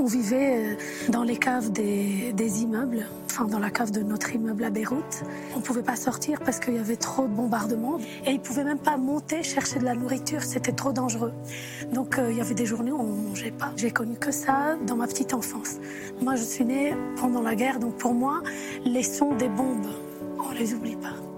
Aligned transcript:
On 0.00 0.06
vivait 0.06 0.56
euh, 0.56 0.74
dans 1.10 1.24
les 1.24 1.36
caves 1.36 1.70
des, 1.72 2.62
immeubles, 2.62 3.06
enfin 3.26 3.44
dans 3.44 3.58
la 3.58 3.68
cave 3.68 3.90
de 3.90 4.00
notre 4.00 4.34
immeuble 4.34 4.64
à 4.64 4.70
Beyrouth. 4.70 5.24
On 5.54 5.58
ne 5.58 5.62
pouvait 5.62 5.82
pas 5.82 5.94
sortir 5.94 6.40
parce 6.40 6.58
qu'il 6.58 6.74
y 6.74 6.78
avait 6.78 6.96
trop 6.96 7.24
de 7.24 7.32
bombardements 7.34 7.98
et 8.24 8.30
ils 8.30 8.38
ne 8.38 8.42
pouvaient 8.42 8.64
même 8.64 8.78
pas 8.78 8.96
monter 8.96 9.42
chercher 9.42 9.78
de 9.78 9.84
la 9.84 9.94
nourriture, 9.94 10.42
c'était 10.42 10.72
trop 10.72 10.92
dangereux. 10.92 11.34
Donc 11.92 12.18
euh, 12.18 12.30
il 12.30 12.38
y 12.38 12.40
avait 12.40 12.54
des 12.54 12.64
journées 12.64 12.92
où 12.92 12.98
on 12.98 13.12
ne 13.12 13.28
mangeait 13.28 13.50
pas. 13.50 13.72
J'ai 13.76 13.90
connu 13.90 14.16
que 14.16 14.32
ça 14.32 14.78
dans 14.86 14.96
ma 14.96 15.06
petite 15.06 15.34
enfance. 15.34 15.76
Moi 16.22 16.34
je 16.34 16.44
suis 16.44 16.64
née 16.64 16.94
pendant 17.20 17.42
la 17.42 17.54
guerre, 17.54 17.78
donc 17.78 17.98
pour 17.98 18.14
moi 18.14 18.40
les 18.86 19.02
sons 19.02 19.34
des 19.34 19.50
bombes, 19.50 19.86
on 20.38 20.52
les 20.52 20.72
oublie 20.72 20.96
pas. 20.96 21.29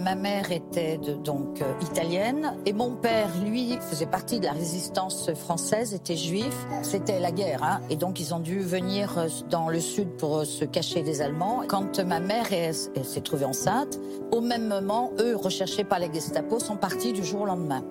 Ma 0.00 0.14
mère 0.14 0.50
était 0.50 0.96
donc 0.96 1.60
euh, 1.60 1.74
italienne 1.82 2.56
et 2.64 2.72
mon 2.72 2.92
père, 2.92 3.28
lui, 3.44 3.76
faisait 3.82 4.06
partie 4.06 4.40
de 4.40 4.46
la 4.46 4.52
résistance 4.52 5.30
française, 5.34 5.92
était 5.92 6.16
juif. 6.16 6.54
C'était 6.82 7.20
la 7.20 7.30
guerre, 7.30 7.62
hein, 7.62 7.80
et 7.90 7.96
donc 7.96 8.18
ils 8.18 8.32
ont 8.32 8.38
dû 8.38 8.60
venir 8.60 9.18
euh, 9.18 9.28
dans 9.50 9.68
le 9.68 9.78
sud 9.78 10.08
pour 10.16 10.38
euh, 10.38 10.44
se 10.44 10.64
cacher 10.64 11.02
des 11.02 11.20
Allemands. 11.20 11.64
Quand 11.68 12.00
ma 12.00 12.18
mère 12.18 12.46
s'est 12.48 13.20
trouvée 13.20 13.44
enceinte, 13.44 14.00
au 14.32 14.40
même 14.40 14.68
moment, 14.68 15.12
eux, 15.20 15.36
recherchés 15.36 15.84
par 15.84 15.98
les 15.98 16.10
Gestapo, 16.10 16.58
sont 16.60 16.76
partis 16.76 17.12
du 17.12 17.22
jour 17.22 17.42
au 17.42 17.46
lendemain. 17.46 17.82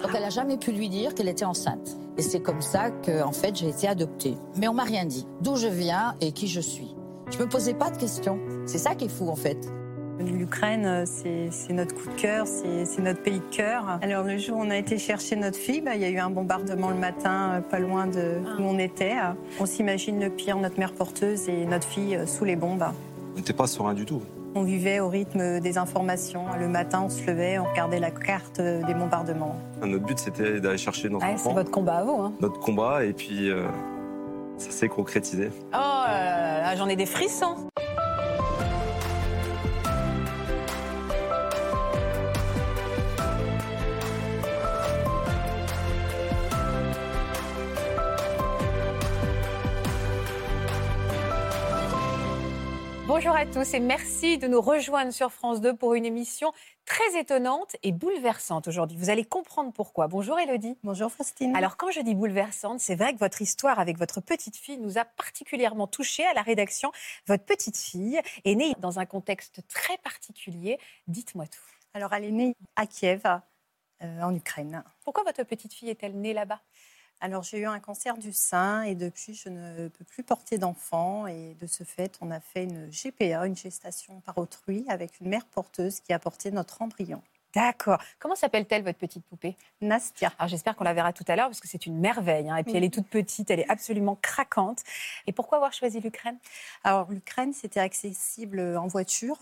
Donc 0.00 0.12
elle 0.14 0.22
n'a 0.22 0.30
jamais 0.30 0.58
pu 0.58 0.70
lui 0.70 0.88
dire 0.88 1.14
qu'elle 1.14 1.28
était 1.28 1.44
enceinte. 1.44 1.96
Et 2.16 2.22
c'est 2.22 2.40
comme 2.40 2.62
ça 2.62 2.90
que, 2.90 3.24
en 3.24 3.32
fait, 3.32 3.56
j'ai 3.56 3.68
été 3.68 3.88
adoptée. 3.88 4.36
Mais 4.56 4.68
on 4.68 4.74
m'a 4.74 4.84
rien 4.84 5.04
dit. 5.04 5.26
D'où 5.40 5.56
je 5.56 5.66
viens 5.66 6.14
et 6.20 6.30
qui 6.30 6.46
je 6.46 6.60
suis. 6.60 6.94
Je 7.28 7.38
me 7.38 7.48
posais 7.48 7.74
pas 7.74 7.90
de 7.90 7.96
questions. 7.96 8.38
C'est 8.66 8.78
ça 8.78 8.94
qui 8.94 9.06
est 9.06 9.08
fou, 9.08 9.28
en 9.28 9.36
fait. 9.36 9.58
L'Ukraine, 10.18 10.86
euh, 10.86 11.04
c'est 11.06 11.72
notre 11.72 11.94
coup 11.94 12.08
de 12.08 12.20
cœur, 12.20 12.46
c'est 12.46 13.02
notre 13.02 13.20
pays 13.22 13.38
de 13.38 13.54
cœur. 13.54 13.98
Alors 14.00 14.24
le 14.24 14.38
jour 14.38 14.58
où 14.58 14.62
on 14.62 14.70
a 14.70 14.76
été 14.76 14.98
chercher 14.98 15.36
notre 15.36 15.58
fille, 15.58 15.82
bah, 15.82 15.94
il 15.94 16.00
y 16.00 16.04
a 16.04 16.08
eu 16.08 16.18
un 16.18 16.30
bombardement 16.30 16.88
le 16.90 16.96
matin, 16.96 17.54
euh, 17.54 17.60
pas 17.60 17.78
loin 17.78 18.06
de 18.06 18.38
où 18.58 18.62
on 18.62 18.78
était. 18.78 19.14
On 19.60 19.66
s'imagine 19.66 20.20
le 20.20 20.30
pire, 20.30 20.56
notre 20.56 20.78
mère 20.78 20.92
porteuse 20.92 21.48
et 21.48 21.66
notre 21.66 21.86
fille 21.86 22.16
euh, 22.16 22.26
sous 22.26 22.44
les 22.44 22.56
bombes. 22.56 22.84
On 23.34 23.36
n'était 23.36 23.52
pas 23.52 23.66
serein 23.66 23.92
du 23.92 24.06
tout. 24.06 24.22
On 24.54 24.62
vivait 24.62 25.00
au 25.00 25.08
rythme 25.10 25.60
des 25.60 25.76
informations. 25.76 26.46
Le 26.58 26.68
matin, 26.68 27.02
on 27.04 27.10
se 27.10 27.26
levait, 27.26 27.58
on 27.58 27.64
regardait 27.64 28.00
la 28.00 28.10
carte 28.10 28.58
des 28.58 28.94
bombardements. 28.94 29.56
Notre 29.82 30.04
but, 30.06 30.18
c'était 30.18 30.60
d'aller 30.60 30.78
chercher 30.78 31.10
notre 31.10 31.26
enfant. 31.26 31.50
C'est 31.50 31.54
votre 31.54 31.70
combat 31.70 31.98
à 31.98 32.04
vous. 32.04 32.22
Hein. 32.22 32.32
Notre 32.40 32.58
combat, 32.58 33.04
et 33.04 33.12
puis 33.12 33.50
ça 34.56 34.70
s'est 34.70 34.88
concrétisé. 34.88 35.50
Oh 35.74 35.76
là 35.76 36.62
là, 36.62 36.74
j'en 36.74 36.88
ai 36.88 36.96
des 36.96 37.04
frissons. 37.04 37.68
Bonjour 53.26 53.40
à 53.40 53.46
tous 53.46 53.74
et 53.74 53.80
merci 53.80 54.38
de 54.38 54.46
nous 54.46 54.60
rejoindre 54.60 55.12
sur 55.12 55.32
France 55.32 55.60
2 55.60 55.74
pour 55.74 55.94
une 55.94 56.06
émission 56.06 56.52
très 56.84 57.18
étonnante 57.18 57.74
et 57.82 57.90
bouleversante 57.90 58.68
aujourd'hui. 58.68 58.96
Vous 58.96 59.10
allez 59.10 59.24
comprendre 59.24 59.72
pourquoi. 59.72 60.06
Bonjour 60.06 60.38
Elodie. 60.38 60.78
Bonjour 60.84 61.10
Faustine. 61.10 61.56
Alors 61.56 61.76
quand 61.76 61.90
je 61.90 61.98
dis 62.02 62.14
bouleversante, 62.14 62.78
c'est 62.78 62.94
vrai 62.94 63.14
que 63.14 63.18
votre 63.18 63.42
histoire 63.42 63.80
avec 63.80 63.98
votre 63.98 64.20
petite 64.20 64.54
fille 64.54 64.78
nous 64.78 64.96
a 64.96 65.04
particulièrement 65.04 65.88
touchés 65.88 66.24
à 66.24 66.34
la 66.34 66.42
rédaction. 66.42 66.92
Votre 67.26 67.44
petite 67.44 67.76
fille 67.76 68.20
est 68.44 68.54
née 68.54 68.74
dans 68.78 69.00
un 69.00 69.06
contexte 69.06 69.60
très 69.66 69.98
particulier. 69.98 70.78
Dites-moi 71.08 71.46
tout. 71.48 71.58
Alors 71.94 72.12
elle 72.12 72.26
est 72.26 72.30
née 72.30 72.54
à 72.76 72.86
Kiev, 72.86 73.22
euh, 73.24 74.22
en 74.22 74.32
Ukraine. 74.36 74.84
Pourquoi 75.02 75.24
votre 75.24 75.42
petite 75.42 75.74
fille 75.74 75.90
est-elle 75.90 76.16
née 76.16 76.32
là-bas? 76.32 76.60
Alors 77.20 77.42
j'ai 77.42 77.58
eu 77.58 77.66
un 77.66 77.80
cancer 77.80 78.18
du 78.18 78.32
sein 78.32 78.82
et 78.82 78.94
depuis 78.94 79.34
je 79.34 79.48
ne 79.48 79.88
peux 79.88 80.04
plus 80.04 80.22
porter 80.22 80.58
d'enfant 80.58 81.26
et 81.26 81.54
de 81.60 81.66
ce 81.66 81.84
fait 81.84 82.18
on 82.20 82.30
a 82.30 82.40
fait 82.40 82.64
une 82.64 82.88
GPA, 82.90 83.46
une 83.46 83.56
gestation 83.56 84.20
par 84.20 84.38
autrui 84.38 84.84
avec 84.88 85.20
une 85.20 85.28
mère 85.28 85.46
porteuse 85.46 86.00
qui 86.00 86.12
a 86.12 86.18
porté 86.18 86.50
notre 86.50 86.82
embryon. 86.82 87.22
D'accord. 87.54 88.02
Comment 88.18 88.34
s'appelle-t-elle 88.34 88.82
votre 88.82 88.98
petite 88.98 89.24
poupée? 89.24 89.56
Nastia. 89.80 90.30
Alors 90.38 90.48
j'espère 90.48 90.76
qu'on 90.76 90.84
la 90.84 90.92
verra 90.92 91.14
tout 91.14 91.24
à 91.26 91.36
l'heure 91.36 91.46
parce 91.46 91.60
que 91.60 91.68
c'est 91.68 91.86
une 91.86 91.98
merveille. 91.98 92.50
Hein. 92.50 92.56
Et 92.56 92.64
puis 92.64 92.76
elle 92.76 92.84
est 92.84 92.92
toute 92.92 93.08
petite, 93.08 93.50
elle 93.50 93.60
est 93.60 93.70
absolument 93.70 94.18
craquante. 94.20 94.82
Et 95.26 95.32
pourquoi 95.32 95.56
avoir 95.56 95.72
choisi 95.72 96.00
l'Ukraine? 96.00 96.36
Alors 96.84 97.10
l'Ukraine 97.10 97.54
c'était 97.54 97.80
accessible 97.80 98.60
en 98.76 98.88
voiture 98.88 99.38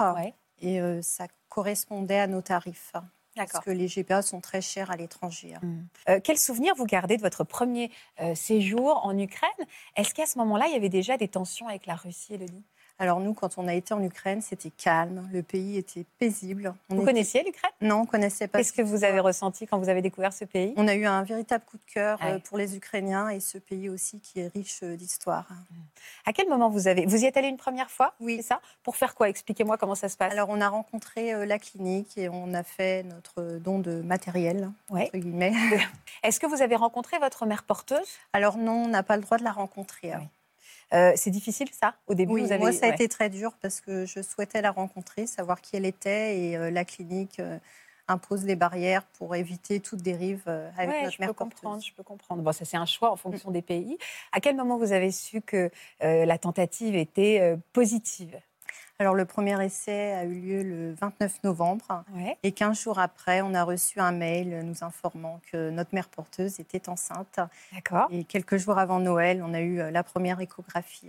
et 0.60 0.80
euh, 0.80 1.02
ça 1.02 1.26
correspondait 1.48 2.20
à 2.20 2.28
nos 2.28 2.40
tarifs. 2.40 2.92
Parce 3.36 3.64
que 3.64 3.70
les 3.70 3.88
GPA 3.88 4.22
sont 4.22 4.40
très 4.40 4.60
chers 4.60 4.90
à 4.90 4.96
l'étranger. 4.96 5.54
Hein. 5.54 5.60
Mmh. 5.62 5.86
Euh, 6.08 6.20
quel 6.22 6.38
souvenir 6.38 6.74
vous 6.76 6.86
gardez 6.86 7.16
de 7.16 7.22
votre 7.22 7.44
premier 7.44 7.90
euh, 8.20 8.34
séjour 8.34 9.04
en 9.04 9.18
Ukraine? 9.18 9.50
Est-ce 9.96 10.14
qu'à 10.14 10.26
ce, 10.26 10.38
moment-là, 10.38 10.66
il 10.68 10.72
y 10.72 10.76
avait 10.76 10.88
déjà 10.88 11.16
des 11.16 11.28
tensions 11.28 11.68
avec 11.68 11.86
la 11.86 11.94
Russie, 11.94 12.34
Elodie? 12.34 12.64
Alors 12.98 13.18
nous, 13.18 13.34
quand 13.34 13.58
on 13.58 13.66
a 13.66 13.74
été 13.74 13.92
en 13.92 14.02
Ukraine, 14.02 14.40
c'était 14.40 14.70
calme, 14.70 15.28
le 15.32 15.42
pays 15.42 15.76
était 15.76 16.04
paisible. 16.20 16.74
vous 16.88 17.04
connaissiez 17.04 17.42
l'Ukraine? 17.42 17.72
Non, 17.80 18.02
on 18.02 18.06
connaissait 18.06 18.46
pas. 18.46 18.58
Qu'est-ce 18.58 18.72
que 18.72 18.82
vous 18.82 19.02
avez 19.02 19.18
ressenti 19.18 19.66
quand 19.66 19.78
vous 19.78 19.88
avez 19.88 20.00
découvert 20.00 20.32
ce 20.32 20.44
pays? 20.44 20.72
On 20.76 20.86
a 20.86 20.94
eu 20.94 21.04
un 21.04 21.24
véritable 21.24 21.64
coup 21.64 21.76
de 21.76 21.92
cœur 21.92 22.20
euh, 22.22 22.38
pour 22.38 22.56
les 22.56 22.76
Ukrainiens 22.76 23.30
et 23.30 23.40
ce 23.40 23.58
pays 23.58 23.88
aussi 23.88 24.20
qui 24.20 24.40
est 24.40 24.46
riche 24.46 24.80
euh, 24.84 24.96
d'histoire. 24.96 25.48
À 26.24 26.32
quel 26.32 26.48
moment 26.48 26.70
vous 26.70 26.86
avez 26.86 27.04
Vous 27.04 27.24
y 27.24 27.26
êtes 27.26 27.36
allé 27.36 27.48
une 27.48 27.56
première 27.56 27.90
fois? 27.90 28.14
Oui. 28.20 28.36
C'est 28.36 28.42
ça? 28.42 28.60
Pour 28.84 28.96
faire 28.96 29.16
quoi? 29.16 29.28
Expliquez-moi 29.28 29.76
comment 29.76 29.96
ça 29.96 30.08
se 30.08 30.16
passe. 30.16 30.32
Alors 30.32 30.48
on 30.48 30.60
a 30.60 30.68
rencontré 30.68 31.34
euh, 31.34 31.46
la 31.46 31.58
clinique 31.58 32.16
et 32.16 32.28
on 32.28 32.54
a 32.54 32.62
fait 32.62 33.02
notre 33.02 33.58
don 33.58 33.80
de 33.80 34.02
matériel, 34.02 34.70
ouais. 34.90 35.06
entre 35.06 35.18
guillemets. 35.18 35.52
Est-ce 36.22 36.38
que 36.38 36.46
vous 36.46 36.62
avez 36.62 36.76
rencontré 36.76 37.18
votre 37.18 37.44
mère 37.44 37.64
porteuse? 37.64 38.06
Alors 38.32 38.56
non, 38.56 38.84
on 38.84 38.88
n'a 38.88 39.02
pas 39.02 39.16
le 39.16 39.22
droit 39.22 39.38
de 39.38 39.44
la 39.44 39.52
rencontrer. 39.52 40.12
Hein. 40.12 40.28
Euh, 40.94 41.12
c'est 41.16 41.30
difficile 41.30 41.68
ça 41.72 41.94
au 42.06 42.14
début 42.14 42.32
Oui, 42.32 42.58
moi 42.58 42.72
ça 42.72 42.86
a 42.86 42.88
été 42.90 43.08
très 43.08 43.28
dur 43.28 43.52
parce 43.60 43.80
que 43.80 44.06
je 44.06 44.22
souhaitais 44.22 44.62
la 44.62 44.70
rencontrer, 44.70 45.26
savoir 45.26 45.60
qui 45.60 45.76
elle 45.76 45.86
était 45.86 46.38
et 46.38 46.56
euh, 46.56 46.70
la 46.70 46.84
clinique 46.84 47.40
euh, 47.40 47.58
impose 48.06 48.42
des 48.42 48.54
barrières 48.54 49.04
pour 49.18 49.34
éviter 49.34 49.80
toute 49.80 50.02
dérive 50.02 50.42
avec 50.76 51.02
notre 51.02 51.14
je 51.14 51.20
mère 51.20 51.28
peux 51.30 51.34
comprendre, 51.34 51.82
Je 51.82 51.92
peux 51.94 52.02
comprendre. 52.02 52.42
Bon, 52.42 52.52
ça 52.52 52.64
c'est 52.64 52.76
un 52.76 52.86
choix 52.86 53.10
en 53.10 53.16
fonction 53.16 53.50
des 53.50 53.62
pays. 53.62 53.98
À 54.32 54.40
quel 54.40 54.56
moment 54.56 54.76
vous 54.76 54.92
avez 54.92 55.10
su 55.10 55.40
que 55.40 55.70
la 56.00 56.38
tentative 56.38 56.94
était 56.94 57.56
positive? 57.72 58.38
Alors, 59.00 59.14
le 59.14 59.24
premier 59.24 59.60
essai 59.64 60.12
a 60.12 60.24
eu 60.24 60.34
lieu 60.34 60.62
le 60.62 60.94
29 60.94 61.42
novembre. 61.42 62.04
Et 62.44 62.52
15 62.52 62.80
jours 62.80 62.98
après, 63.00 63.42
on 63.42 63.52
a 63.52 63.64
reçu 63.64 63.98
un 63.98 64.12
mail 64.12 64.60
nous 64.64 64.84
informant 64.84 65.40
que 65.50 65.70
notre 65.70 65.92
mère 65.94 66.08
porteuse 66.08 66.60
était 66.60 66.88
enceinte. 66.88 67.40
D'accord. 67.72 68.06
Et 68.10 68.22
quelques 68.22 68.56
jours 68.56 68.78
avant 68.78 69.00
Noël, 69.00 69.42
on 69.44 69.52
a 69.52 69.60
eu 69.60 69.80
euh, 69.80 69.90
la 69.90 70.04
première 70.04 70.40
échographie. 70.40 71.08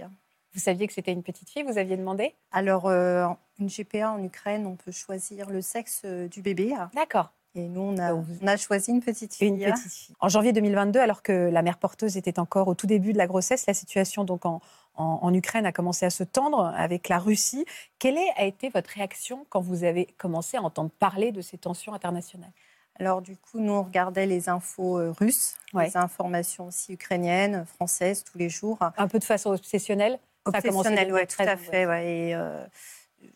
Vous 0.53 0.59
saviez 0.59 0.87
que 0.87 0.93
c'était 0.93 1.11
une 1.11 1.21
petite 1.21 1.49
fille 1.49 1.63
Vous 1.63 1.77
aviez 1.77 1.95
demandé? 1.95 2.33
Alors, 2.51 2.87
euh, 2.87 3.27
une 3.59 3.69
GPA 3.69 4.11
en 4.11 4.23
Ukraine, 4.23 4.65
on 4.65 4.75
peut 4.75 4.91
choisir 4.91 5.49
le 5.51 5.61
sexe 5.61 6.01
euh, 6.05 6.27
du 6.27 6.41
bébé. 6.41 6.73
D'accord. 6.95 7.33
Et 7.53 7.67
nous, 7.67 7.81
on 7.81 7.97
a, 7.97 8.13
on 8.13 8.47
a, 8.47 8.57
choisi 8.57 8.91
une 8.91 9.01
petite 9.01 9.33
fille. 9.33 9.47
Une 9.47 9.59
petite 9.59 9.91
fille. 9.91 10.15
En 10.19 10.27
janvier 10.27 10.53
2022, 10.53 10.99
alors 10.99 11.21
que 11.21 11.31
la 11.31 11.61
mère 11.61 11.77
porteuse 11.77 12.17
était 12.17 12.39
encore 12.39 12.67
au 12.67 12.73
tout 12.73 12.87
début 12.87 13.13
de 13.13 13.17
la 13.17 13.27
grossesse, 13.27 13.65
la 13.67 13.73
situation 13.73 14.25
donc 14.25 14.45
en, 14.45 14.59
en, 14.97 15.33
Ukraine 15.33 15.65
a 15.65 15.71
commencé 15.71 16.05
à 16.05 16.09
se 16.09 16.23
tendre 16.23 16.65
avec 16.75 17.09
la 17.09 17.19
Russie. 17.19 17.65
Quelle 17.99 18.17
a 18.37 18.45
été 18.45 18.69
votre 18.69 18.89
réaction 18.89 19.45
quand 19.49 19.61
vous 19.61 19.83
avez 19.83 20.05
commencé 20.17 20.57
à 20.57 20.61
entendre 20.61 20.91
parler 20.99 21.31
de 21.31 21.41
ces 21.41 21.57
tensions 21.57 21.93
internationales? 21.93 22.51
Alors 22.97 23.21
du 23.21 23.35
coup, 23.35 23.59
nous, 23.59 23.73
on 23.73 23.83
regardait 23.83 24.25
les 24.25 24.47
infos 24.47 24.97
euh, 24.97 25.11
russes, 25.11 25.55
les 25.73 25.97
informations 25.97 26.67
aussi 26.67 26.93
ukrainiennes, 26.93 27.65
françaises, 27.65 28.23
tous 28.23 28.37
les 28.37 28.49
jours. 28.49 28.79
Un 28.97 29.07
peu 29.07 29.19
de 29.19 29.23
façon 29.25 29.51
obsessionnelle? 29.51 30.17
Obsessionnelle, 30.45 31.11
oui, 31.13 31.27
tout 31.27 31.41
à 31.41 31.57
fait. 31.57 31.85
Ouais. 31.85 32.07
Et, 32.07 32.35
euh, 32.35 32.63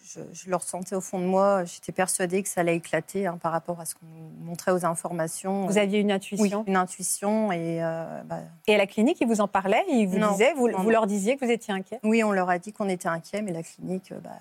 je, 0.03 0.49
le 0.49 0.55
ressentais 0.55 0.95
au 0.95 1.01
fond 1.01 1.19
de 1.19 1.25
moi. 1.25 1.63
J'étais 1.65 1.91
persuadée 1.91 2.41
que 2.43 2.49
ça 2.49 2.61
allait 2.61 2.75
éclater 2.75 3.27
hein, 3.27 3.37
par 3.41 3.51
rapport 3.51 3.79
à 3.79 3.85
ce 3.85 3.95
qu'on 3.95 4.05
nous 4.05 4.45
montrait 4.45 4.71
aux 4.71 4.85
informations. 4.85 5.65
Vous 5.67 5.77
aviez 5.77 5.99
une 5.99 6.11
intuition? 6.11 6.59
Oui, 6.59 6.63
une 6.67 6.75
intuition. 6.75 7.51
Et, 7.51 7.83
euh, 7.83 8.21
bah, 8.25 8.39
et 8.67 8.75
à 8.75 8.77
la 8.77 8.87
clinique, 8.87 9.17
ils 9.21 9.27
vous 9.27 9.41
en 9.41 9.47
parlaient? 9.47 9.83
Ils 9.89 10.07
vous 10.07 10.19
disaient, 10.31 10.53
vous, 10.53 10.69
vous, 10.75 10.89
leur 10.89 11.07
disiez 11.07 11.37
que 11.37 11.45
vous 11.45 11.51
étiez 11.51 11.73
inquiet 11.73 11.99
Oui, 12.03 12.23
on 12.23 12.31
leur 12.31 12.49
a 12.49 12.59
dit 12.59 12.73
qu'on 12.73 12.89
était 12.89 13.09
inquiet, 13.09 13.41
mais 13.41 13.51
la 13.51 13.63
clinique 13.63 14.13
bah, 14.23 14.31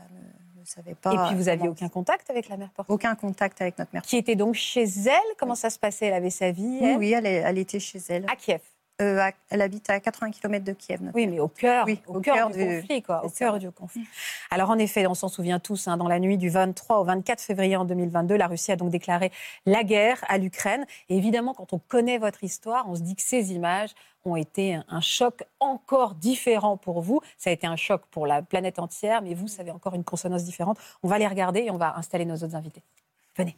ne, 0.58 0.64
savait 0.64 0.94
pas. 0.94 1.12
Et 1.12 1.28
puis 1.28 1.36
vous 1.36 1.44
n'aviez 1.44 1.68
aucun 1.68 1.88
contact 1.88 2.30
avec 2.30 2.48
la 2.48 2.56
mère 2.56 2.70
porteuse 2.70 2.94
Aucun 2.94 3.14
contact 3.14 3.60
avec 3.60 3.78
notre 3.78 3.90
mère 3.92 4.02
Qui 4.02 4.16
était 4.16 4.36
donc 4.36 4.54
chez 4.54 4.84
elle? 4.84 5.34
Comment 5.38 5.54
ça 5.54 5.70
se 5.70 5.78
passait? 5.78 6.06
Elle 6.06 6.14
avait 6.14 6.30
sa 6.30 6.50
vie 6.50 6.78
Oui, 6.80 6.96
oui 6.98 7.12
elle, 7.12 7.26
elle, 7.26 7.58
était 7.58 7.80
chez 7.80 8.00
elle. 8.08 8.26
À 8.30 8.36
Kiev 8.36 8.60
Euh, 9.00 9.20
à- 9.20 9.30
elle 9.50 9.62
habite 9.62 9.88
à 9.90 10.00
80 10.00 10.32
km 10.32 10.64
de 10.64 10.72
Kiev. 10.72 11.00
notre 11.02 11.14
Oui, 11.14 11.28
mais 11.28 11.38
au 11.38 11.46
cœur, 11.46 11.84
Oui, 11.86 12.00
au 12.08 12.16
au 12.16 12.20
cœur 12.20 12.34
cœur 12.34 12.50
du, 12.50 12.58
du- 12.58 12.80
conflit, 12.80 13.02
quoi, 13.02 13.24
au 13.24 13.28
cœur 13.30 13.58
du 13.60 13.70
conflit. 13.70 14.04
Alors 14.50 14.70
en 14.70 14.78
effet, 14.78 15.06
on 15.06 15.14
s'en 15.14 15.28
souvient 15.28 15.60
tous, 15.60 15.86
hein, 15.86 15.96
dans 15.96 16.08
la 16.08 16.18
nuit 16.18 16.36
du 16.36 16.48
23 16.48 16.98
au 16.98 17.04
24 17.04 17.40
février 17.40 17.76
en 17.76 17.84
2022, 17.84 18.36
la 18.36 18.48
Russie 18.48 18.72
a 18.72 18.76
donc 18.76 18.90
déclaré 18.90 19.30
la 19.66 19.84
guerre 19.84 20.24
à 20.28 20.36
l'Ukraine. 20.36 20.84
Et 21.08 21.16
évidemment, 21.16 21.54
quand 21.54 21.72
on 21.72 21.78
connaît 21.78 22.18
votre 22.18 22.42
histoire, 22.42 22.88
on 22.88 22.96
se 22.96 23.02
dit 23.02 23.14
que 23.14 23.22
ces 23.22 23.52
images 23.52 23.90
ont 24.24 24.34
été 24.34 24.74
un, 24.74 24.84
un 24.88 25.00
choc 25.00 25.44
encore 25.60 26.14
différent 26.16 26.76
pour 26.76 27.00
vous. 27.00 27.20
Ça 27.36 27.50
a 27.50 27.52
été 27.52 27.68
un 27.68 27.76
choc 27.76 28.02
pour 28.10 28.26
la 28.26 28.42
planète 28.42 28.80
entière, 28.80 29.22
mais 29.22 29.34
vous, 29.34 29.46
ça 29.46 29.62
avait 29.62 29.70
encore 29.70 29.94
une 29.94 30.02
consonance 30.02 30.42
différente. 30.42 30.76
On 31.04 31.08
va 31.08 31.18
les 31.20 31.26
regarder 31.28 31.60
et 31.60 31.70
on 31.70 31.76
va 31.78 31.96
installer 31.96 32.24
nos 32.24 32.34
autres 32.34 32.56
invités. 32.56 32.82
Venez. 33.36 33.56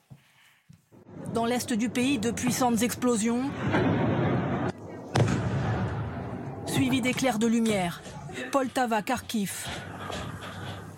Dans 1.33 1.47
l'est 1.47 1.73
du 1.73 1.89
pays, 1.89 2.19
de 2.19 2.31
puissantes 2.31 2.83
explosions, 2.83 3.51
suivies 6.71 7.01
d'éclairs 7.01 7.39
de 7.39 7.49
lumière. 7.49 8.01
Poltava, 8.53 9.03
Kharkiv. 9.03 9.67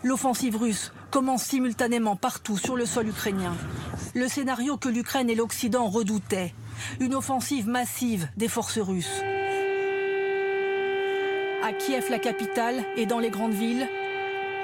L'offensive 0.03 0.57
russe 0.57 0.93
commence 1.11 1.45
simultanément 1.45 2.15
partout 2.15 2.59
sur 2.59 2.77
le 2.77 2.85
sol 2.85 3.09
ukrainien. 3.09 3.55
Le 4.15 4.29
scénario 4.29 4.77
que 4.77 4.91
l'Ukraine 4.91 5.31
et 5.31 5.35
l'Occident 5.35 5.89
redoutaient. 5.89 6.55
Une 7.01 7.15
offensive 7.15 7.69
massive 7.69 8.29
des 8.37 8.49
forces 8.49 8.79
russes. 8.79 9.23
À 11.65 11.73
Kiev, 11.73 12.11
la 12.11 12.19
capitale, 12.19 12.85
et 12.97 13.07
dans 13.07 13.19
les 13.19 13.31
grandes 13.31 13.55
villes, 13.55 13.89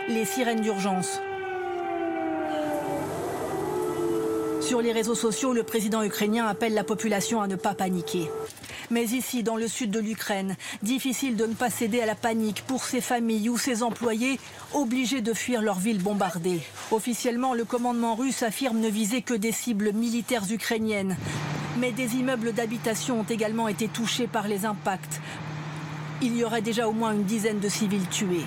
les 0.09 0.25
sirènes 0.25 0.61
d'urgence. 0.61 1.21
Sur 4.61 4.83
les 4.83 4.93
réseaux 4.93 5.15
sociaux, 5.15 5.55
le 5.55 5.63
président 5.63 6.03
ukrainien 6.03 6.47
appelle 6.47 6.75
la 6.75 6.85
population 6.85 7.41
à 7.41 7.47
ne 7.47 7.57
pas 7.57 7.75
paniquer. 7.75 8.31
Mais 8.91 9.05
ici, 9.05 9.43
dans 9.43 9.57
le 9.57 9.69
sud 9.69 9.91
de 9.91 10.01
l'Ukraine, 10.01 10.57
difficile 10.83 11.37
de 11.37 11.45
ne 11.47 11.55
pas 11.55 11.69
céder 11.71 12.01
à 12.01 12.07
la 12.07 12.15
panique 12.15 12.63
pour 12.67 12.85
ces 12.85 13.01
familles 13.03 13.51
ou 13.51 13.59
ces 13.59 13.83
employés 13.83 14.41
obligés 14.73 15.21
de 15.21 15.35
fuir 15.35 15.61
leur 15.61 15.79
ville 15.79 16.03
bombardée. 16.03 16.61
Officiellement, 16.91 17.53
le 17.55 17.65
commandement 17.67 18.15
russe 18.15 18.43
affirme 18.43 18.79
ne 18.81 18.89
viser 18.89 19.21
que 19.23 19.35
des 19.35 19.53
cibles 19.53 19.93
militaires 19.93 20.51
ukrainiennes. 20.51 21.17
Mais 21.79 21.93
des 21.93 22.17
immeubles 22.17 22.53
d'habitation 22.55 23.21
ont 23.21 23.25
également 23.25 23.69
été 23.69 23.89
touchés 23.89 24.27
par 24.27 24.49
les 24.49 24.65
impacts. 24.65 25.21
Il 26.23 26.37
y 26.37 26.43
aurait 26.43 26.63
déjà 26.63 26.89
au 26.89 26.93
moins 26.93 27.13
une 27.13 27.25
dizaine 27.25 27.61
de 27.61 27.69
civils 27.69 28.09
tués. 28.09 28.45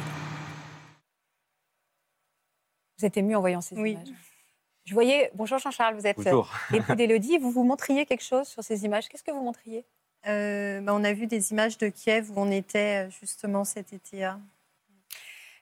Vous 2.98 3.06
êtes 3.06 3.18
ému 3.18 3.36
en 3.36 3.40
voyant 3.42 3.62
ces 3.62 3.76
Oui. 3.76 3.92
images. 3.92 4.08
Je 4.86 4.94
voyais, 4.96 5.32
bonjour 5.36 5.60
Jean-Charles, 5.60 5.96
vous 5.96 6.08
êtes 6.08 6.18
euh, 6.20 6.24
Bonjour. 6.24 6.50
l'époux 6.72 6.96
d'Élodie, 6.96 7.38
vous 7.38 7.52
vous 7.52 7.64
montriez 7.64 8.06
quelque 8.08 8.24
chose 8.24 8.48
sur 8.48 8.64
ces 8.64 8.84
images? 8.84 9.08
Qu'est-ce 9.08 9.24
que 9.24 9.32
vous 9.32 9.44
montriez? 9.44 9.86
Euh, 10.28 10.82
bah, 10.82 10.94
on 10.96 11.04
a 11.04 11.14
vu 11.14 11.28
des 11.28 11.52
images 11.52 11.78
de 11.78 11.88
Kiev 11.90 12.30
où 12.32 12.34
on 12.38 12.52
était 12.52 13.08
euh, 13.08 13.10
justement 13.10 13.64
cet 13.66 13.94
été. 13.94 14.24
hein. 14.24 14.42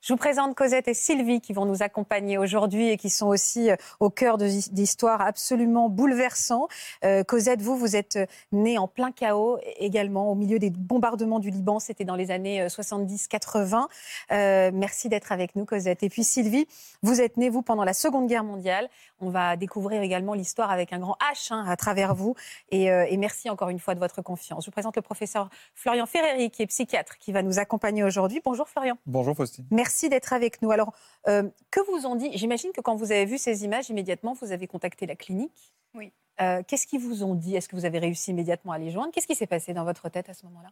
Je 0.01 0.13
vous 0.13 0.17
présente 0.17 0.55
Cosette 0.55 0.87
et 0.87 0.93
Sylvie 0.93 1.41
qui 1.41 1.51
vont 1.51 1.65
nous 1.65 1.83
accompagner 1.83 2.37
aujourd'hui 2.37 2.87
et 2.87 2.95
qui 2.95 3.09
sont 3.09 3.27
aussi 3.27 3.69
euh, 3.69 3.75
au 3.99 4.09
cœur 4.09 4.37
d'histoires 4.37 5.19
absolument 5.19 5.89
bouleversantes. 5.89 6.69
Euh, 7.03 7.25
Cosette, 7.25 7.61
vous, 7.61 7.75
vous 7.75 7.97
êtes 7.97 8.15
euh, 8.15 8.25
née 8.53 8.77
en 8.77 8.87
plein 8.87 9.11
chaos 9.11 9.59
également, 9.77 10.31
au 10.31 10.35
milieu 10.35 10.57
des 10.57 10.69
bombardements 10.69 11.39
du 11.39 11.49
Liban. 11.49 11.79
C'était 11.79 12.05
dans 12.05 12.15
les 12.15 12.31
années 12.31 12.61
euh, 12.61 12.67
70-80. 12.67 13.87
Euh, 14.31 14.71
merci 14.73 15.09
d'être 15.09 15.33
avec 15.33 15.57
nous, 15.57 15.65
Cosette. 15.65 16.01
Et 16.01 16.07
puis 16.07 16.23
Sylvie, 16.23 16.65
vous 17.03 17.19
êtes 17.19 17.35
née, 17.35 17.49
vous, 17.49 17.61
pendant 17.61 17.83
la 17.83 17.93
Seconde 17.93 18.27
Guerre 18.27 18.45
mondiale. 18.45 18.89
On 19.19 19.29
va 19.29 19.57
découvrir 19.57 20.01
également 20.01 20.33
l'histoire 20.33 20.71
avec 20.71 20.93
un 20.93 20.99
grand 20.99 21.17
H 21.33 21.53
hein, 21.53 21.65
à 21.67 21.75
travers 21.75 22.15
vous. 22.15 22.35
Et, 22.71 22.89
euh, 22.89 23.05
et 23.09 23.17
merci 23.17 23.49
encore 23.49 23.67
une 23.67 23.79
fois 23.79 23.95
de 23.95 23.99
votre 23.99 24.21
confiance. 24.21 24.63
Je 24.63 24.67
vous 24.69 24.71
présente 24.71 24.95
le 24.95 25.01
professeur 25.01 25.49
Florian 25.75 26.05
Ferreri, 26.05 26.51
qui 26.51 26.61
est 26.61 26.67
psychiatre, 26.67 27.17
qui 27.17 27.33
va 27.33 27.41
nous 27.41 27.59
accompagner 27.59 28.05
aujourd'hui. 28.05 28.39
Bonjour 28.45 28.69
Florian. 28.69 28.97
Bonjour 29.05 29.35
Faustine. 29.35 29.65
Merci 29.71 29.88
d'être 30.09 30.33
avec 30.33 30.61
nous. 30.61 30.71
Alors, 30.71 30.93
euh, 31.27 31.49
que 31.71 31.79
vous 31.91 32.05
ont 32.05 32.15
dit 32.15 32.29
J'imagine 32.37 32.71
que 32.71 32.81
quand 32.81 32.95
vous 32.95 33.11
avez 33.11 33.25
vu 33.25 33.37
ces 33.37 33.63
images, 33.63 33.89
immédiatement, 33.89 34.33
vous 34.33 34.51
avez 34.51 34.67
contacté 34.67 35.05
la 35.05 35.15
clinique. 35.15 35.73
Oui. 35.93 36.11
Euh, 36.41 36.63
Qu'est-ce 36.67 36.87
qu'ils 36.87 37.01
vous 37.01 37.23
ont 37.23 37.35
dit? 37.35 37.55
Est-ce 37.55 37.67
que 37.67 37.75
vous 37.75 37.85
avez 37.85 37.99
réussi 37.99 38.31
immédiatement 38.31 38.71
à 38.71 38.77
les 38.77 38.91
joindre? 38.91 39.11
Qu'est-ce 39.11 39.27
qui 39.27 39.35
s'est 39.35 39.47
passé 39.47 39.73
dans 39.73 39.83
votre 39.83 40.07
tête 40.09 40.29
à 40.29 40.33
ce 40.33 40.45
moment-là? 40.45 40.69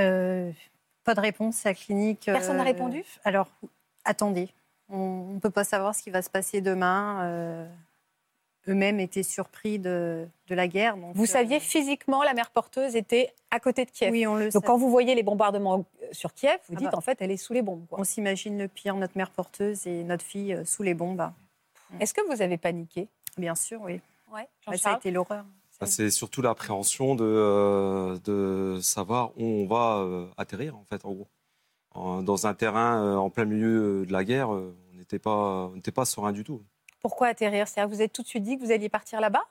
Euh, 0.00 0.50
pas 1.04 1.14
de 1.14 1.20
réponse 1.20 1.64
à 1.66 1.70
la 1.70 1.74
clinique. 1.74 2.22
Personne 2.26 2.56
n'a 2.56 2.62
répondu? 2.62 3.04
Alors, 3.24 3.48
attendez. 4.04 4.48
On 4.88 5.34
ne 5.34 5.38
peut 5.38 5.50
pas 5.50 5.64
savoir 5.64 5.94
ce 5.94 6.02
qui 6.02 6.10
va 6.10 6.22
se 6.22 6.30
passer 6.30 6.60
demain. 6.60 7.68
Euh, 8.68 8.72
Eux-mêmes 8.72 9.00
étaient 9.00 9.22
surpris 9.22 9.78
de, 9.78 10.26
de 10.48 10.54
la 10.54 10.68
guerre. 10.68 10.96
donc, 10.96 11.14
Vous 11.14 11.24
euh, 11.24 11.26
saviez 11.26 11.60
physiquement, 11.60 12.22
la 12.22 12.34
mère 12.34 12.50
porteuse 12.50 12.96
était 12.96 13.32
à 13.50 13.60
côté 13.60 13.84
de 13.84 13.90
Kiev. 13.90 14.12
Oui, 14.12 14.26
on 14.26 14.34
le 14.36 14.50
Donc, 14.50 14.62
sait. 14.62 14.66
quand 14.66 14.76
vous 14.76 14.90
voyez 14.90 15.14
les 15.14 15.22
bombardements 15.22 15.86
euh, 16.02 16.06
sur 16.12 16.32
Kiev, 16.34 16.58
vous 16.68 16.74
Ah 16.76 16.80
dites 16.80 16.90
bah. 16.92 16.98
en 16.98 17.00
fait, 17.00 17.18
elle 17.20 17.30
est 17.30 17.36
sous 17.36 17.52
les 17.52 17.62
bombes. 17.62 17.86
quoi. 17.88 17.98
On 18.00 18.04
s'imagine 18.04 18.58
le 18.58 18.68
pire, 18.68 18.94
notre 18.96 19.16
mère 19.16 19.30
porteuse 19.30 19.86
et 19.86 20.04
notre 20.04 20.24
fille 20.24 20.52
euh, 20.54 20.64
sous 20.64 20.82
les 20.82 20.94
bombes. 20.94 21.30
Est-ce 21.98 22.14
que 22.14 22.20
vous 22.32 22.40
avez 22.42 22.56
paniqué? 22.58 23.08
Bien 23.36 23.54
sûr, 23.54 23.80
oui. 23.82 24.00
Ouais. 24.32 24.46
Bah, 24.66 24.76
ça 24.76 24.92
a 24.92 24.96
été 24.96 25.10
l'horreur. 25.10 25.44
Bah, 25.80 25.86
C'est 25.86 26.10
surtout 26.10 26.42
l'appréhension 26.42 27.14
de, 27.14 27.24
euh, 27.24 28.18
de 28.24 28.78
savoir 28.82 29.32
où 29.38 29.42
on 29.44 29.66
va 29.66 29.98
euh, 29.98 30.26
atterrir, 30.36 30.76
en 30.76 30.84
fait, 30.84 31.04
en 31.04 31.12
gros. 31.12 31.28
En- 31.92 32.22
dans 32.22 32.46
un 32.46 32.54
terrain 32.54 33.02
euh, 33.02 33.16
en 33.16 33.30
plein 33.30 33.44
milieu 33.46 34.06
de 34.06 34.12
la 34.12 34.22
guerre, 34.22 34.54
euh, 34.54 34.76
on 34.92 34.98
n'était 34.98 35.18
pas, 35.18 35.68
on 35.72 35.74
n'était 35.74 35.90
pas 35.90 36.04
serein 36.04 36.30
du 36.30 36.44
tout. 36.44 36.62
Pourquoi 37.00 37.28
atterrir? 37.28 37.66
C'est-à-dire 37.68 37.90
que 37.90 37.94
vous 37.96 38.02
êtes 38.02 38.12
tout 38.12 38.22
de 38.22 38.28
suite 38.28 38.42
dit 38.42 38.56
que 38.58 38.64
vous 38.64 38.70
alliez 38.72 38.88
partir 38.88 39.20
là-bas? 39.20 39.42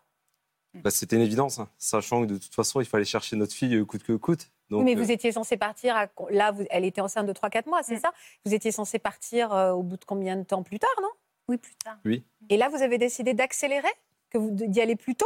Bah, 0.76 0.92
C'était 0.92 1.16
une 1.16 1.24
évidence, 1.24 1.58
hein, 1.60 1.68
sachant 1.80 2.22
que 2.22 2.28
de 2.28 2.38
toute 2.38 2.54
façon, 2.54 2.80
il 2.80 2.86
fallait 2.86 3.04
chercher 3.06 3.36
notre 3.36 3.54
fille 3.54 3.76
euh, 3.76 3.86
coûte 3.86 4.04
que 4.04 4.14
coûte. 4.14 4.52
Donc, 4.70 4.80
Oui, 4.80 4.86
mais 4.86 4.96
euh, 5.00 5.04
vous 5.04 5.12
étiez 5.12 5.32
censé 5.32 5.58
partir. 5.58 5.96
À... 5.96 6.06
Là, 6.30 6.52
vous... 6.52 6.64
elle 6.70 6.86
était 6.86 7.02
enceinte 7.02 7.26
de 7.26 7.34
3-4 7.34 7.68
mois, 7.68 7.82
c'est 7.82 7.96
Mm. 7.96 8.02
ça? 8.02 8.14
Vous 8.46 8.54
étiez 8.54 8.72
censé 8.72 9.00
partir 9.00 9.52
euh, 9.52 9.72
au 9.72 9.82
bout 9.82 9.98
de 9.98 10.06
combien 10.06 10.36
de 10.36 10.44
temps? 10.44 10.62
Plus 10.62 10.78
tard, 10.78 10.90
non? 11.02 11.10
Oui, 11.48 11.58
plus 11.58 11.74
tard. 11.84 11.98
Et 12.50 12.58
là, 12.58 12.70
vous 12.70 12.84
avez 12.84 13.00
décidé 13.00 13.34
d'accélérer? 13.34 13.88
Que 14.30 14.38
vous 14.38 14.52
d'y 14.52 14.80
aller 14.80 14.96
plus 14.96 15.16
tôt? 15.16 15.26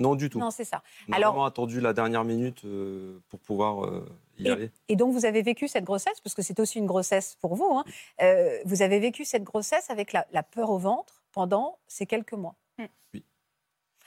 Non, 0.00 0.16
du 0.16 0.28
tout. 0.28 0.40
Non, 0.40 0.50
c'est 0.50 0.64
ça. 0.64 0.82
On 1.08 1.12
a 1.12 1.16
Alors- 1.16 1.30
vraiment 1.34 1.44
attendu 1.44 1.80
la 1.80 1.92
dernière 1.92 2.24
minute 2.24 2.64
euh, 2.64 3.20
pour 3.28 3.38
pouvoir 3.38 3.84
euh, 3.84 4.04
y 4.40 4.50
aller. 4.50 4.72
Et 4.88 4.96
donc, 4.96 5.12
vous 5.12 5.24
avez 5.26 5.42
vécu 5.42 5.68
cette 5.68 5.84
grossesse, 5.84 6.20
parce 6.20 6.34
que 6.34 6.42
c'est 6.42 6.58
aussi 6.58 6.80
une 6.80 6.86
grossesse 6.86 7.36
pour 7.40 7.54
vous. 7.54 7.72
hein. 7.72 7.84
Euh, 8.20 8.58
vous 8.64 8.82
avez 8.82 8.98
vécu 8.98 9.24
cette 9.24 9.44
grossesse 9.44 9.90
avec 9.90 10.12
la, 10.12 10.26
la 10.32 10.42
peur 10.42 10.70
au 10.70 10.78
ventre? 10.78 11.21
Pendant 11.32 11.78
ces 11.88 12.06
quelques 12.06 12.32
mois. 12.34 12.54
Mm. 12.78 12.84
Oui. 13.14 13.24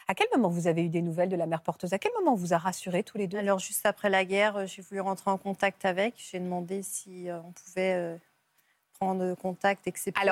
À 0.08 0.14
quel 0.16 0.28
moment 0.36 0.50
vous 0.50 0.68
avez 0.68 0.84
eu 0.86 0.90
des 0.90 1.02
nouvelles 1.02 1.30
de 1.30 1.36
la 1.36 1.48
mère 1.48 1.62
porteuse? 1.62 1.94
À 1.94 2.00
quel 2.00 2.12
moment 2.20 2.34
on 2.34 2.36
vous 2.36 2.54
a 2.54 2.58
rassuré 2.58 3.04
tous 3.04 3.18
les 3.18 3.28
deux? 3.28 3.40
Alors, 3.40 3.60
juste 3.60 3.86
après 3.86 4.10
la 4.10 4.24
guerre, 4.24 4.58
euh, 4.58 4.66
j'ai 4.68 4.82
voulu 4.82 5.02
rentrer 5.02 5.32
en 5.32 5.38
contact 5.38 5.84
avec. 5.86 6.14
J'ai 6.18 6.40
demandé 6.40 6.84
si 6.84 7.30
euh, 7.30 7.40
on 7.42 7.52
pouvait 7.52 7.94
euh, 7.96 8.18
prendre 9.00 9.34
contact 9.36 9.82
Alors, 9.82 9.88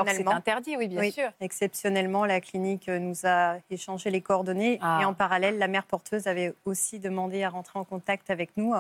exceptionnellement. 0.08 0.32
c'est 0.32 0.38
interdit, 0.38 0.78
oui, 0.78 0.88
bien 0.88 1.00
Oui. 1.02 1.12
sûr. 1.12 1.32
Exceptionnellement, 1.42 2.24
la 2.26 2.40
clinique 2.40 2.88
nous 2.88 3.26
a 3.26 3.58
échangé 3.70 4.10
les 4.12 4.22
coordonnées 4.22 4.78
Ah. 4.82 5.00
et 5.02 5.06
en 5.06 5.14
parallèle, 5.14 5.58
la 5.58 5.68
mère 5.68 5.86
porteuse 5.86 6.28
avait 6.28 6.54
aussi 6.66 7.00
demandé 7.00 7.44
à 7.44 7.50
rentrer 7.50 7.80
en 7.80 7.84
contact 7.84 8.30
avec 8.30 8.56
nous. 8.56 8.74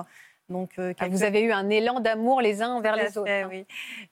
Donc, 0.49 0.77
euh, 0.77 0.89
Ah, 0.91 0.93
quelques- 1.05 1.13
Vous 1.13 1.23
avez 1.23 1.41
eu 1.41 1.51
un 1.53 1.69
élan 1.69 1.99
d'amour 2.01 2.41
les 2.41 2.61
uns 2.61 2.69
envers 2.73 2.93
à 2.93 2.97
les 2.97 3.17
autres. 3.17 3.23
fait, 3.27 3.43
hein. 3.43 3.47
oui. 3.49 3.65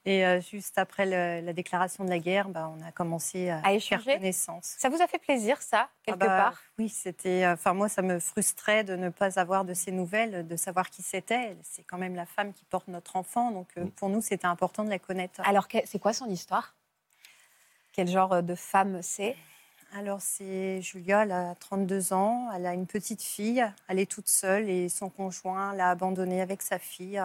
Et 0.05 0.25
euh, 0.25 0.39
juste 0.39 0.77
après 0.77 1.05
le- 1.05 1.45
la 1.45 1.53
déclaration 1.53 2.05
de 2.05 2.09
la 2.09 2.19
guerre, 2.19 2.47
bah, 2.47 2.71
on 2.75 2.81
a 2.87 2.91
commencé 2.91 3.49
à, 3.49 3.57
À 3.57 3.61
faire 3.63 3.73
échanger 3.73 4.13
connaissance. 4.15 4.75
Ça 4.77 4.87
vous 4.89 5.01
a 5.01 5.07
fait 5.07 5.19
plaisir, 5.19 5.61
ça, 5.61 5.89
quelque 6.03 6.15
Ah 6.23 6.27
bah, 6.27 6.37
part? 6.37 6.61
Oui, 6.79 6.87
c'était. 6.87 7.43
euh, 7.43 7.53
Enfin, 7.53 7.73
moi, 7.73 7.89
ça 7.89 8.01
me 8.01 8.17
frustrait 8.19 8.83
de 8.85 8.95
ne 8.95 9.09
pas 9.09 9.39
avoir 9.39 9.65
de 9.65 9.73
ces 9.73 9.91
nouvelles, 9.91 10.47
de 10.47 10.55
savoir 10.55 10.89
qui 10.89 11.01
c'était. 11.01 11.57
C'est 11.63 11.83
quand 11.83 11.97
même 11.97 12.15
la 12.15 12.25
femme 12.25 12.53
qui 12.53 12.63
porte 12.65 12.87
notre 12.87 13.17
enfant, 13.17 13.51
donc 13.51 13.67
euh, 13.77 13.85
pour 13.97 14.07
nous, 14.09 14.21
c'était 14.21 14.47
important 14.47 14.83
de 14.85 14.89
la 14.89 14.99
connaître. 14.99 15.41
Alors, 15.43 15.67
c'est 15.85 15.99
quoi 15.99 16.13
son 16.13 16.27
histoire? 16.27 16.75
Quel 17.91 18.07
genre 18.07 18.41
de 18.41 18.55
femme 18.55 19.01
c'est? 19.01 19.35
Alors, 19.93 20.21
c'est 20.21 20.81
Julia, 20.81 21.23
elle 21.23 21.31
a 21.33 21.55
32 21.55 22.13
ans, 22.13 22.49
elle 22.55 22.65
a 22.65 22.73
une 22.73 22.87
petite 22.87 23.21
fille, 23.21 23.65
elle 23.89 23.99
est 23.99 24.09
toute 24.09 24.29
seule 24.29 24.69
et 24.69 24.87
son 24.89 25.09
conjoint 25.09 25.73
l'a 25.75 25.89
abandonnée 25.89 26.41
avec 26.41 26.61
sa 26.61 26.79
fille. 26.79 27.21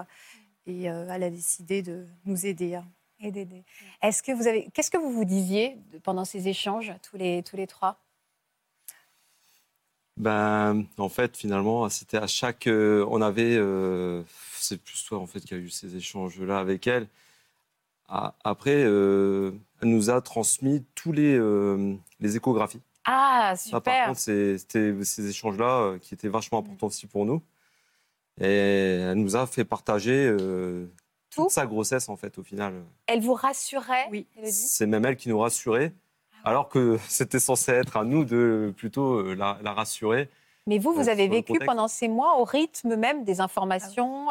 Et 0.67 0.91
euh, 0.91 1.07
elle 1.11 1.23
a 1.25 1.31
décidé 1.31 1.83
de 1.83 2.07
nous 2.27 2.47
aider. 2.47 2.81
et 3.21 3.31
d'aider. 3.33 3.65
Est-ce 4.03 4.23
que 4.23 4.33
vous 4.33 4.49
avez, 4.49 4.69
qu'est-ce 4.75 4.91
que 4.91 4.99
vous 4.99 5.13
vous 5.13 5.25
disiez 5.25 5.79
pendant 6.05 6.25
ces 6.25 6.49
échanges 6.49 6.93
tous 7.03 7.17
les 7.17 7.43
tous 7.45 7.57
les 7.57 7.67
trois? 7.69 8.01
Ben, 10.17 10.87
en 10.97 11.09
fait, 11.11 11.37
finalement, 11.37 11.89
c'était 11.91 12.17
à 12.17 12.27
chaque. 12.27 12.67
euh, 12.69 13.07
on 13.11 13.21
avait. 13.21 13.57
euh, 13.59 14.23
c'est 14.55 14.79
plus 14.83 15.05
toi, 15.05 15.19
en 15.19 15.27
fait, 15.27 15.41
qui 15.41 15.53
a 15.55 15.59
eu 15.59 15.69
ces 15.71 15.95
échanges-là 15.97 16.59
avec 16.59 16.87
elle. 16.87 17.09
A- 18.09 18.35
Après, 18.45 18.85
euh, 18.85 19.53
elle 19.83 19.89
nous 19.89 20.11
a 20.11 20.21
transmis 20.21 20.85
tous 20.95 21.13
les, 21.13 21.37
euh, 21.37 21.95
les 22.21 22.37
échographies. 22.37 22.83
Ah 23.05 23.55
Ça, 23.57 23.81
par 23.81 23.93
super. 23.95 24.07
contre, 24.09 24.21
c'est- 24.21 24.59
c'était 24.59 24.95
ces 25.05 25.29
échanges-là 25.29 25.81
euh, 25.83 25.99
qui 25.99 26.15
étaient 26.15 26.29
vachement 26.29 26.59
importants 26.59 26.87
aussi 26.89 27.07
pour 27.07 27.25
nous. 27.25 27.43
Et 28.41 28.47
elle 29.01 29.19
nous 29.19 29.37
a 29.37 29.47
fait 29.47 29.65
partager 29.65 30.27
euh, 30.29 30.87
Tout 31.31 31.43
toute 31.43 31.51
sa 31.51 31.67
grossesse, 31.67 32.09
en 32.09 32.17
fait, 32.17 32.39
au 32.39 32.43
final. 32.43 32.75
Elle 33.07 33.21
vous 33.21 33.35
rassurait 33.35 34.07
Oui. 34.11 34.27
C'est 34.45 34.87
même 34.87 35.05
elle 35.07 35.17
qui 35.17 35.29
nous 35.29 35.39
rassurait, 35.39 35.93
Ah 36.45 36.51
alors 36.51 36.69
que 36.69 36.99
c'était 37.09 37.41
censé 37.41 37.73
être 37.73 37.97
à 37.97 38.05
nous 38.05 38.25
de 38.25 38.73
plutôt 38.77 39.19
euh, 39.21 39.35
la, 39.35 39.59
la 39.63 39.73
rassurer 39.73 40.29
Mais 40.69 40.79
vous, 40.79 40.93
vous 40.93 41.09
avez 41.09 41.29
vécu 41.37 41.53
pendant 41.67 41.87
ces 41.87 42.09
mois 42.09 42.41
au 42.41 42.45
rythme 42.45 42.97
même 42.97 43.23
des 43.23 43.41
informations. 43.41 44.27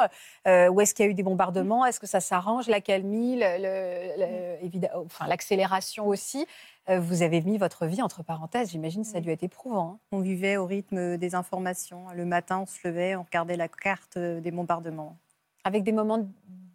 euh, 0.48 0.68
où 0.68 0.82
est-ce 0.82 0.94
qu'il 0.94 1.06
y 1.06 1.08
a 1.08 1.12
eu 1.12 1.14
des 1.14 1.24
bombardements 1.24 1.86
Est-ce 1.86 2.00
que 2.00 2.08
ça 2.08 2.20
s'arrange 2.20 2.68
L'accalmie, 2.68 3.36
le- 3.38 3.58
le- 3.58 4.18
le- 4.20 4.66
évidemment, 4.66 5.04
enfin, 5.06 5.28
l'accélération 5.28 6.08
aussi. 6.08 6.46
Euh, 6.90 7.00
vous 7.00 7.22
avez 7.24 7.42
mis 7.42 7.58
votre 7.58 7.86
vie 7.86 8.02
entre 8.02 8.22
parenthèses. 8.22 8.72
J'imagine 8.72 9.04
que 9.04 9.08
ça 9.08 9.18
a 9.20 9.22
dû 9.22 9.32
être 9.32 9.44
éprouvant. 9.44 9.94
hein. 9.96 10.00
On 10.12 10.20
vivait 10.20 10.58
au 10.58 10.66
rythme 10.66 11.18
des 11.18 11.36
informations. 11.36 12.06
Le 12.14 12.26
matin, 12.26 12.60
on 12.60 12.66
se 12.66 12.86
levait, 12.88 13.16
on 13.16 13.24
regardait 13.24 13.56
la 13.58 13.68
carte 13.70 14.18
euh, 14.18 14.42
des 14.42 14.52
bombardements. 14.52 15.16
Avec 15.64 15.84
des 15.84 15.94
moments, 15.94 16.28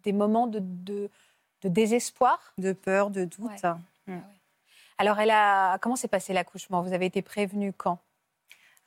des 0.03 0.11
moments 0.11 0.47
de, 0.47 0.59
de- 0.59 1.09
de 1.61 1.69
désespoir? 1.69 2.53
De 2.57 2.73
peur, 2.73 3.11
de 3.11 3.25
doute. 3.25 3.51
Ouais. 4.07 4.15
Alors, 4.97 5.19
elle 5.19 5.31
a, 5.31 5.77
comment 5.77 5.95
s'est 5.95 6.07
passé 6.07 6.33
l'accouchement? 6.33 6.81
Vous 6.81 6.93
avez 6.93 7.05
été 7.05 7.21
prévenue 7.21 7.71
quand? 7.73 7.99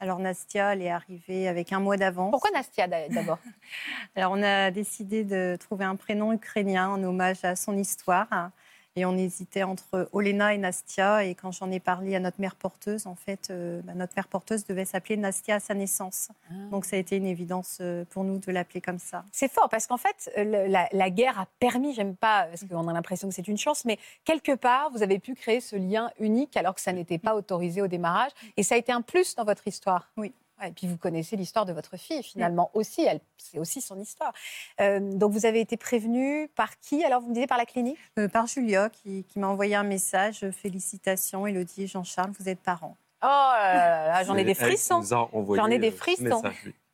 Alors 0.00 0.18
Nastia, 0.18 0.72
elle 0.74 0.82
est 0.82 0.90
arrivée 0.90 1.48
avec 1.48 1.72
un 1.72 1.80
mois 1.80 1.96
d'avance. 1.96 2.30
Pourquoi 2.30 2.50
Nastia 2.50 2.86
d'a- 2.88 3.08
d'abord 3.08 3.38
Alors 4.16 4.32
on 4.32 4.42
a 4.42 4.70
décidé 4.70 5.24
de 5.24 5.56
trouver 5.58 5.84
un 5.84 5.96
prénom 5.96 6.32
ukrainien 6.32 6.88
en 6.88 7.02
hommage 7.02 7.44
à 7.44 7.56
son 7.56 7.76
histoire. 7.76 8.50
Et 8.96 9.04
on 9.04 9.16
hésitait 9.16 9.64
entre 9.64 10.08
Olena 10.12 10.54
et 10.54 10.58
Nastia. 10.58 11.24
Et 11.24 11.34
quand 11.34 11.50
j'en 11.50 11.70
ai 11.72 11.80
parlé 11.80 12.14
à 12.14 12.20
notre 12.20 12.40
mère 12.40 12.54
porteuse, 12.54 13.08
en 13.08 13.16
fait, 13.16 13.48
euh, 13.50 13.80
bah, 13.82 13.92
notre 13.94 14.12
mère 14.16 14.28
porteuse 14.28 14.64
devait 14.66 14.84
s'appeler 14.84 15.16
Nastia 15.16 15.56
à 15.56 15.60
sa 15.60 15.74
naissance. 15.74 16.28
Donc 16.70 16.84
ça 16.84 16.94
a 16.94 16.98
été 17.00 17.16
une 17.16 17.26
évidence 17.26 17.78
euh, 17.80 18.04
pour 18.10 18.22
nous 18.22 18.38
de 18.38 18.52
l'appeler 18.52 18.80
comme 18.80 19.00
ça. 19.00 19.24
C'est 19.32 19.50
fort 19.50 19.68
parce 19.68 19.88
qu'en 19.88 19.96
fait, 19.96 20.30
le- 20.36 20.66
la, 20.68 20.88
la 20.92 21.10
guerre 21.10 21.40
a 21.40 21.46
permis, 21.58 21.92
j'aime 21.94 22.14
pas, 22.14 22.44
parce 22.44 22.64
qu'on 22.64 22.86
a 22.86 22.92
l'impression 22.92 23.28
que 23.28 23.34
c'est 23.34 23.48
une 23.48 23.58
chance, 23.58 23.84
mais 23.84 23.98
quelque 24.24 24.54
part, 24.54 24.90
vous 24.92 25.02
avez 25.02 25.18
pu 25.18 25.34
créer 25.34 25.60
ce 25.60 25.74
lien 25.74 26.10
unique 26.20 26.56
alors 26.56 26.74
que 26.76 26.80
ça 26.80 26.92
n'était 26.92 27.18
pas 27.18 27.34
autorisé 27.34 27.82
au 27.82 27.88
démarrage. 27.88 28.30
Et 28.56 28.62
ça 28.62 28.76
a 28.76 28.78
été 28.78 28.92
un 28.92 29.02
plus 29.02 29.34
dans 29.34 29.44
votre 29.44 29.66
histoire. 29.66 30.08
Oui. 30.16 30.32
Ouais, 30.60 30.68
et 30.68 30.72
puis 30.72 30.86
vous 30.86 30.96
connaissez 30.96 31.36
l'histoire 31.36 31.66
de 31.66 31.72
votre 31.72 31.96
fille 31.96 32.22
finalement 32.22 32.70
aussi, 32.74 33.06
c'est 33.38 33.58
aussi 33.58 33.80
son 33.80 33.98
histoire. 33.98 34.32
Euh, 34.80 35.00
donc 35.00 35.32
vous 35.32 35.46
avez 35.46 35.60
été 35.60 35.76
prévenue 35.76 36.48
par 36.54 36.78
qui? 36.78 37.04
Alors 37.04 37.20
vous 37.20 37.28
me 37.28 37.34
disiez 37.34 37.48
par 37.48 37.58
la 37.58 37.66
clinique? 37.66 37.98
Euh, 38.18 38.28
par 38.28 38.46
Julia 38.46 38.88
qui, 38.88 39.24
qui 39.24 39.38
m'a 39.38 39.48
envoyé 39.48 39.74
un 39.74 39.82
message. 39.82 40.48
Félicitations, 40.50 41.46
Elodie 41.46 41.82
et 41.82 41.86
Jean-Charles, 41.86 42.30
vous 42.38 42.48
êtes 42.48 42.60
parents. 42.60 42.96
Oh 43.22 43.26
là 43.26 43.74
là 43.74 44.06
là, 44.08 44.24
j'en 44.24 44.36
ai 44.36 44.44
des 44.44 44.54
frissons. 44.54 45.02
J'en 45.02 45.70
ai 45.70 45.78
des 45.78 45.88
euh, 45.88 45.96
frissons. 45.96 46.42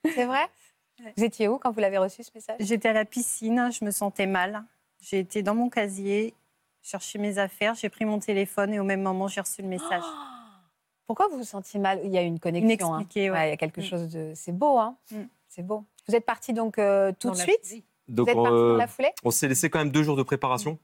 C'est 0.04 0.24
vrai? 0.24 0.46
Vous 1.16 1.24
étiez 1.24 1.48
où 1.48 1.58
quand 1.58 1.70
vous 1.70 1.80
l'avez 1.80 1.98
reçu 1.98 2.22
ce 2.22 2.30
message? 2.34 2.56
J'étais 2.60 2.88
à 2.88 2.92
la 2.92 3.04
piscine, 3.04 3.70
je 3.72 3.84
me 3.84 3.90
sentais 3.90 4.26
mal. 4.26 4.62
J'ai 5.00 5.18
été 5.18 5.42
dans 5.42 5.54
mon 5.54 5.68
casier, 5.70 6.34
chercher 6.82 7.18
mes 7.18 7.38
affaires, 7.38 7.74
j'ai 7.74 7.88
pris 7.88 8.04
mon 8.04 8.18
téléphone 8.18 8.74
et 8.74 8.80
au 8.80 8.84
même 8.84 9.02
moment, 9.02 9.28
j'ai 9.28 9.40
reçu 9.40 9.62
le 9.62 9.68
message. 9.68 10.02
Pourquoi 11.10 11.26
vous 11.26 11.38
vous 11.38 11.42
sentiez 11.44 11.80
mal? 11.80 12.00
Il 12.04 12.12
y 12.12 12.18
a 12.18 12.22
une 12.22 12.38
connexion. 12.38 12.94
hein. 12.94 13.04
Ouais. 13.16 13.30
Ouais, 13.30 13.48
il 13.48 13.50
y 13.50 13.52
a 13.52 13.56
quelque 13.56 13.80
Mm. 13.80 13.84
chose 13.84 14.08
de. 14.12 14.30
C'est 14.36 14.52
beau, 14.56 14.78
hein 14.78 14.94
Mm. 15.10 15.22
C'est 15.48 15.66
beau. 15.66 15.82
Vous 16.06 16.14
êtes 16.14 16.24
parti 16.24 16.52
donc 16.52 16.78
euh, 16.78 17.10
tout 17.18 17.26
Dans 17.26 17.34
de 17.34 17.38
suite? 17.40 17.82
Donc, 18.06 18.28
Vous 18.28 18.30
êtes 18.30 18.36
parti 18.40 18.54
euh, 18.56 18.70
dans 18.74 18.76
la 18.76 18.86
foulée? 18.86 19.10
on 19.24 19.32
s'est 19.32 19.48
laissé 19.48 19.70
quand 19.70 19.80
même 19.80 19.90
deux 19.90 20.04
jours 20.04 20.14
de 20.16 20.22
préparation. 20.22 20.78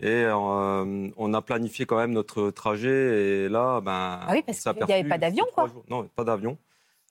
Et 0.00 0.08
euh, 0.08 1.08
on 1.16 1.34
a 1.34 1.40
planifié 1.40 1.86
quand 1.86 1.98
même 1.98 2.10
notre 2.10 2.50
trajet. 2.50 3.44
Et 3.44 3.48
là, 3.48 3.80
ben, 3.80 4.18
Ah 4.26 4.32
oui, 4.32 4.42
parce 4.42 4.58
qu'il 4.58 4.88
y 4.88 4.92
avait 4.92 5.08
pas 5.08 5.18
d'avion, 5.18 5.46
quoi. 5.54 5.68
jours- 5.68 5.84
Non, 5.88 6.02
pas 6.16 6.24
d'avion. 6.24 6.58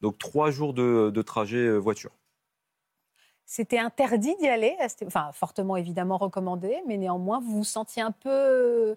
Donc 0.01 0.17
trois 0.17 0.51
jours 0.51 0.73
de, 0.73 1.11
de 1.15 1.21
trajet 1.21 1.59
euh, 1.59 1.77
voiture. 1.77 2.11
C'était 3.51 3.79
interdit 3.79 4.35
d'y 4.35 4.47
aller, 4.47 4.77
enfin 5.07 5.31
fortement 5.33 5.75
évidemment 5.75 6.17
recommandé, 6.17 6.83
mais 6.85 6.97
néanmoins 6.97 7.39
vous 7.39 7.57
vous 7.57 7.63
sentiez 7.63 8.03
un 8.03 8.11
peu, 8.11 8.95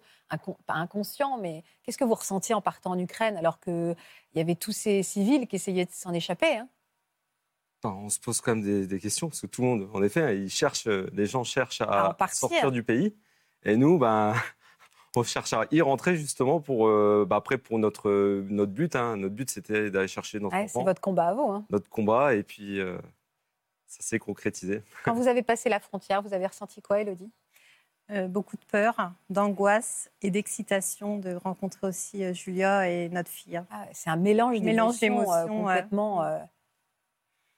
pas 0.67 0.75
inconscient, 0.75 1.39
mais 1.39 1.65
qu'est-ce 1.83 1.97
que 1.97 2.05
vous 2.05 2.13
ressentiez 2.13 2.55
en 2.55 2.61
partant 2.61 2.91
en 2.91 2.99
Ukraine 2.99 3.39
alors 3.39 3.61
qu'il 3.61 3.97
y 4.35 4.41
avait 4.41 4.55
tous 4.55 4.73
ces 4.73 5.03
civils 5.03 5.47
qui 5.49 5.57
essayaient 5.57 5.87
de 5.87 5.91
s'en 5.91 6.13
échapper 6.13 6.59
hein? 6.59 6.69
Enfin, 7.83 7.97
on 7.99 8.11
se 8.11 8.21
pose 8.21 8.43
quand 8.43 8.55
même 8.55 8.63
des, 8.63 8.87
des 8.87 9.01
questions 9.01 9.29
parce 9.31 9.41
que 9.41 9.47
tout 9.47 9.63
le 9.63 9.69
monde, 9.69 9.89
en 9.95 10.03
effet, 10.03 10.21
hein, 10.21 10.33
ils 10.33 10.51
cherchent, 10.51 10.87
euh, 10.87 11.09
les 11.15 11.25
gens 11.25 11.45
cherchent 11.45 11.81
À 11.81 12.15
sortir 12.31 12.71
du 12.71 12.83
pays. 12.83 13.17
Et 13.65 13.79
nous, 13.79 13.99
ben, 13.99 14.35
on 15.17 15.23
cherche 15.23 15.55
à 15.55 15.65
y 15.71 15.81
rentrer 15.81 16.15
justement 16.17 16.61
pour, 16.61 16.89
euh, 16.89 17.25
bah, 17.27 17.37
après, 17.37 17.57
pour 17.57 17.79
notre, 17.79 18.11
euh, 18.11 18.47
notre 18.51 18.73
but. 18.73 18.97
hein. 18.97 19.17
Notre 19.17 19.35
but, 19.35 19.51
c'était 19.51 19.91
d'aller 19.91 20.09
chercher 20.09 20.41
notre 20.41 20.55
Ouais, 20.55 20.69
C'est 20.69 20.83
votre 20.85 21.01
combat 21.01 21.29
à 21.29 21.35
vous. 21.35 21.51
hein. 21.51 21.65
notre 21.71 21.89
combat. 21.89 22.35
Et 22.35 22.43
puis, 22.43 22.79
euh, 22.81 22.99
ça 23.93 24.03
s'est 24.03 24.19
concrétisé. 24.19 24.83
Quand 25.05 25.13
vous 25.13 25.29
avez 25.29 25.43
passé 25.43 25.69
la 25.69 25.79
frontière, 25.79 26.23
vous 26.23 26.33
avez 26.33 26.47
ressenti 26.47 26.81
quoi, 26.81 27.01
Elodie? 27.01 27.31
Euh, 28.11 28.27
beaucoup 28.27 28.57
de 28.57 28.65
peur, 28.65 29.13
d'angoisse 29.31 30.11
et 30.23 30.31
d'excitation 30.31 31.19
de 31.19 31.35
rencontrer 31.35 31.87
aussi 31.87 32.25
euh, 32.25 32.33
Julia 32.33 32.89
et 32.89 33.09
notre 33.11 33.31
fille. 33.31 33.63
Ah, 33.71 33.87
C'est 33.93 34.09
un 34.11 34.17
mélange 34.17 34.59
Mélange 34.61 34.99
d'émotions 34.99 35.33
euh, 35.33 35.47
complètement 35.47 36.25
euh, 36.25 36.39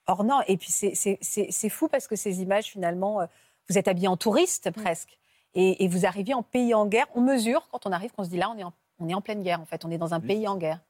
hors 0.07 0.23
norme. 0.23 0.43
Et 0.47 0.57
puis 0.57 0.71
c'est- 0.71 0.93
c'est 0.93 1.17
c'est- 1.21 1.47
c'est 1.51 1.69
fou 1.69 1.87
parce 1.87 2.07
que 2.07 2.15
ces 2.15 2.41
images, 2.41 2.65
finalement, 2.65 3.21
euh, 3.21 3.25
vous 3.69 3.77
êtes 3.77 3.87
habillé 3.87 4.07
en 4.07 4.17
touriste 4.17 4.71
presque. 4.71 5.17
Et, 5.55 5.83
et 5.83 5.87
vous 5.87 6.05
arrivez 6.05 6.33
en 6.33 6.43
pays 6.43 6.73
en 6.73 6.85
guerre. 6.85 7.07
On 7.15 7.21
mesure 7.21 7.67
quand 7.71 7.85
on 7.85 7.91
arrive 7.93 8.11
qu'on 8.11 8.25
se 8.25 8.29
dit 8.29 8.37
là, 8.37 8.49
on 8.49 8.57
est, 8.57 8.63
en, 8.63 8.73
on 8.99 9.07
est 9.07 9.13
en 9.13 9.21
pleine 9.21 9.41
guerre 9.41 9.61
en 9.61 9.65
fait. 9.65 9.85
On 9.85 9.89
est 9.91 9.97
dans 9.97 10.13
un 10.13 10.19
Oui. 10.19 10.27
pays 10.27 10.47
en 10.49 10.57
guerre. 10.57 10.81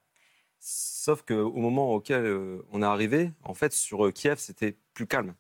Sauf 0.60 1.22
qu'au 1.22 1.54
moment 1.54 1.94
auquel 1.94 2.26
euh, 2.26 2.66
on 2.72 2.82
est 2.82 2.86
arrivé, 2.86 3.32
en 3.44 3.54
fait, 3.54 3.72
sur 3.74 4.08
euh, 4.08 4.12
Kiev, 4.12 4.38
c'était 4.40 4.76
plus 4.96 5.06
calme. 5.06 5.36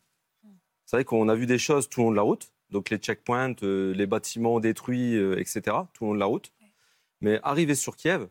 C'est 0.85 0.97
vrai 0.97 1.05
qu'on 1.05 1.27
a 1.29 1.33
vu 1.33 1.47
des 1.47 1.57
choses 1.57 1.89
tout 1.89 2.01
le 2.01 2.05
long 2.05 2.11
de 2.11 2.15
la 2.15 2.21
route, 2.21 2.53
donc 2.69 2.91
les 2.91 2.97
checkpoints, 2.97 3.55
euh, 3.63 3.91
les 3.93 4.05
bâtiments 4.05 4.59
détruits, 4.59 5.15
euh, 5.15 5.39
etc., 5.39 5.77
tout 5.93 6.03
le 6.03 6.09
long 6.09 6.13
de 6.13 6.19
la 6.19 6.25
route. 6.27 6.53
Mais 7.21 7.39
arrivé 7.41 7.73
sur 7.73 7.95
Kiev, 7.95 8.27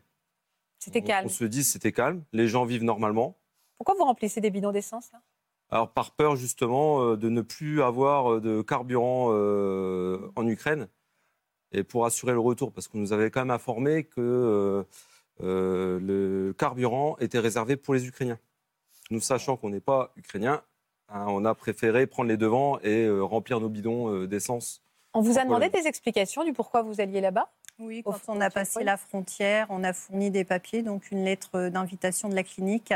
C'était 0.79 1.01
on, 1.03 1.05
calme. 1.05 1.25
on 1.25 1.29
se 1.29 1.43
dit 1.43 1.65
c'était 1.65 1.91
calme, 1.91 2.23
les 2.31 2.47
gens 2.47 2.63
vivent 2.63 2.83
normalement. 2.83 3.37
Pourquoi 3.77 3.95
vous 3.95 4.05
remplissez 4.05 4.39
des 4.39 4.51
bidons 4.51 4.71
d'essence 4.71 5.11
là? 5.11 5.21
Alors 5.69 5.91
par 5.91 6.11
peur 6.11 6.35
justement 6.35 7.01
euh, 7.01 7.17
de 7.17 7.27
ne 7.27 7.41
plus 7.41 7.81
avoir 7.81 8.39
de 8.39 8.61
carburant 8.61 9.31
en 10.35 10.47
Ukraine 10.47 10.87
et 11.71 11.83
pour 11.83 12.05
assurer 12.05 12.31
le 12.31 12.39
retour, 12.39 12.71
parce 12.71 12.87
qu'on 12.87 12.99
nous 12.99 13.11
avait 13.11 13.31
quand 13.31 13.41
même 13.41 13.51
informé 13.51 14.05
que 14.05 14.85
le 15.41 16.53
carburant 16.57 17.17
était 17.19 17.39
réservé 17.39 17.75
pour 17.75 17.95
les 17.95 18.07
Ukrainiens. 18.07 18.39
Nous 19.11 19.19
sachant 19.19 19.57
qu'on 19.57 19.71
n'est 19.71 19.81
pas 19.81 20.13
Ukrainiens, 20.15 20.63
hein, 21.09 21.25
on 21.27 21.45
a 21.45 21.53
préféré 21.55 22.07
prendre 22.07 22.29
les 22.29 22.37
devants 22.37 22.79
et 22.79 23.05
euh, 23.05 23.21
remplir 23.21 23.59
nos 23.59 23.69
bidons 23.69 24.13
euh, 24.13 24.27
d'essence. 24.27 24.81
On 25.13 25.21
vous 25.21 25.37
a 25.37 25.45
demandé 25.45 25.69
des 25.69 25.87
explications 25.87 26.43
du 26.43 26.51
pourquoi 26.51 26.81
vous 26.81 26.99
alliez 26.99 27.21
là-bas 27.21 27.49
Oui, 27.79 28.03
quand 28.03 28.19
on 28.27 28.41
a 28.41 28.49
passé 28.49 28.83
la 28.83 28.97
frontière, 28.97 29.67
on 29.69 29.83
a 29.83 29.93
fourni 29.93 30.29
des 30.29 30.43
papiers, 30.43 30.81
donc 30.81 31.09
une 31.11 31.23
lettre 31.23 31.69
d'invitation 31.69 32.27
de 32.27 32.35
la 32.35 32.43
clinique 32.43 32.93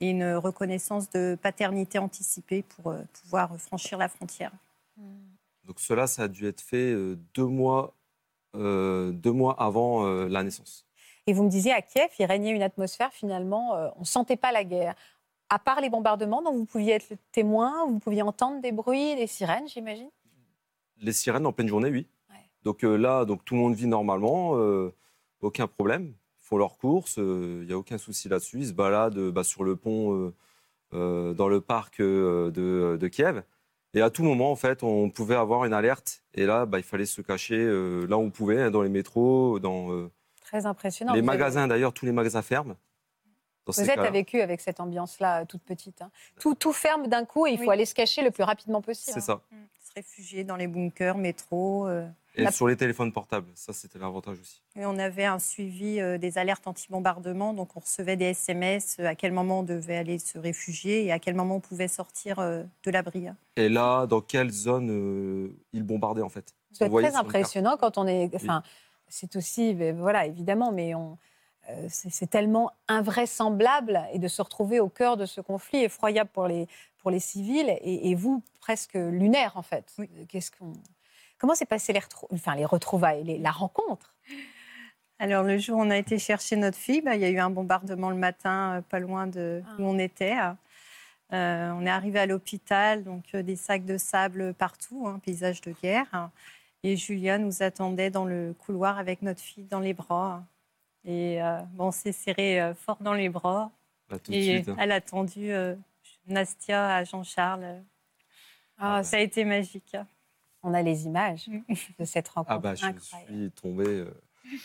et 0.00 0.10
une 0.10 0.34
reconnaissance 0.34 1.08
de 1.10 1.38
paternité 1.40 1.98
anticipée 1.98 2.62
pour 2.62 2.90
euh, 2.90 2.98
pouvoir 3.22 3.56
franchir 3.60 3.98
la 3.98 4.08
frontière. 4.08 4.50
Donc 5.64 5.78
cela, 5.78 6.06
ça 6.06 6.24
a 6.24 6.28
dû 6.28 6.46
être 6.46 6.60
fait 6.60 6.94
deux, 7.34 7.46
mois, 7.46 7.94
euh, 8.56 9.12
deux 9.12 9.32
mois 9.32 9.54
avant 9.58 10.06
euh, 10.06 10.28
la 10.28 10.42
naissance. 10.42 10.86
Et 11.26 11.32
vous 11.32 11.44
me 11.44 11.48
disiez 11.48 11.72
à 11.72 11.82
Kiev, 11.82 12.08
il 12.18 12.26
régnait 12.26 12.50
une 12.50 12.62
atmosphère 12.62 13.12
finalement, 13.12 13.76
euh, 13.76 13.88
on 13.96 14.00
ne 14.00 14.04
sentait 14.04 14.36
pas 14.36 14.50
la 14.50 14.64
guerre. 14.64 14.94
À 15.54 15.58
part 15.58 15.82
les 15.82 15.90
bombardements 15.90 16.40
dont 16.40 16.52
vous 16.52 16.64
pouviez 16.64 16.94
être 16.94 17.12
témoin, 17.30 17.84
vous 17.86 17.98
pouviez 17.98 18.22
entendre 18.22 18.62
des 18.62 18.72
bruits, 18.72 19.14
des 19.16 19.26
sirènes, 19.26 19.68
j'imagine? 19.68 20.08
Les 21.02 21.12
sirènes 21.12 21.44
en 21.44 21.52
pleine 21.52 21.68
journée, 21.68 21.90
oui. 21.90 22.06
Ouais. 22.30 22.36
Donc 22.62 22.84
euh, 22.84 22.96
là, 22.96 23.26
donc, 23.26 23.44
tout 23.44 23.54
le 23.54 23.60
monde 23.60 23.74
vit 23.74 23.86
normalement, 23.86 24.52
euh, 24.56 24.94
aucun 25.42 25.66
problème. 25.66 26.14
Ils 26.40 26.44
font 26.46 26.56
leurs 26.56 26.78
courses, 26.78 27.18
il 27.18 27.66
n'y 27.66 27.72
a 27.72 27.76
aucun 27.76 27.98
souci 27.98 28.30
là-dessus. 28.30 28.60
Ils 28.60 28.68
se 28.68 28.72
baladent 28.72 29.18
euh, 29.18 29.30
bah, 29.30 29.44
sur 29.44 29.62
le 29.62 29.76
pont, 29.76 30.14
euh, 30.14 30.34
euh, 30.94 31.34
dans 31.34 31.48
le 31.48 31.60
parc 31.60 32.00
euh, 32.00 32.50
de, 32.50 32.96
de 32.98 33.08
Kiev. 33.08 33.42
Et 33.92 34.00
à 34.00 34.08
tout 34.08 34.22
moment, 34.22 34.50
en 34.50 34.56
fait, 34.56 34.82
on 34.82 35.10
pouvait 35.10 35.34
avoir 35.34 35.66
une 35.66 35.74
alerte. 35.74 36.22
Et 36.32 36.46
là, 36.46 36.64
bah, 36.64 36.78
il 36.78 36.82
fallait 36.82 37.04
se 37.04 37.20
cacher 37.20 37.58
euh, 37.62 38.06
là 38.06 38.16
où 38.16 38.22
on 38.22 38.30
pouvait, 38.30 38.62
hein, 38.62 38.70
dans 38.70 38.80
les 38.80 38.88
métros, 38.88 39.58
dans 39.58 39.92
euh, 39.92 40.10
Très 40.40 40.64
impressionnant. 40.64 41.12
les 41.12 41.18
avez- 41.18 41.26
magasins. 41.26 41.68
D'ailleurs, 41.68 41.92
tous 41.92 42.06
les 42.06 42.12
magasins 42.12 42.40
ferment. 42.40 42.74
Dans 43.66 43.72
Vous 43.72 43.74
ces 43.74 43.88
êtes 43.90 43.94
cas-là. 43.96 44.10
vécu 44.10 44.40
avec 44.40 44.60
cette 44.60 44.80
ambiance-là, 44.80 45.42
euh, 45.42 45.44
toute 45.44 45.62
petite. 45.62 46.02
hein. 46.02 46.10
Tout, 46.40 46.54
tout 46.54 46.72
ferme 46.72 47.06
d'un 47.06 47.24
coup 47.24 47.46
et 47.46 47.52
il 47.52 47.58
faut 47.62 47.70
aller 47.70 47.86
se 47.86 47.94
cacher 47.94 48.22
le 48.22 48.30
plus 48.30 48.42
rapidement 48.42 48.82
possible. 48.82 49.12
C'est 49.14 49.30
hein. 49.30 49.40
ça. 49.50 49.58
Se 49.84 49.92
réfugier 49.94 50.42
dans 50.44 50.56
les 50.56 50.66
bunkers, 50.66 51.16
métro. 51.16 51.86
euh, 51.86 52.06
Et 52.34 52.42
La- 52.44 52.50
sur 52.50 52.66
les 52.66 52.76
téléphones 52.76 53.12
portables, 53.12 53.46
ça, 53.54 53.72
c'était 53.74 53.98
l'avantage 53.98 54.38
aussi. 54.40 54.62
Et 54.74 54.86
on 54.86 54.98
avait 54.98 55.26
un 55.26 55.38
suivi 55.38 56.00
euh, 56.00 56.16
des 56.18 56.38
alertes 56.38 56.66
anti-bombardement, 56.66 57.52
donc 57.52 57.76
on 57.76 57.80
recevait 57.80 58.16
des 58.16 58.26
SMS 58.30 58.98
à 59.00 59.14
quel 59.14 59.32
moment 59.32 59.60
on 59.60 59.62
devait 59.62 59.96
aller 59.98 60.18
se 60.18 60.38
réfugier 60.38 61.04
et 61.04 61.12
à 61.12 61.18
quel 61.18 61.34
moment 61.34 61.56
on 61.56 61.60
pouvait 61.60 61.88
sortir 61.88 62.38
euh, 62.38 62.62
de 62.84 62.90
l'abri. 62.90 63.26
Et 63.56 63.68
là, 63.68 64.06
dans 64.06 64.22
quelle 64.22 64.50
zone 64.50 64.88
euh, 64.90 65.54
ils 65.74 65.82
bombardaient, 65.84 66.22
en 66.22 66.30
fait? 66.30 66.54
Être 66.80 66.90
très 67.00 67.14
impressionnant 67.16 67.76
quand 67.78 67.98
on 67.98 68.06
est. 68.06 68.30
Enfin, 68.34 68.62
c'est 69.08 69.36
aussi, 69.36 69.74
ben, 69.74 69.94
voilà, 69.94 70.24
évidemment, 70.26 70.72
mais 70.72 70.94
on. 70.94 71.18
Euh, 71.70 71.86
c'est 71.88 72.28
tellement 72.28 72.72
invraisemblable 72.88 74.02
et 74.12 74.18
de 74.18 74.28
se 74.28 74.42
retrouver 74.42 74.80
au 74.80 74.88
cœur 74.88 75.16
de 75.16 75.26
ce 75.26 75.40
conflit 75.40 75.84
effroyable 75.84 76.30
pour 76.32 76.46
les, 76.48 76.66
pour 76.98 77.10
les 77.10 77.20
civils 77.20 77.68
et, 77.82 78.10
et 78.10 78.14
vous 78.14 78.42
presque 78.60 78.94
lunaire 78.94 79.52
en 79.56 79.62
fait. 79.62 79.94
Qu'est-ce 80.28 80.50
qu'on 80.50 80.72
Comment 81.38 81.54
s'est 81.56 81.66
passé 81.66 81.92
les, 81.92 81.98
retrou- 81.98 82.28
enfin, 82.32 82.54
les 82.54 82.64
retrouvailles, 82.64 83.24
les- 83.24 83.38
la 83.38 83.50
rencontre? 83.50 84.14
Alors, 85.18 85.42
le 85.44 85.58
jour 85.58 85.78
où 85.78 85.82
on 85.82 85.90
a 85.90 85.96
été 85.96 86.18
chercher 86.18 86.54
notre 86.56 86.76
fille, 86.78 87.00
bah, 87.00 87.14
il 87.16 87.20
y 87.20 87.24
a 87.24 87.30
eu 87.30 87.38
un 87.38 87.50
bombardement 87.50 88.10
le 88.10 88.16
matin, 88.16 88.74
euh, 88.78 88.80
pas 88.80 88.98
loin 89.00 89.26
de 89.26 89.62
Ah. 89.66 89.74
où 89.78 89.82
on 89.84 89.98
était. 89.98 90.36
Euh, 91.32 91.70
on 91.72 91.86
est 91.86 91.90
arrivé 91.90 92.18
à 92.20 92.26
l'hôpital, 92.26 93.02
donc 93.04 93.24
euh, 93.34 93.42
des 93.42 93.56
sacs 93.56 93.84
de 93.84 93.98
sable 93.98 94.52
partout, 94.54 95.06
un 95.08 95.18
paysage 95.18 95.60
de 95.62 95.72
guerre. 95.82 96.30
Et 96.84 96.96
Julia 96.96 97.38
nous 97.38 97.62
attendait 97.62 98.10
dans 98.10 98.24
le 98.24 98.54
couloir 98.58 98.98
avec 98.98 99.22
notre 99.22 99.40
fille 99.40 99.64
dans 99.64 99.80
les 99.80 99.94
bras. 99.94 100.44
Et 101.04 101.42
euh, 101.42 101.60
bon, 101.72 101.86
on 101.86 101.90
s'est 101.90 102.12
serré 102.12 102.60
euh, 102.60 102.74
fort 102.74 102.98
dans 103.00 103.14
les 103.14 103.28
bras. 103.28 103.70
Tout 104.08 104.30
de 104.30 104.36
Et 104.36 104.56
suite. 104.56 104.68
hein. 104.68 104.76
elle 104.78 104.92
a 104.92 105.00
tendu 105.00 105.50
euh, 105.52 105.74
Nastia 106.26 106.96
à 106.96 107.04
Jean-Charles. 107.04 107.82
Ah, 108.78 109.02
Ça 109.02 109.16
a 109.16 109.20
été 109.20 109.44
magique. 109.44 109.96
On 110.62 110.74
a 110.74 110.82
les 110.82 111.06
images 111.06 111.48
de 111.98 112.04
cette 112.04 112.28
rencontre 112.28 112.52
Ah 112.54 112.58
bah, 112.58 112.74
je 112.74 112.86
incroyable. 112.86 113.32
suis 113.32 113.50
tombé. 113.52 113.84
euh, 113.86 114.14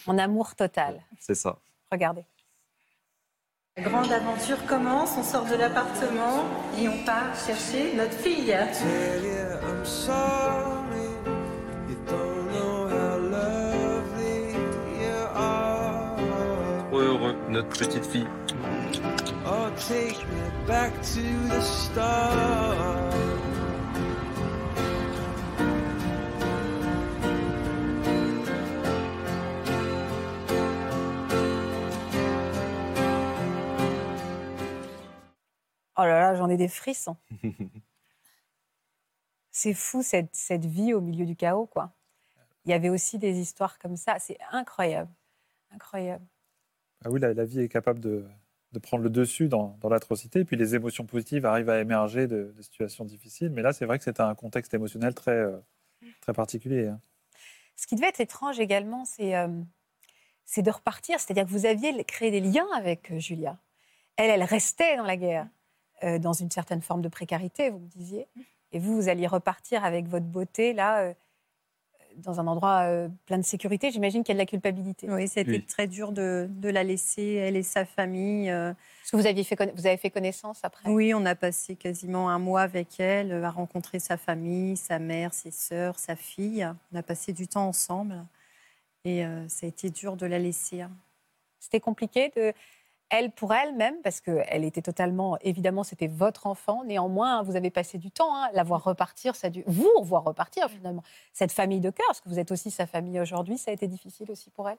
En 0.06 0.17
amour 0.17 0.56
total. 0.56 1.01
c'est 1.20 1.36
ça. 1.36 1.58
Regardez. 1.91 2.24
La 3.77 3.84
grande 3.84 4.12
aventure 4.12 4.63
commence, 4.65 5.15
on 5.17 5.24
sort 5.24 5.46
de 5.46 5.53
l'appartement 5.56 6.46
et 6.79 6.88
on 6.89 7.03
part 7.06 7.36
chercher 7.36 7.96
notre 7.96 8.13
fille. 8.13 8.51
Notre 17.58 17.70
petite 17.70 18.06
fille. 18.06 18.28
Oh, 19.48 19.70
take 19.78 20.24
me 20.28 20.68
back 20.68 20.94
to 21.02 21.24
the 21.50 21.60
start. 21.60 23.16
Oh 36.00 36.04
là 36.04 36.20
là, 36.20 36.36
j'en 36.36 36.48
ai 36.50 36.58
des 36.58 36.68
frissons. 36.68 37.18
C'est 39.52 39.74
fou 39.74 40.04
cette, 40.04 40.36
cette 40.36 40.66
vie 40.66 40.94
au 40.94 41.02
milieu 41.02 41.26
du 41.26 41.36
chaos, 41.36 41.66
quoi. 41.66 41.92
Il 42.66 42.70
y 42.70 42.74
avait 42.74 42.90
aussi 42.90 43.18
des 43.18 43.40
histoires 43.40 43.80
comme 43.80 43.96
ça. 43.96 44.20
C'est 44.20 44.38
incroyable. 44.52 45.10
Incroyable. 45.72 46.28
Ah 47.06 47.10
oui, 47.10 47.20
la, 47.20 47.46
vie 47.46 47.62
est 47.62 47.70
capable 47.70 48.00
de, 48.00 48.25
prendre 48.82 49.04
le 49.04 49.10
dessus 49.10 49.48
dans, 49.48 49.77
dans 49.82 49.89
l'atrocité, 49.89 50.46
puis 50.46 50.56
les 50.56 50.75
émotions 50.75 51.06
positives 51.06 51.46
arrivent 51.46 51.70
à 51.70 51.80
émerger 51.80 52.27
de, 52.27 52.54
situations 52.62 53.06
difficiles. 53.06 53.50
Mais 53.50 53.62
là, 53.62 53.74
c'est 53.74 53.86
vrai 53.86 53.98
que 53.98 54.04
c'était 54.04 54.22
un 54.22 54.36
contexte 54.36 54.74
émotionnel 54.74 55.13
très, 55.13 55.32
euh, 55.32 55.58
très 56.22 56.34
particulier. 56.34 56.88
hein. 56.88 57.00
Ce 57.75 57.86
qui 57.86 57.96
devait 57.96 58.08
être 58.08 58.22
étrange 58.22 58.60
également, 58.60 59.06
c'est 59.06 59.36
euh, 59.36 59.48
c'est 60.46 60.63
de 60.63 60.72
repartir. 60.72 61.20
C'est-à-dire 61.20 61.46
que 61.46 61.50
vous 61.50 61.66
aviez 61.66 62.04
créé 62.06 62.32
des 62.32 62.39
liens 62.39 62.68
avec 62.75 63.12
euh, 63.12 63.20
Julia. 63.20 63.58
Elle, 64.16 64.32
elle 64.32 64.44
restait 64.44 64.98
dans 64.98 65.04
la 65.04 65.18
guerre, 65.18 65.48
dans 66.01 66.34
une 66.34 66.50
certaine 66.50 66.82
forme 66.82 67.01
de 67.01 67.08
précarité, 67.08 67.70
vous 67.70 67.80
me 67.80 67.88
disiez. 67.88 68.27
Et 68.72 68.80
vous, 68.80 68.96
vous 68.96 69.10
alliez 69.10 69.27
repartir 69.27 69.84
avec 69.84 70.08
votre 70.08 70.25
beauté, 70.25 70.74
là, 70.74 71.13
dans 72.18 72.40
un 72.40 72.48
endroit 72.48 72.82
euh, 72.84 73.08
plein 73.26 73.38
de 73.38 73.46
sécurité. 73.46 73.92
J'imagine 73.92 74.24
qu'il 74.24 74.34
y 74.34 74.36
a 74.36 74.40
de 74.40 74.42
la 74.42 74.46
culpabilité. 74.46 75.10
Oui, 75.10 75.28
c'était 75.28 75.50
Oui. 75.52 75.66
très 75.66 75.88
dur 75.88 76.12
de, 76.12 76.48
de 76.50 76.70
la 76.70 76.84
laisser, 76.84 77.34
elle 77.34 77.56
et 77.56 77.64
sa 77.64 77.86
famille. 77.86 78.50
euh. 78.50 78.74
Parce 79.02 79.12
que 79.12 79.18
vous, 79.18 79.28
aviez 79.28 79.44
fait, 79.44 79.56
conna- 79.56 79.72
vous 79.76 79.88
avez 79.88 79.98
fait 79.98 80.10
connaissance 80.10 80.60
après? 80.64 80.90
Oui, 80.90 81.14
on 81.14 81.26
a 81.26 81.36
passé 81.36 81.76
quasiment 81.76 82.30
un 82.30 82.40
mois 82.40 82.62
avec 82.62 83.00
elle, 83.00 83.32
euh, 83.32 83.44
à 83.44 83.50
rencontrer 83.50 84.00
sa 84.00 84.18
famille, 84.18 84.76
sa 84.78 85.00
mère, 85.00 85.34
ses 85.34 85.52
sœurs, 85.52 85.98
sa 86.00 86.16
fille. 86.16 86.68
On 86.92 86.98
a 86.98 87.04
passé 87.04 87.34
du 87.34 87.48
temps 87.48 87.68
ensemble. 87.68 88.26
Et 89.06 89.26
euh, 89.26 89.48
ça 89.48 89.66
a 89.66 89.70
été 89.70 89.90
dur 89.90 90.18
de 90.18 90.26
la 90.26 90.40
laisser. 90.40 90.82
hein. 90.82 90.92
C'était 91.60 91.80
compliqué 91.80 92.32
de 92.36 92.54
elle 93.10 93.32
pour 93.32 93.54
elle-même 93.54 93.96
parce 94.04 94.22
qu'elle 94.22 94.64
était 94.64 94.82
totalement 94.82 95.38
évidemment 95.42 95.84
c'était 95.84 96.08
votre 96.08 96.48
enfant 96.48 96.84
néanmoins 96.84 97.42
vous 97.44 97.56
avez 97.56 97.70
passé 97.70 97.98
du 97.98 98.12
temps 98.12 98.36
hein, 98.36 98.50
la 98.54 98.64
voir 98.64 98.84
repartir 98.84 99.36
ça 99.36 99.48
a 99.48 99.50
dû 99.50 99.64
vous 99.68 99.90
revoir 99.98 100.24
repartir 100.24 100.70
finalement 100.70 101.04
cette 101.34 101.52
famille 101.52 101.80
de 101.80 101.90
cœur 101.90 102.08
parce 102.08 102.22
que 102.22 102.30
vous 102.30 102.40
êtes 102.40 102.52
aussi 102.52 102.72
sa 102.72 102.86
famille 102.86 103.20
aujourd'hui 103.20 103.58
ça 103.58 103.72
a 103.72 103.74
été 103.74 103.88
difficile 103.88 104.32
aussi 104.32 104.50
pour 104.50 104.70
elle? 104.70 104.78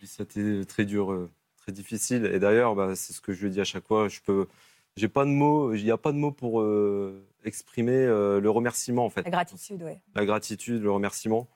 Oui, 0.00 0.08
C'était 0.08 0.64
très 0.64 0.84
dur, 0.84 1.12
euh, 1.12 1.30
très 1.56 1.72
difficile. 1.72 2.26
Et 2.26 2.38
d'ailleurs, 2.38 2.74
bah, 2.74 2.94
c'est 2.94 3.12
ce 3.12 3.20
que 3.20 3.32
je 3.32 3.44
lui 3.44 3.50
dis 3.50 3.60
à 3.60 3.64
chaque 3.64 3.86
fois. 3.86 4.08
Je 4.08 4.20
peux, 4.20 4.48
j'ai 4.96 5.08
pas 5.08 5.24
de 5.24 5.30
mots. 5.30 5.74
Il 5.74 5.84
n'y 5.84 5.90
a 5.90 5.96
pas 5.96 6.12
de 6.12 6.18
mots 6.18 6.32
pour 6.32 6.60
euh, 6.60 7.26
exprimer 7.44 7.92
euh, 7.92 8.40
le 8.40 8.50
remerciement 8.50 9.04
en 9.04 9.10
fait. 9.10 9.22
la 9.22 9.30
gratitude 9.30 9.82
ouais 9.82 10.00
La 10.14 10.24
gratitude, 10.24 10.82
le 10.82 10.90
remerciement. 10.90 11.48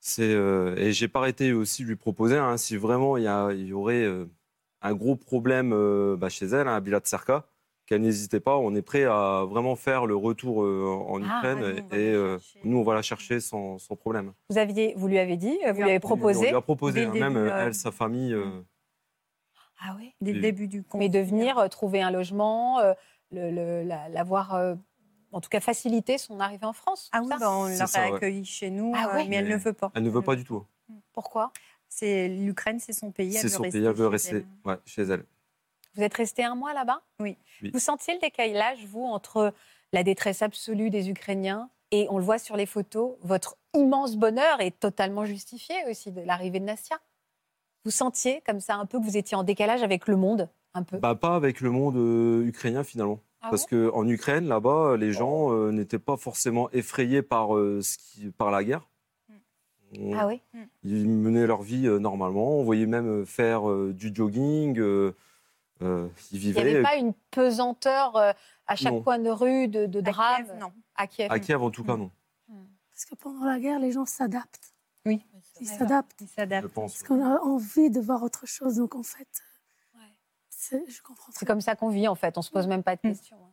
C'est 0.00 0.32
euh, 0.32 0.76
et 0.76 0.92
j'ai 0.92 1.08
pas 1.08 1.20
arrêté 1.20 1.52
aussi 1.52 1.82
de 1.82 1.88
lui 1.88 1.96
proposer 1.96 2.36
hein, 2.36 2.56
si 2.56 2.76
vraiment 2.76 3.16
il 3.16 3.24
y, 3.24 3.26
a- 3.26 3.50
il 3.52 3.66
y 3.66 3.72
aurait 3.72 4.04
euh, 4.04 4.26
un 4.80 4.94
gros 4.94 5.16
problème 5.16 5.72
euh, 5.72 6.16
bah, 6.16 6.28
chez 6.28 6.46
elle, 6.46 6.68
hein, 6.68 6.76
à 6.76 6.80
Bilat 6.80 7.00
Serka, 7.04 7.46
qu'elle 7.86 8.02
n'hésitait 8.02 8.38
pas. 8.40 8.56
On 8.58 8.74
est 8.76 8.82
prêt 8.82 9.04
à 9.04 9.44
vraiment 9.48 9.74
faire 9.74 10.06
le 10.06 10.14
retour 10.14 10.62
euh, 10.62 10.86
en 10.86 11.20
Ah, 11.22 11.38
Ukraine 11.40 11.62
on 11.90 11.94
et 11.96 12.12
euh, 12.14 12.38
nous 12.64 12.78
on 12.78 12.84
va 12.84 12.94
la 12.94 13.02
chercher 13.02 13.40
sans, 13.40 13.78
sans 13.78 13.96
problème. 13.96 14.32
vous 14.50 14.58
aviez 14.58 14.94
vous 14.96 15.08
lui 15.08 15.18
avez 15.18 15.36
dit 15.36 15.58
vous 15.66 15.74
lui 15.74 15.82
avez 15.82 15.94
On 15.96 15.98
proposé 15.98 16.48
lui 16.48 16.54
a 16.54 16.60
proposé, 16.60 17.04
hein, 17.04 17.12
même 17.14 17.34
début, 17.34 17.48
euh, 17.48 17.66
elle, 17.66 17.74
sa 17.74 17.90
famille. 17.90 18.32
euh, 18.34 18.60
ah 19.80 19.94
oui 19.98 20.14
Dès 20.20 20.32
le 20.32 20.40
début 20.40 20.68
du 20.68 20.82
conflit. 20.84 21.08
mais 21.08 21.08
de 21.08 21.24
venir 21.24 21.58
euh, 21.58 21.68
trouver 21.68 22.02
un 22.02 22.10
logement 22.10 22.78
euh, 22.80 22.94
le, 23.30 23.50
le- 23.50 23.82
la, 23.82 24.08
la 24.08 24.24
voir 24.24 24.54
euh, 24.54 24.74
en 25.32 25.40
tout 25.40 25.48
cas 25.48 25.60
faciliter 25.60 26.18
son 26.18 26.40
arrivée 26.40 26.66
en 26.66 26.72
France 26.72 27.08
Ah 27.12 27.20
oui, 27.22 27.28
bah, 27.38 27.50
on 27.50 27.64
l'a 27.66 27.84
ouais. 27.84 28.14
accueillie 28.14 28.44
chez 28.44 28.70
nous, 28.70 28.92
Ah 28.94 29.10
euh, 29.10 29.16
oui 29.18 29.28
mais 29.28 29.36
elle 29.36 29.48
ne 29.48 29.56
veut 29.56 29.72
pas. 29.72 29.90
elle 29.94 30.02
ne 30.02 30.10
veut 30.10 30.22
pas 30.22 30.36
du 30.36 30.44
tout. 30.44 30.64
pourquoi? 31.12 31.52
C'est 31.88 32.28
l'Ukraine, 32.28 32.80
c'est 32.80 32.92
son 32.92 33.10
pays. 33.10 33.34
elle 33.34 33.40
C'est 33.42 33.48
veut 33.48 33.54
son 33.54 33.62
rester 33.62 33.78
pays, 33.78 33.86
elle 33.86 33.94
veut 33.94 34.06
chez 34.06 34.10
rester 34.10 34.36
elle. 34.36 34.46
ouais, 34.64 34.76
chez 34.84 35.02
elle. 35.02 35.24
Vous 35.94 36.02
êtes 36.02 36.14
resté 36.14 36.44
un 36.44 36.54
mois 36.54 36.74
là-bas? 36.74 37.02
Oui. 37.18 37.36
Oui. 37.62 37.70
Vous 37.72 37.78
sentiez 37.80 38.14
le 38.14 38.20
décalage, 38.20 38.84
vous, 38.84 39.02
entre 39.04 39.52
la 39.92 40.02
détresse 40.02 40.42
absolue 40.42 40.90
des 40.90 41.10
Ukrainiens 41.10 41.70
et, 41.90 42.06
on 42.10 42.18
le 42.18 42.24
voit 42.24 42.38
sur 42.38 42.56
les 42.56 42.66
photos, 42.66 43.16
votre 43.22 43.56
immense 43.74 44.16
bonheur 44.16 44.60
est 44.60 44.78
totalement 44.78 45.24
justifié 45.24 45.74
aussi 45.90 46.12
de 46.12 46.20
l'arrivée 46.20 46.60
de 46.60 46.66
Nastia? 46.66 46.98
Vous 47.84 47.90
sentiez 47.90 48.42
comme 48.46 48.60
ça 48.60 48.74
un 48.76 48.84
peu 48.84 48.98
que 49.00 49.04
vous 49.04 49.16
étiez 49.16 49.36
en 49.36 49.42
décalage 49.42 49.82
avec 49.82 50.06
le 50.06 50.16
monde 50.16 50.50
un 50.74 50.82
peu? 50.82 50.98
Bah, 50.98 51.14
pas 51.14 51.34
avec 51.34 51.60
le 51.62 51.70
monde 51.70 51.96
euh, 51.96 52.44
ukrainien 52.46 52.84
finalement. 52.84 53.20
Ah 53.40 53.50
Parce 53.50 53.66
qu'en 53.66 54.06
Ukraine, 54.08 54.46
là-bas, 54.48 54.96
les 54.96 55.12
gens 55.12 55.52
euh, 55.52 55.70
n'étaient 55.70 55.98
pas 56.00 56.16
forcément 56.16 56.68
effrayés 56.72 57.22
par, 57.22 57.56
euh, 57.56 57.80
ce 57.82 57.96
qui, 57.98 58.30
par 58.30 58.50
la 58.50 58.64
guerre. 58.64 58.88
On- 59.98 60.12
Ah 60.18 60.26
oui 60.26 60.42
Ils 60.82 61.08
menaient 61.08 61.46
leur 61.46 61.62
vie 61.62 61.86
euh, 61.86 61.98
normalement. 61.98 62.58
On 62.58 62.64
voyait 62.64 62.86
même 62.86 63.08
euh, 63.22 63.24
faire 63.24 63.68
euh, 63.70 63.92
du 63.94 64.10
jogging. 64.14 64.78
euh, 64.78 65.12
euh, 65.82 66.08
ils 66.32 66.36
Il 66.36 66.40
n'y 66.40 66.52
vivaient 66.52 66.60
avait 66.74 66.82
pas 66.82 66.96
une 66.96 67.14
pesanteur 67.30 68.16
euh, 68.16 68.32
à 68.66 68.74
chaque 68.76 68.92
Non. 68.92 69.02
coin 69.02 69.18
de 69.20 69.30
rue 69.30 69.68
de, 69.68 69.86
de 69.86 69.98
À 70.00 70.02
drame? 70.02 70.44
Kiev, 70.46 70.56
non. 70.58 70.72
à 70.96 71.06
Kiev? 71.06 71.30
à 71.30 71.38
Kiev, 71.38 71.62
en 71.62 71.70
tout 71.70 71.84
cas, 71.84 71.96
non. 71.96 72.10
Parce 72.90 73.04
que 73.04 73.14
pendant 73.14 73.44
la 73.44 73.60
guerre, 73.60 73.78
les 73.78 73.92
gens 73.92 74.04
s'adaptent. 74.04 74.74
Oui, 75.06 75.24
Ils 75.60 75.66
s'adaptent. 75.68 76.20
Il 76.20 76.26
Je 76.26 76.32
s'adapte. 76.34 76.66
pense. 76.68 76.94
Parce 76.94 77.04
qu'on 77.04 77.24
a 77.24 77.38
envie 77.40 77.88
de 77.90 78.00
voir 78.00 78.24
autre 78.24 78.44
chose. 78.46 78.74
Donc 78.76 78.96
en 78.96 79.04
fait, 79.04 79.28
je 80.70 81.02
comprends 81.02 81.32
C'est 81.34 81.46
comme 81.46 81.60
ça 81.60 81.74
qu'on 81.76 81.88
vit 81.90 82.08
en 82.08 82.14
fait, 82.14 82.36
on 82.38 82.42
se 82.42 82.50
pose 82.50 82.66
même 82.66 82.82
pas 82.82 82.96
de 82.96 83.00
Mm. 83.04 83.08
questions. 83.10 83.36
hein. 83.36 83.52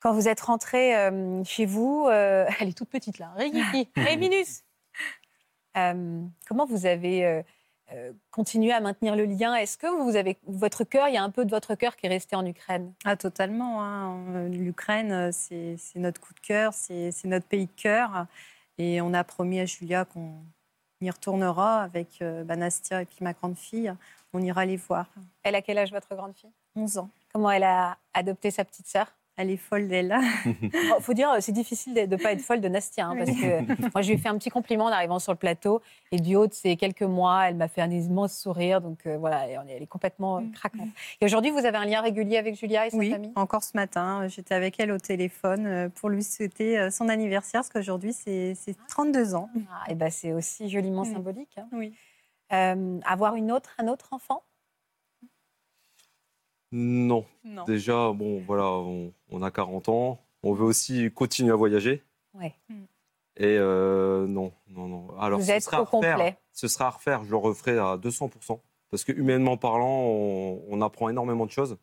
Quand 0.00 0.12
vous 0.12 0.28
êtes 0.28 0.40
rentré 0.40 0.96
euh, 0.96 1.42
chez 1.44 1.66
vous, 1.66 2.06
euh, 2.08 2.46
elle 2.60 2.68
est 2.68 2.76
toute 2.76 2.88
petite 2.90 3.18
là, 3.18 3.32
Rigiki, 3.36 3.88
elle 3.96 4.06
est 4.12 4.16
minus. 4.16 4.62
Euh, 5.76 6.22
comment 6.46 6.66
vous 6.66 6.86
avez 6.86 7.44
continué 8.30 8.72
à 8.72 8.80
maintenir 8.80 9.16
le 9.16 9.24
lien? 9.24 9.54
Est-ce 9.54 9.78
que 9.78 9.86
vous 9.86 10.14
avez 10.16 10.36
votre 10.46 10.84
cœur, 10.84 11.08
il 11.08 11.14
y 11.14 11.16
a 11.16 11.22
un 11.22 11.30
peu 11.30 11.44
de 11.46 11.50
votre 11.50 11.74
cœur 11.74 11.96
qui 11.96 12.04
est 12.06 12.10
resté 12.10 12.36
en 12.36 12.44
Ukraine? 12.44 12.92
Ah, 13.04 13.16
totalement. 13.16 13.82
hein. 13.82 14.48
L'Ukraine, 14.48 15.32
c'est 15.32 15.76
notre 15.96 16.20
coup 16.20 16.34
de 16.34 16.40
cœur, 16.40 16.74
c'est 16.74 17.12
notre 17.24 17.46
pays 17.46 17.66
de 17.66 17.72
cœur. 17.72 18.26
Et 18.76 19.00
on 19.00 19.14
a 19.14 19.24
promis 19.24 19.58
à 19.60 19.64
Julia 19.66 20.04
qu'on 20.04 20.34
y 21.00 21.10
retournera 21.10 21.82
avec 21.82 22.20
euh, 22.22 22.44
bah, 22.44 22.56
Nastia 22.56 23.02
et 23.02 23.06
puis 23.06 23.18
ma 23.22 23.32
grande 23.32 23.56
fille. 23.56 23.92
On 24.34 24.40
ira 24.42 24.64
les 24.66 24.76
voir. 24.76 25.06
Elle 25.42 25.54
a 25.54 25.62
quel 25.62 25.78
âge 25.78 25.90
votre 25.92 26.14
grande 26.14 26.34
fille? 26.34 26.50
11 26.76 26.98
ans. 26.98 27.10
Comment 27.32 27.50
elle 27.50 27.64
a 27.64 27.96
adopté 28.14 28.50
sa 28.50 28.64
petite 28.64 28.86
sœur? 28.86 29.06
Elle 29.40 29.50
est 29.50 29.56
folle 29.56 29.86
d'elle. 29.86 30.16
Il 30.44 30.72
faut 31.00 31.14
dire, 31.14 31.30
c'est 31.38 31.52
difficile 31.52 31.94
de 31.94 32.00
ne 32.00 32.16
pas 32.16 32.32
être 32.32 32.40
folle 32.42 32.60
de 32.60 32.66
Nastia, 32.66 33.06
hein, 33.06 33.14
parce 33.16 33.30
que 33.30 33.60
moi, 33.94 34.02
je 34.02 34.08
lui 34.08 34.14
ai 34.16 34.18
fait 34.18 34.28
un 34.28 34.36
petit 34.36 34.50
compliment 34.50 34.86
en 34.86 34.88
arrivant 34.88 35.20
sur 35.20 35.30
le 35.30 35.38
plateau, 35.38 35.80
et 36.10 36.16
du 36.18 36.34
haut 36.34 36.48
de 36.48 36.52
ces 36.52 36.74
quelques 36.76 37.02
mois, 37.04 37.48
elle 37.48 37.54
m'a 37.54 37.68
fait 37.68 37.80
un 37.80 37.90
immense 37.90 38.36
sourire, 38.36 38.80
donc 38.80 39.06
euh, 39.06 39.16
voilà, 39.16 39.46
elle 39.46 39.80
est 39.82 39.86
complètement 39.86 40.38
euh, 40.38 40.42
craquante. 40.52 40.88
Et 41.20 41.24
aujourd'hui, 41.24 41.52
vous 41.52 41.64
avez 41.64 41.76
un 41.78 41.84
lien 41.84 42.00
régulier 42.00 42.36
avec 42.36 42.56
Julia 42.56 42.88
et 42.88 42.90
sa 42.90 42.96
Oui, 42.96 43.12
famille? 43.12 43.30
encore 43.36 43.62
ce 43.62 43.76
matin, 43.76 44.22
euh, 44.24 44.28
j'étais 44.28 44.54
avec 44.56 44.80
elle 44.80 44.90
au 44.90 44.98
téléphone 44.98 45.66
euh, 45.66 45.88
pour 45.88 46.08
lui 46.08 46.24
souhaiter 46.24 46.76
euh, 46.76 46.90
son 46.90 47.08
anniversaire, 47.08 47.60
parce 47.60 47.70
qu'aujourd'hui, 47.70 48.12
c'est 48.12 48.56
c'est 48.56 48.74
32 48.88 49.36
ans. 49.36 49.50
Ah, 49.70 49.88
et 49.88 49.94
ben, 49.94 50.10
c'est 50.10 50.32
aussi 50.32 50.68
joliment 50.68 51.02
Oui. 51.02 51.12
symbolique. 51.12 51.56
hein. 51.58 51.68
Oui. 51.70 51.94
Euh, 52.52 53.00
avoir 53.04 53.34
une 53.34 53.52
autre, 53.52 53.74
un 53.78 53.88
autre 53.88 54.12
enfant? 54.12 54.42
Non. 56.72 57.24
Non. 57.44 57.64
Déjà, 57.64 58.12
bon, 58.12 58.40
voilà, 58.46 58.64
on, 58.70 59.12
on 59.30 59.42
a 59.42 59.50
40 59.50 59.88
ans. 59.88 60.20
On 60.42 60.52
veut 60.52 60.64
aussi 60.64 61.10
continuer 61.12 61.52
à 61.52 61.56
voyager. 61.56 62.02
Ouais. 62.34 62.54
Et 63.36 63.56
euh, 63.56 64.26
non, 64.26 64.52
non, 64.68 64.86
non. 64.88 65.18
Alors, 65.18 65.38
Vous 65.40 65.46
ce 65.46 65.52
êtes 65.52 65.62
sera 65.62 65.78
à 65.78 65.82
au 65.82 65.86
complet. 65.86 66.12
refaire. 66.12 66.36
Ce 66.52 66.68
sera 66.68 66.86
à 66.86 66.90
refaire. 66.90 67.24
Je 67.24 67.30
le 67.30 67.36
referai 67.36 67.78
à 67.78 67.96
200%. 67.96 68.60
Parce 68.90 69.04
que 69.04 69.12
humainement 69.12 69.56
parlant, 69.56 69.86
on, 70.02 70.62
on 70.68 70.80
apprend 70.82 71.08
énormément 71.08 71.46
de 71.46 71.50
choses. 71.50 71.76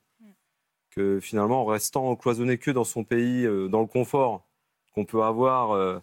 Que 0.92 1.20
finalement, 1.20 1.62
en 1.64 1.66
restant 1.66 2.16
cloisonné 2.16 2.58
que 2.58 2.72
dans 2.72 2.86
son 2.86 3.04
pays, 3.04 3.46
euh, 3.46 3.68
dans 3.68 3.82
le 3.82 3.88
confort 3.88 4.46
qu'on 4.94 5.04
peut 5.04 5.24
avoir, 5.24 5.72
euh, 5.72 6.00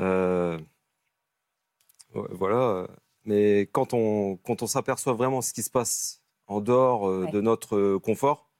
euh, 0.00 0.56
voilà. 2.12 2.86
Mais 3.24 3.62
quand 3.72 3.94
on, 3.94 4.36
quand 4.44 4.62
on 4.62 4.66
s'aperçoit 4.66 5.14
vraiment 5.14 5.40
ce 5.42 5.52
qui 5.52 5.62
se 5.62 5.70
passe 5.70 6.22
en 6.46 6.60
dehors 6.60 7.08
euh, 7.08 7.24
Ouais. 7.24 7.30
de 7.30 7.40
notre 7.40 7.76
euh, 7.76 7.98
confort, 7.98 8.50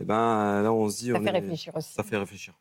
eh 0.00 0.04
ben 0.04 0.62
là, 0.62 0.72
on 0.72 0.88
se 0.88 0.98
dit. 0.98 1.12
Ça 1.12 1.18
on 1.18 1.22
fait 1.22 1.28
est- 1.28 1.32
réfléchir 1.32 1.76
aussi. 1.76 1.92
Ça 1.92 2.02
fait 2.02 2.16
réfléchir. 2.16 2.54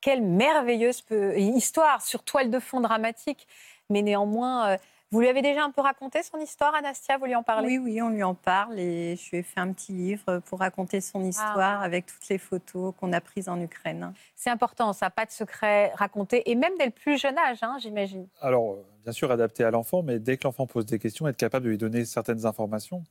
Quelle 0.00 0.22
merveilleuse 0.22 1.00
peu- 1.02 1.36
histoire 1.38 2.00
sur 2.02 2.22
toile 2.22 2.50
de 2.50 2.60
fond 2.60 2.80
dramatique. 2.80 3.46
Mais 3.90 4.02
néanmoins, 4.02 4.68
euh, 4.70 4.76
vous 5.10 5.20
lui 5.20 5.28
avez 5.28 5.42
déjà 5.42 5.64
un 5.64 5.70
peu 5.70 5.80
raconté 5.80 6.22
son 6.22 6.38
histoire, 6.38 6.74
Anastia? 6.74 7.18
Vous 7.18 7.24
lui 7.26 7.34
en 7.34 7.42
parlez? 7.42 7.66
Oui, 7.66 7.78
oui, 7.78 8.02
on 8.02 8.10
lui 8.10 8.22
en 8.22 8.34
parle 8.34 8.78
et 8.78 9.16
je 9.16 9.30
lui 9.30 9.38
ai 9.38 9.42
fait 9.42 9.58
un 9.60 9.72
petit 9.72 9.92
livre 9.92 10.40
pour 10.46 10.60
raconter 10.60 11.00
son 11.00 11.24
histoire 11.24 11.80
Ah. 11.80 11.84
avec 11.84 12.06
toutes 12.06 12.28
les 12.28 12.38
photos 12.38 12.94
qu'on 12.98 13.12
a 13.12 13.20
prises 13.20 13.48
en 13.48 13.60
Ukraine. 13.60 14.12
C'est 14.36 14.50
important, 14.50 14.92
ça, 14.92 15.10
pas 15.10 15.24
de 15.24 15.30
secret 15.30 15.92
raconté, 15.94 16.48
et 16.50 16.54
même 16.54 16.72
dès 16.78 16.86
le 16.86 16.90
plus 16.92 17.18
jeune 17.20 17.38
âge, 17.38 17.58
hein, 17.62 17.76
j'imagine. 17.80 18.28
Alors, 18.40 18.72
euh, 18.74 18.84
bien 19.06 19.12
sûr, 19.12 19.30
adapté 19.30 19.62
à 19.62 19.70
l'enfant, 19.70 20.02
mais 20.02 20.18
dès 20.18 20.36
que 20.36 20.48
l'enfant 20.48 20.66
pose 20.66 20.84
des 20.84 20.98
questions, 20.98 21.28
être 21.28 21.36
capable 21.36 21.66
de 21.66 21.70
lui 21.70 21.78
donner 21.78 22.04
certaines 22.04 22.44
informations. 22.44 23.04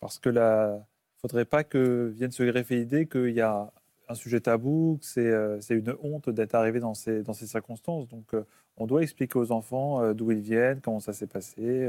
Parce 0.00 0.18
que 0.18 0.30
là, 0.30 0.70
il 0.70 0.78
ne 0.78 1.20
faudrait 1.20 1.44
pas 1.44 1.62
que 1.62 2.10
vienne 2.16 2.30
se 2.30 2.42
greffer 2.42 2.76
l'idée 2.76 3.06
qu'il 3.06 3.34
y 3.34 3.42
a 3.42 3.70
un 4.08 4.14
sujet 4.14 4.40
tabou, 4.40 4.98
que 4.98 5.04
c'est 5.04 5.20
euh, 5.26 5.60
une 5.68 5.94
honte 6.02 6.30
d'être 6.30 6.54
arrivé 6.54 6.80
dans 6.80 6.94
ces, 6.94 7.22
dans 7.22 7.34
ces 7.34 7.46
circonstances. 7.46 8.08
Donc, 8.08 8.32
euh, 8.32 8.46
on 8.78 8.86
doit 8.86 9.02
expliquer 9.02 9.38
aux 9.38 9.52
enfants 9.52 10.02
euh, 10.02 10.14
d'où 10.14 10.30
ils 10.30 10.40
viennent, 10.40 10.80
comment 10.80 11.00
ça 11.00 11.12
s'est 11.12 11.26
passé. 11.26 11.86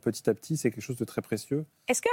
petit 0.00 0.30
à 0.30 0.32
petit, 0.32 0.56
c'est 0.56 0.70
quelque 0.70 0.82
chose 0.82 0.96
de 0.96 1.04
très 1.04 1.20
précieux. 1.20 1.66
Est-ce 1.86 2.00
que 2.00 2.08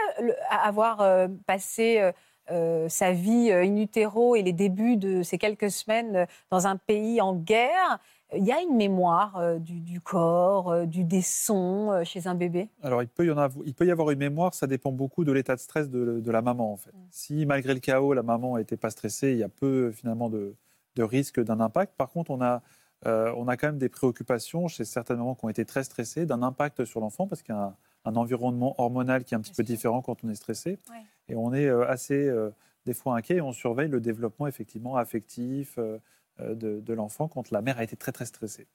avoir 0.50 1.30
passé 1.46 2.12
sa 2.50 3.12
vie 3.12 3.52
in 3.52 3.78
utero 3.78 4.36
et 4.36 4.42
les 4.42 4.54
débuts 4.54 4.98
de 4.98 5.24
ces 5.24 5.38
quelques 5.38 5.72
semaines 5.72 6.28
dans 6.50 6.68
un 6.68 6.76
pays 6.76 7.22
en 7.22 7.36
guerre, 7.36 8.00
il 8.36 8.44
y 8.44 8.52
a 8.52 8.62
une 8.62 8.76
mémoire 8.76 9.38
euh, 9.38 9.58
du, 9.58 9.80
du 9.80 10.02
corps, 10.02 10.70
euh, 10.70 10.86
du 10.86 11.04
des 11.04 11.22
sons 11.22 11.92
euh, 11.92 12.04
chez 12.04 12.28
un 12.28 12.36
bébé? 12.36 12.70
Alors, 12.84 13.02
il 13.02 13.08
peut, 13.08 13.26
y 13.26 13.32
en 13.32 13.38
avoir, 13.38 13.66
il 13.66 13.74
peut 13.74 13.86
y 13.86 13.92
avoir 13.92 14.12
une 14.12 14.20
mémoire, 14.20 14.54
ça 14.54 14.68
dépend 14.68 14.92
beaucoup 14.92 15.24
de 15.24 15.32
l'état 15.32 15.56
de 15.56 15.62
stress 15.62 15.90
de, 15.90 16.20
de 16.20 16.32
la 16.32 16.42
maman, 16.42 16.74
en 16.74 16.78
fait. 16.78 16.92
Si, 17.10 17.46
malgré 17.46 17.74
le 17.74 17.80
chaos, 17.80 18.14
la 18.14 18.24
maman 18.24 18.58
n'était 18.58 18.76
pas 18.76 18.90
stressée, 18.90 19.32
il 19.32 19.38
y 19.38 19.44
a 19.44 19.50
peu, 19.50 19.92
finalement, 19.92 20.30
de, 20.30 20.56
de 20.96 21.04
risque 21.04 21.42
d'un 21.42 21.62
impact. 21.62 21.94
Par 21.96 22.10
contre, 22.10 22.32
on 22.32 22.42
a, 22.42 22.62
euh, 23.06 23.32
on 23.38 23.48
a 23.48 23.56
quand 23.56 23.68
même 23.68 23.78
des 23.78 23.90
préoccupations 23.90 24.68
chez 24.68 24.84
certaines 24.84 25.18
mamans 25.18 25.36
qui 25.36 25.46
ont 25.46 25.50
été 25.50 25.64
très 25.64 25.86
stressées 25.86 26.26
d'un 26.26 26.44
impact 26.44 26.84
sur 26.84 27.00
l'enfant, 27.00 27.28
parce 27.28 27.42
qu'il 27.42 27.56
y 27.56 27.58
a 27.58 27.62
un, 27.62 27.76
un 28.06 28.16
environnement 28.18 28.76
hormonal 28.78 29.24
qui 29.24 29.36
est 29.36 29.38
un 29.38 29.42
petit 29.42 29.54
peu 29.54 29.64
différent 29.64 30.02
quand 30.02 30.24
on 30.26 30.30
est 30.30 30.36
stressé. 30.36 30.80
Ouais. 30.90 30.98
Et 31.30 31.36
on 31.36 31.54
est 31.54 31.70
assez, 31.70 32.28
euh, 32.28 32.50
des 32.86 32.94
fois, 32.94 33.16
inquiet, 33.16 33.38
et 33.38 33.42
on 33.42 33.54
surveille 33.54 33.90
le 33.90 34.02
développement, 34.02 34.48
effectivement, 34.48 34.98
affectif 34.98 35.76
euh, 35.78 35.98
de, 36.40 36.80
de 36.80 36.94
l'enfant 36.94 37.28
quand 37.28 37.52
la 37.52 37.62
mère 37.62 37.78
a 37.80 37.84
été 37.84 37.96
très, 37.96 38.12
très 38.12 38.26
stressée. 38.26 38.68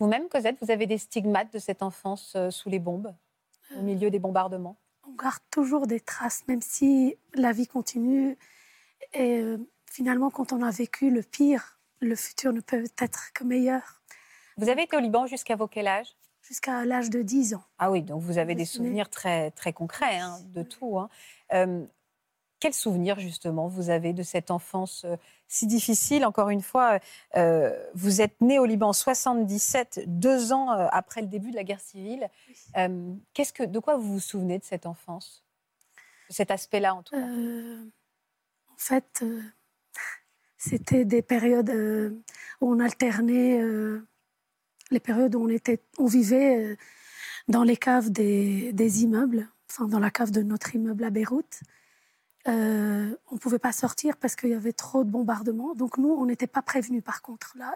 Vous-même, 0.00 0.28
Cosette, 0.28 0.56
vous 0.62 0.70
avez 0.70 0.86
des 0.86 0.98
stigmates 0.98 1.52
de 1.52 1.58
cette 1.58 1.82
enfance 1.82 2.34
euh, 2.36 2.50
sous 2.50 2.68
les 2.68 2.78
bombes, 2.78 3.12
au 3.76 3.82
milieu 3.82 4.10
des 4.10 4.18
bombardements? 4.18 4.76
on 5.10 5.14
garde 5.22 5.40
toujours 5.50 5.86
des 5.86 6.00
traces, 6.00 6.46
même 6.48 6.60
si 6.60 7.16
la 7.34 7.52
vie 7.52 7.66
continue. 7.66 8.36
Et 9.14 9.38
euh, 9.38 9.56
finalement, 9.90 10.30
quand 10.30 10.52
on 10.52 10.62
a 10.62 10.70
vécu 10.70 11.10
le 11.10 11.22
pire, 11.22 11.78
le 12.00 12.14
futur 12.14 12.52
ne 12.52 12.60
peut 12.60 12.84
être 13.00 13.32
que 13.32 13.42
meilleur. 13.42 14.02
Vous 14.58 14.68
avez 14.68 14.82
été 14.82 14.96
au 14.96 15.00
Liban 15.00 15.26
jusqu'à 15.26 15.56
vos 15.56 15.66
quel 15.66 15.86
âge? 15.88 16.14
Jusqu'à 16.42 16.84
l'âge 16.84 17.08
de 17.08 17.22
10 17.22 17.54
ans. 17.54 17.62
Ah 17.78 17.90
oui, 17.90 18.02
donc 18.02 18.20
vous 18.22 18.36
avez 18.38 18.54
des 18.54 18.66
souvenirs 18.66 19.08
très, 19.08 19.50
très 19.52 19.72
concrets 19.72 20.18
hein, 20.18 20.38
de 20.54 20.62
tout. 20.62 20.98
hein. 20.98 21.08
Euh, 21.54 21.84
quels 22.60 22.74
souvenirs, 22.74 23.20
justement, 23.20 23.68
vous 23.68 23.90
avez 23.90 24.12
de 24.12 24.22
cette 24.22 24.50
enfance 24.50 25.04
euh, 25.04 25.16
si 25.46 25.66
difficile? 25.66 26.24
Encore 26.24 26.50
une 26.50 26.62
fois, 26.62 26.98
euh, 27.36 27.76
vous 27.94 28.20
êtes 28.20 28.40
né 28.40 28.58
au 28.58 28.64
Liban 28.64 28.88
en 28.88 28.92
77, 28.92 30.02
deux 30.06 30.52
ans 30.52 30.72
euh, 30.72 30.86
après 30.90 31.20
le 31.20 31.28
début 31.28 31.50
de 31.50 31.56
la 31.56 31.64
guerre 31.64 31.80
civile. 31.80 32.28
Euh, 32.76 33.14
qu'est-ce 33.34 33.52
que, 33.52 33.62
de 33.62 33.78
quoi 33.78 33.96
vous 33.96 34.14
vous 34.14 34.20
souvenez 34.20 34.58
de 34.58 34.64
cette 34.64 34.86
enfance? 34.86 35.44
De 36.28 36.34
cet 36.34 36.50
aspect-là, 36.50 36.94
en 36.94 37.02
tout 37.02 37.14
cas? 37.14 37.20
Euh, 37.20 37.84
en 38.72 38.76
fait, 38.76 39.24
c'était 40.56 41.04
des 41.04 41.22
périodes 41.22 41.70
où 42.60 42.72
on 42.72 42.80
alternait 42.80 43.60
les 44.90 45.00
périodes 45.00 45.34
où 45.34 45.44
on, 45.44 45.48
était, 45.48 45.82
on 45.98 46.06
vivait 46.06 46.76
dans 47.48 47.64
les 47.64 47.76
caves 47.76 48.10
des, 48.10 48.72
des 48.72 49.02
immeubles, 49.02 49.48
enfin 49.68 49.86
dans 49.88 49.98
la 49.98 50.10
cave 50.10 50.30
de 50.30 50.42
notre 50.42 50.74
immeuble 50.74 51.04
à 51.04 51.10
Beyrouth. 51.10 51.60
Euh, 52.48 53.14
on 53.30 53.34
ne 53.34 53.38
pouvait 53.40 53.58
pas 53.58 53.72
sortir 53.72 54.16
parce 54.16 54.34
qu'il 54.36 54.48
y 54.50 54.54
avait 54.54 54.72
trop 54.72 55.04
de 55.04 55.10
bombardements. 55.10 55.74
Donc 55.74 55.98
nous, 55.98 56.10
on 56.10 56.24
n'était 56.26 56.46
pas 56.46 56.62
prévenus 56.62 57.02
par 57.04 57.20
contre. 57.22 57.52
Là, 57.58 57.74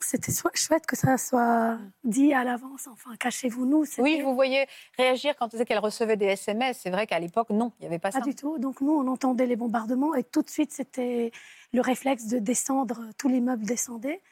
c'était 0.00 0.30
so- 0.30 0.48
chouette 0.54 0.86
que 0.86 0.94
ça 0.96 1.18
soit 1.18 1.76
dit 2.04 2.32
à 2.32 2.44
l'avance. 2.44 2.86
Enfin, 2.86 3.16
cachez-vous 3.16 3.66
nous. 3.66 3.84
Oui, 3.98 4.18
je 4.20 4.24
vous 4.24 4.34
voyais 4.34 4.68
réagir 4.96 5.34
quand 5.36 5.46
vous 5.46 5.50
disiez 5.52 5.64
qu'elle 5.64 5.80
recevait 5.80 6.16
des 6.16 6.26
SMS. 6.26 6.78
C'est 6.82 6.90
vrai 6.90 7.06
qu'à 7.08 7.18
l'époque, 7.18 7.50
non, 7.50 7.72
il 7.78 7.82
n'y 7.82 7.86
avait 7.88 7.98
pas, 7.98 8.10
Pas 8.12 8.20
ça. 8.20 8.24
du 8.24 8.34
tout. 8.36 8.58
Donc 8.58 8.80
nous, 8.80 8.92
on 8.92 9.08
entendait 9.08 9.46
les 9.46 9.56
bombardements 9.56 10.14
et 10.14 10.22
tout 10.22 10.42
de 10.42 10.50
suite, 10.50 10.72
c'était 10.72 11.32
le 11.72 11.80
réflexe 11.80 12.26
de 12.26 12.38
descendre. 12.38 13.02
Tout 13.18 13.28
l'immeuble 13.28 13.64
descendait 13.64 14.22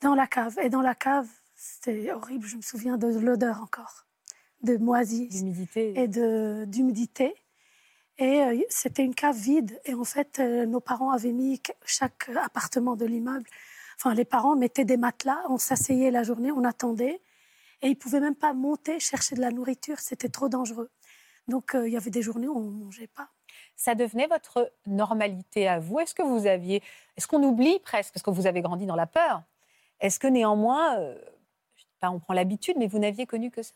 dans 0.00 0.14
la 0.14 0.26
cave. 0.26 0.58
Et 0.62 0.70
dans 0.70 0.80
la 0.82 0.94
cave, 0.94 1.28
c'était 1.54 2.10
horrible. 2.12 2.46
Je 2.46 2.56
me 2.56 2.62
souviens 2.62 2.96
de 2.96 3.08
l'odeur 3.08 3.60
encore, 3.62 4.06
de 4.62 4.78
moisie 4.78 5.28
L'humidité. 5.32 6.00
et 6.00 6.08
de 6.08 6.64
d'humidité. 6.66 7.34
Et 8.18 8.42
euh, 8.42 8.58
c'était 8.70 9.04
une 9.04 9.14
cave 9.14 9.36
vide. 9.36 9.78
Et 9.84 9.94
en 9.94 10.04
fait, 10.04 10.38
euh, 10.38 10.66
nos 10.66 10.80
parents 10.80 11.10
avaient 11.10 11.32
mis 11.32 11.60
qu- 11.60 11.72
chaque 11.84 12.30
appartement 12.42 12.96
de 12.96 13.04
l'immeuble. 13.04 13.48
Enfin, 13.98 14.14
les 14.14 14.24
parents 14.24 14.56
mettaient 14.56 14.84
des 14.84 14.96
matelas. 14.96 15.42
On 15.48 15.58
s'asseyait 15.58 16.10
la 16.10 16.22
journée, 16.22 16.50
on 16.52 16.64
attendait. 16.64 17.20
Et 17.82 17.88
ils 17.88 17.96
pouvaient 17.96 18.20
même 18.20 18.34
pas 18.34 18.54
monter 18.54 19.00
chercher 19.00 19.34
de 19.36 19.40
la 19.40 19.50
nourriture. 19.50 19.98
C'était 20.00 20.28
trop 20.30 20.48
dangereux. 20.48 20.90
Donc, 21.48 21.74
euh, 21.74 21.86
il 21.88 21.92
y 21.92 21.96
avait 21.96 22.10
des 22.10 22.22
journées 22.22 22.48
où 22.48 22.56
on 22.58 22.70
mangeait 22.70 23.06
pas. 23.06 23.28
ça 23.76 23.94
devenait 23.94 24.26
votre 24.26 24.72
normalité 24.86 25.68
à 25.68 25.78
vous? 25.78 26.00
Est-ce 26.00 26.14
que 26.14 26.22
vous 26.22 26.46
aviez, 26.46 26.82
est-ce 27.16 27.26
qu'on 27.28 27.42
oublie 27.42 27.78
presque, 27.80 28.12
parce 28.14 28.22
que 28.22 28.30
vous 28.30 28.46
avez 28.46 28.62
grandi 28.62 28.86
dans 28.86 28.96
la 28.96 29.06
peur 29.06 29.42
Est-ce 30.00 30.18
que 30.18 30.26
néanmoins, 30.26 30.98
euh, 30.98 31.14
je 31.76 31.82
sais 31.82 31.88
pas, 32.00 32.10
on 32.10 32.18
prend 32.20 32.34
l'habitude, 32.34 32.76
mais 32.78 32.86
vous 32.88 32.98
n'aviez 32.98 33.26
connu 33.26 33.50
que 33.50 33.62
ça? 33.62 33.74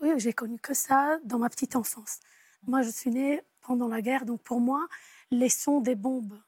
Oui, 0.00 0.10
j'ai 0.18 0.32
connu 0.32 0.58
que 0.58 0.74
ça 0.74 1.18
dans 1.24 1.38
ma 1.38 1.48
petite 1.50 1.76
enfance. 1.76 2.20
Moi, 2.66 2.82
je 2.82 2.90
suis 2.90 3.10
née 3.10 3.42
pendant 3.64 3.88
la 3.88 4.02
guerre, 4.02 4.24
donc 4.24 4.42
pour 4.42 4.60
moi, 4.60 4.86
les 5.30 5.48
sons 5.48 5.80
des 5.80 5.94
bombes, 5.94 6.38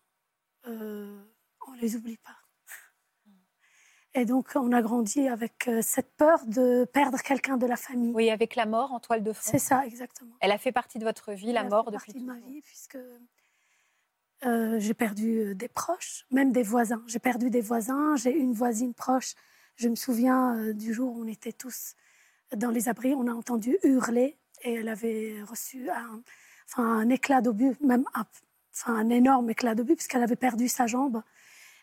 euh, 0.66 1.20
on 1.66 1.72
les 1.74 1.96
oublie 1.96 2.18
pas. 2.18 2.36
Et 4.14 4.24
donc, 4.24 4.52
on 4.54 4.72
a 4.72 4.80
grandi 4.80 5.28
avec 5.28 5.68
euh, 5.68 5.82
cette 5.82 6.16
peur 6.16 6.46
de 6.46 6.86
perdre 6.86 7.20
quelqu'un 7.20 7.58
de 7.58 7.66
la 7.66 7.76
famille. 7.76 8.12
Oui, 8.14 8.30
avec 8.30 8.56
la 8.56 8.64
mort 8.64 8.92
en 8.92 9.00
toile 9.00 9.22
de 9.22 9.32
fond. 9.32 9.50
C'est 9.50 9.58
ça, 9.58 9.84
exactement. 9.84 10.34
Elle 10.40 10.52
a 10.52 10.58
fait 10.58 10.72
partie 10.72 10.98
de 10.98 11.04
votre 11.04 11.32
vie, 11.32 11.52
la 11.52 11.60
Elle 11.60 11.66
a 11.66 11.68
mort 11.68 11.84
fait 11.84 11.96
depuis 11.96 12.12
partie 12.12 12.20
de 12.20 12.26
ma 12.26 12.38
vie, 12.38 12.62
puisque 12.62 12.96
euh, 14.46 14.78
j'ai 14.78 14.94
perdu 14.94 15.54
des 15.54 15.68
proches, 15.68 16.24
même 16.30 16.50
des 16.50 16.62
voisins. 16.62 17.02
J'ai 17.06 17.18
perdu 17.18 17.50
des 17.50 17.60
voisins. 17.60 18.16
J'ai 18.16 18.32
une 18.32 18.54
voisine 18.54 18.94
proche. 18.94 19.34
Je 19.76 19.88
me 19.88 19.96
souviens 19.96 20.56
euh, 20.56 20.72
du 20.72 20.94
jour 20.94 21.14
où 21.14 21.22
on 21.22 21.26
était 21.26 21.52
tous 21.52 21.94
dans 22.54 22.70
les 22.70 22.88
abris. 22.88 23.14
On 23.14 23.26
a 23.26 23.32
entendu 23.32 23.78
hurler 23.82 24.38
et 24.62 24.74
elle 24.74 24.88
avait 24.88 25.42
reçu 25.42 25.90
un, 25.90 26.22
un 26.76 27.08
éclat 27.08 27.40
d'obus, 27.40 27.76
même 27.80 28.04
un, 28.86 29.10
énorme 29.10 29.50
éclat 29.50 29.74
d'obus, 29.74 29.96
puisqu'elle 29.96 30.22
avait 30.22 30.36
perdu 30.36 30.68
sa 30.68 30.86
jambe. 30.86 31.22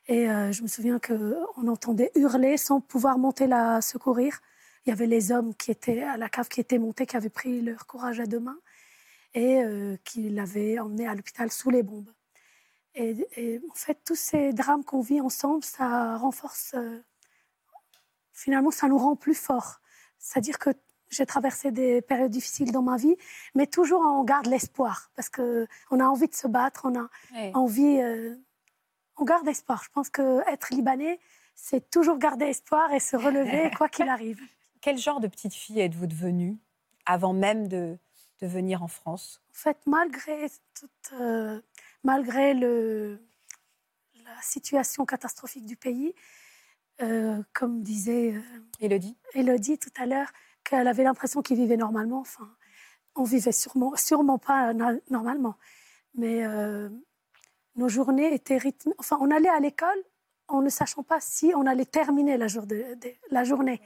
Et 0.07 0.29
euh, 0.29 0.51
je 0.51 0.61
me 0.63 0.67
souviens 0.67 0.99
qu'on 0.99 1.67
entendait 1.67 2.11
hurler 2.15 2.57
sans 2.57 2.81
pouvoir 2.81 3.17
monter 3.17 3.47
la 3.47 3.81
secourir. 3.81 4.41
Il 4.85 4.89
y 4.89 4.91
avait 4.91 5.07
les 5.07 5.31
hommes 5.31 5.55
qui 5.55 5.71
étaient 5.71 6.03
à 6.03 6.17
la 6.17 6.29
cave 6.29 6.49
qui 6.49 6.59
étaient 6.59 6.77
montés, 6.77 7.05
qui 7.05 7.15
avaient 7.15 7.29
pris 7.29 7.61
leur 7.61 7.87
courage 7.87 8.19
à 8.19 8.25
deux 8.25 8.39
mains 8.39 8.59
et 9.33 9.63
euh, 9.63 9.95
qui 10.03 10.29
l'avaient 10.29 10.79
emmené 10.79 11.07
à 11.07 11.15
l'hôpital 11.15 11.51
sous 11.51 11.69
les 11.69 11.83
bombes. 11.83 12.11
Et, 12.95 13.15
et 13.37 13.61
en 13.71 13.73
fait, 13.73 13.97
tous 14.05 14.15
ces 14.15 14.53
drames 14.53 14.83
qu'on 14.83 15.01
vit 15.01 15.21
ensemble, 15.21 15.63
ça 15.63 16.17
renforce. 16.17 16.73
euh, 16.75 16.99
finalement, 18.33 18.71
ça 18.71 18.87
nous 18.87 18.97
rend 18.97 19.15
plus 19.15 19.35
forts. 19.35 19.79
C'est-à-dire 20.19 20.59
que 20.59 20.71
j'ai 21.13 21.25
traversé 21.25 21.71
des 21.71 22.01
périodes 22.01 22.31
difficiles 22.31 22.71
dans 22.71 22.81
ma 22.81 22.97
vie, 22.97 23.15
mais 23.55 23.67
toujours 23.67 24.01
on 24.01 24.23
garde 24.23 24.47
l'espoir 24.47 25.09
parce 25.15 25.29
que 25.29 25.67
on 25.91 25.99
a 25.99 26.05
envie 26.05 26.27
de 26.27 26.35
se 26.35 26.47
battre, 26.47 26.81
on 26.85 26.99
a 26.99 27.07
envie, 27.53 28.01
euh, 28.01 28.35
on 29.17 29.23
garde 29.23 29.47
espoir. 29.47 29.83
Je 29.83 29.89
pense 29.89 30.09
que 30.09 30.41
être 30.49 30.73
libanais, 30.73 31.19
c'est 31.55 31.89
toujours 31.89 32.17
garder 32.17 32.45
espoir 32.45 32.91
et 32.93 32.99
se 32.99 33.15
relever 33.15 33.71
quoi 33.77 33.89
qu'il 33.89 34.09
arrive. 34.09 34.41
Quel 34.81 34.97
genre 34.97 35.19
de 35.19 35.27
petite 35.27 35.53
fille 35.53 35.79
êtes-vous 35.79 36.07
devenue 36.07 36.57
avant 37.05 37.33
même 37.33 37.67
de, 37.67 37.97
de 38.41 38.47
venir 38.47 38.83
en 38.83 38.87
France? 38.87 39.41
En 39.51 39.53
fait, 39.53 39.77
malgré, 39.85 40.49
toute, 40.73 41.13
euh, 41.13 41.61
malgré 42.03 42.53
le, 42.53 43.21
la 44.25 44.41
situation 44.41 45.05
catastrophique 45.05 45.65
du 45.65 45.77
pays. 45.77 46.13
Euh, 47.01 47.41
comme 47.53 47.81
disait 47.81 48.35
Élodie. 48.79 49.17
Élodie 49.33 49.79
tout 49.79 49.89
à 49.97 50.05
l'heure, 50.05 50.31
qu'elle 50.63 50.87
avait 50.87 51.03
l'impression 51.03 51.41
qu'ils 51.41 51.57
vivaient 51.57 51.77
normalement. 51.77 52.19
Enfin, 52.19 52.49
on 53.15 53.23
vivait 53.23 53.51
sûrement, 53.51 53.95
sûrement 53.95 54.37
pas 54.37 54.73
normalement. 55.09 55.55
Mais 56.15 56.45
euh, 56.45 56.89
nos 57.75 57.89
journées 57.89 58.33
étaient 58.33 58.57
rythmées. 58.57 58.93
Enfin, 58.97 59.17
on 59.19 59.31
allait 59.31 59.49
à 59.49 59.59
l'école 59.59 59.97
en 60.47 60.61
ne 60.61 60.69
sachant 60.69 61.03
pas 61.03 61.19
si 61.19 61.53
on 61.55 61.65
allait 61.65 61.85
terminer 61.85 62.37
la, 62.37 62.47
jour 62.47 62.65
de- 62.65 62.85
la 63.29 63.43
journée. 63.43 63.81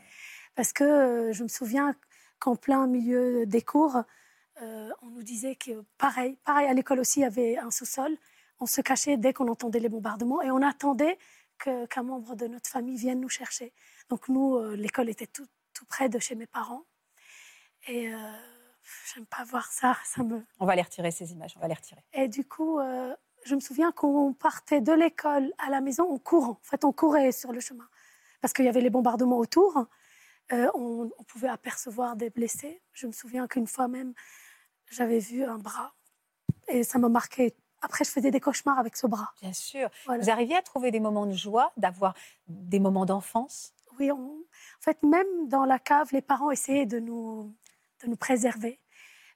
Parce 0.55 0.73
que 0.73 0.83
euh, 0.83 1.33
je 1.33 1.43
me 1.43 1.47
souviens 1.47 1.95
qu'en 2.39 2.55
plein 2.55 2.87
milieu 2.87 3.45
des 3.45 3.61
cours, 3.61 4.01
euh, 4.61 4.89
on 5.01 5.07
nous 5.07 5.23
disait 5.23 5.55
que 5.55 5.83
pareil, 5.97 6.37
pareil 6.43 6.67
à 6.67 6.73
l'école 6.73 6.99
aussi, 6.99 7.19
il 7.19 7.23
y 7.23 7.25
avait 7.25 7.57
un 7.57 7.71
sous-sol. 7.71 8.15
On 8.59 8.65
se 8.65 8.81
cachait 8.81 9.17
dès 9.17 9.33
qu'on 9.33 9.47
entendait 9.47 9.79
les 9.79 9.89
bombardements 9.89 10.41
et 10.41 10.49
on 10.49 10.61
attendait 10.61 11.17
qu'un 11.59 12.03
membre 12.03 12.35
de 12.35 12.47
notre 12.47 12.69
famille 12.69 12.97
vienne 12.97 13.19
nous 13.19 13.29
chercher. 13.29 13.71
Donc 14.09 14.29
nous, 14.29 14.59
l'école 14.71 15.09
était 15.09 15.27
tout, 15.27 15.45
tout 15.77 15.85
près 15.85 16.09
de 16.09 16.17
chez 16.19 16.35
mes 16.35 16.47
parents. 16.47 16.83
Et 17.87 18.11
euh, 18.13 18.17
j'aime 19.13 19.25
pas 19.27 19.43
voir 19.43 19.71
ça, 19.71 19.95
ça 20.03 20.23
me... 20.23 20.43
On 20.59 20.65
va 20.65 20.75
les 20.75 20.81
retirer, 20.81 21.11
ces 21.11 21.31
images, 21.31 21.53
on 21.55 21.59
va 21.59 21.67
les 21.67 21.73
retirer. 21.75 22.01
Et 22.13 22.27
du 22.27 22.43
coup, 22.47 22.79
euh, 22.79 23.15
je 23.45 23.55
me 23.55 23.59
souviens 23.59 23.91
qu'on 23.91 24.33
partait 24.33 24.81
de 24.81 24.91
l'école 24.91 25.53
à 25.59 25.69
la 25.69 25.79
maison 25.81 26.11
en 26.11 26.17
courant. 26.17 26.59
En 26.61 26.63
fait, 26.63 26.83
on 26.83 26.91
courait 26.91 27.31
sur 27.31 27.51
le 27.51 27.59
chemin. 27.59 27.87
Parce 28.41 28.53
qu'il 28.53 28.65
y 28.65 28.69
avait 28.69 28.81
les 28.81 28.89
bombardements 28.89 29.37
autour. 29.37 29.85
Euh, 30.51 30.69
on, 30.73 31.09
on 31.17 31.23
pouvait 31.23 31.49
apercevoir 31.49 32.15
des 32.15 32.29
blessés. 32.29 32.81
Je 32.93 33.07
me 33.07 33.11
souviens 33.11 33.47
qu'une 33.47 33.67
fois 33.67 33.87
même, 33.87 34.13
j'avais 34.89 35.19
vu 35.19 35.43
un 35.43 35.59
bras. 35.59 35.93
Et 36.67 36.83
ça 36.83 36.97
m'a 36.97 37.09
marqué. 37.09 37.55
Après, 37.81 38.03
je 38.03 38.09
faisais 38.09 38.31
des 38.31 38.39
cauchemars 38.39 38.79
avec 38.79 38.97
ce 38.97 39.05
bras. 39.05 39.31
Bien 39.41 39.53
sûr. 39.53 39.89
Voilà. 40.05 40.23
Vous 40.23 40.29
arriviez 40.29 40.55
à 40.57 40.61
trouver 40.61 40.89
des 40.91 40.99
moments 40.99 41.25
de 41.27 41.33
joie, 41.33 41.71
d'avoir 41.77 42.15
des 42.47 42.79
moments 42.79 43.05
d'enfance? 43.05 43.73
Oui, 43.99 44.11
on- 44.11 44.43
en 44.79 44.81
fait, 44.81 45.01
même 45.03 45.47
dans 45.47 45.65
la 45.65 45.79
cave, 45.79 46.09
les 46.11 46.21
parents 46.21 46.51
essayaient 46.51 46.85
de 46.85 46.99
nous, 46.99 47.53
de 48.03 48.07
nous 48.07 48.15
préserver. 48.17 48.79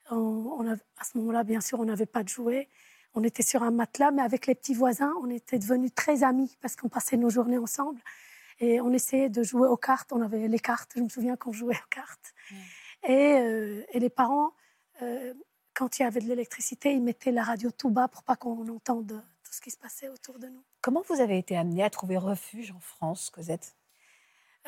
On, 0.10 0.16
on 0.16 0.72
a- 0.72 0.76
à 0.98 1.04
ce 1.04 1.18
moment-là, 1.18 1.44
bien 1.44 1.62
sûr, 1.62 1.80
on 1.80 1.86
n'avait 1.86 2.06
pas 2.06 2.24
de 2.24 2.30
jouets. 2.30 2.70
On 3.14 3.24
était 3.24 3.44
sur 3.44 3.64
un 3.64 3.72
matelas, 3.72 4.12
mais 4.12 4.22
avec 4.22 4.48
les 4.48 4.56
petits 4.56 4.74
voisins, 4.74 5.14
on 5.22 5.30
était 5.30 5.60
devenus 5.60 5.94
très 5.94 6.24
amis 6.24 6.58
parce 6.62 6.76
qu'on 6.76 6.90
passait 6.90 7.18
nos 7.18 7.30
journées 7.30 7.58
ensemble. 7.58 8.00
Et 8.60 8.80
on 8.80 8.94
essayait 8.94 9.30
de 9.30 9.44
jouer 9.44 9.68
aux 9.68 9.78
cartes. 9.78 10.14
On 10.14 10.22
avait 10.22 10.48
les 10.48 10.60
cartes. 10.60 10.92
Je 10.96 11.02
me 11.02 11.10
souviens 11.10 11.36
qu'on 11.36 11.52
jouait 11.52 11.76
aux 11.76 11.90
cartes. 11.90 12.34
Et, 13.04 13.34
euh, 13.34 13.84
et 13.92 14.00
les 14.00 14.10
parents, 14.10 14.52
euh, 15.02 15.34
quand 15.74 15.98
il 15.98 16.04
y 16.04 16.06
avait 16.06 16.20
de 16.22 16.28
l'électricité, 16.28 16.94
ils 16.94 17.02
mettaient 17.02 17.32
la 17.32 17.44
radio 17.44 17.72
tout 17.72 17.90
bas 17.90 18.08
pour 18.08 18.24
pas 18.24 18.36
qu'on 18.36 18.68
entende 18.70 19.24
tout 19.44 19.52
ce 19.52 19.60
qui 19.62 19.72
se 19.72 19.78
passait 19.78 20.08
autour 20.10 20.38
de 20.40 20.48
nous. 20.48 20.64
Comment 20.82 21.02
vous 21.10 21.20
avez 21.20 21.38
été 21.38 21.58
amenée 21.58 21.84
à 21.84 21.90
trouver 21.90 22.18
refuge 22.18 22.72
en 22.72 22.80
France, 22.80 23.30
Cosette? 23.32 23.76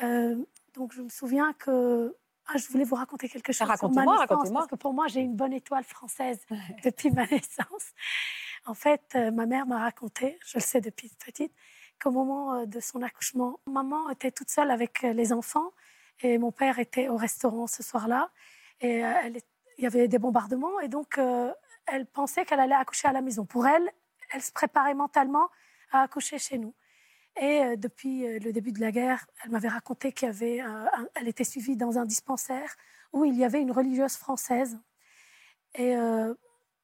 Euh, 0.02 0.36
donc 0.74 0.92
je 0.92 1.02
me 1.02 1.08
souviens 1.08 1.52
que 1.54 2.16
ah, 2.46 2.58
je 2.58 2.68
voulais 2.68 2.84
vous 2.84 2.96
raconter 2.96 3.28
quelque 3.28 3.52
chose. 3.52 3.66
racontez-moi, 3.66 4.04
naissance, 4.12 4.28
racontez-moi. 4.28 4.60
Parce 4.60 4.70
que 4.70 4.76
pour 4.76 4.92
moi, 4.92 5.06
j'ai 5.08 5.20
une 5.20 5.34
bonne 5.34 5.52
étoile 5.54 5.84
française 5.84 6.40
depuis 6.84 7.10
ma 7.10 7.26
naissance. 7.26 7.86
En 8.66 8.74
fait, 8.74 9.02
euh, 9.14 9.30
ma 9.30 9.46
mère 9.46 9.66
m'a 9.66 9.78
raconté, 9.78 10.38
je 10.44 10.58
le 10.58 10.62
sais 10.62 10.80
depuis 10.82 11.10
petite, 11.24 11.52
qu'au 12.02 12.10
moment 12.10 12.54
euh, 12.54 12.66
de 12.66 12.80
son 12.80 13.00
accouchement, 13.02 13.60
maman 13.66 14.10
était 14.10 14.30
toute 14.30 14.50
seule 14.50 14.70
avec 14.70 15.04
euh, 15.04 15.12
les 15.14 15.32
enfants 15.32 15.72
et 16.20 16.36
mon 16.38 16.52
père 16.52 16.78
était 16.78 17.08
au 17.08 17.16
restaurant 17.16 17.66
ce 17.66 17.82
soir-là. 17.82 18.30
Et 18.80 19.04
euh, 19.04 19.12
elle 19.22 19.36
est- 19.38 19.46
il 19.78 19.84
y 19.84 19.86
avait 19.86 20.06
des 20.06 20.18
bombardements 20.18 20.78
et 20.80 20.88
donc 20.88 21.18
euh, 21.18 21.52
elle 21.86 22.06
pensait 22.06 22.44
qu'elle 22.44 22.60
allait 22.60 22.74
accoucher 22.74 23.08
à 23.08 23.12
la 23.12 23.22
maison. 23.22 23.44
Pour 23.44 23.66
elle, 23.66 23.90
elle 24.32 24.42
se 24.42 24.52
préparait 24.52 24.94
mentalement 24.94 25.48
à 25.92 26.02
accoucher 26.02 26.38
chez 26.38 26.58
nous. 26.58 26.74
Et 27.40 27.62
euh, 27.62 27.76
depuis 27.76 28.26
euh, 28.26 28.38
le 28.38 28.52
début 28.52 28.72
de 28.72 28.80
la 28.80 28.92
guerre, 28.92 29.26
elle 29.42 29.50
m'avait 29.50 29.68
raconté 29.68 30.12
qu'elle 30.12 30.34
était 31.26 31.44
suivie 31.44 31.76
dans 31.76 31.98
un 31.98 32.06
dispensaire 32.06 32.76
où 33.12 33.24
il 33.24 33.34
y 33.34 33.44
avait 33.44 33.60
une 33.60 33.72
religieuse 33.72 34.16
française. 34.16 34.78
Et 35.74 35.96
euh, 35.96 36.34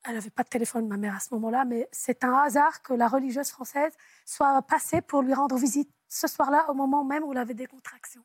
elle 0.04 0.14
n'avait 0.14 0.30
pas 0.30 0.42
de 0.42 0.48
téléphone, 0.48 0.88
ma 0.88 0.96
mère, 0.96 1.14
à 1.14 1.20
ce 1.20 1.32
moment-là, 1.34 1.64
mais 1.64 1.88
c'est 1.92 2.24
un 2.24 2.34
hasard 2.34 2.82
que 2.82 2.94
la 2.94 3.06
religieuse 3.06 3.50
française 3.50 3.92
soit 4.24 4.62
passée 4.62 5.02
pour 5.02 5.22
lui 5.22 5.34
rendre 5.34 5.56
visite 5.56 5.90
ce 6.08 6.26
soir-là, 6.26 6.68
au 6.70 6.74
moment 6.74 7.04
même 7.04 7.22
où 7.22 7.32
elle 7.32 7.38
avait 7.38 7.54
des 7.54 7.66
contractions. 7.66 8.24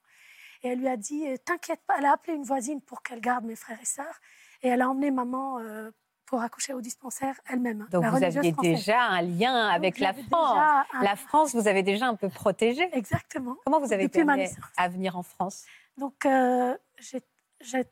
Et 0.63 0.69
elle 0.69 0.79
lui 0.79 0.87
a 0.87 0.97
dit 0.97 1.25
T'inquiète 1.43 1.81
pas, 1.85 1.97
elle 1.99 2.05
a 2.05 2.13
appelé 2.13 2.33
une 2.33 2.43
voisine 2.43 2.81
pour 2.81 3.03
qu'elle 3.03 3.21
garde 3.21 3.45
mes 3.45 3.55
frères 3.55 3.79
et 3.79 3.85
sœurs. 3.85 4.19
Et 4.63 4.69
elle 4.69 4.81
a 4.81 4.89
emmené 4.89 5.11
maman 5.11 5.59
pour 6.25 6.41
accoucher 6.41 6.73
au 6.73 6.81
dispensaire 6.81 7.39
elle-même. 7.47 7.87
Donc 7.91 8.03
la 8.03 8.09
vous 8.11 8.23
aviez 8.23 8.51
française. 8.51 8.75
déjà 8.75 9.01
un 9.03 9.21
lien 9.21 9.67
avec 9.67 9.99
la 9.99 10.13
France. 10.13 10.57
un- 10.93 11.03
La 11.03 11.15
France, 11.15 11.53
vous 11.55 11.67
avez 11.67 11.83
déjà 11.83 12.07
un 12.07 12.15
peu 12.15 12.29
protégé. 12.29 12.87
Exactement. 12.93 13.57
Comment 13.65 13.79
vous 13.79 13.93
avez 13.93 14.07
naissance. 14.07 14.57
à 14.77 14.87
venir 14.89 15.15
en 15.17 15.23
France? 15.23 15.65
Donc, 15.97 16.25
euh, 16.25 16.75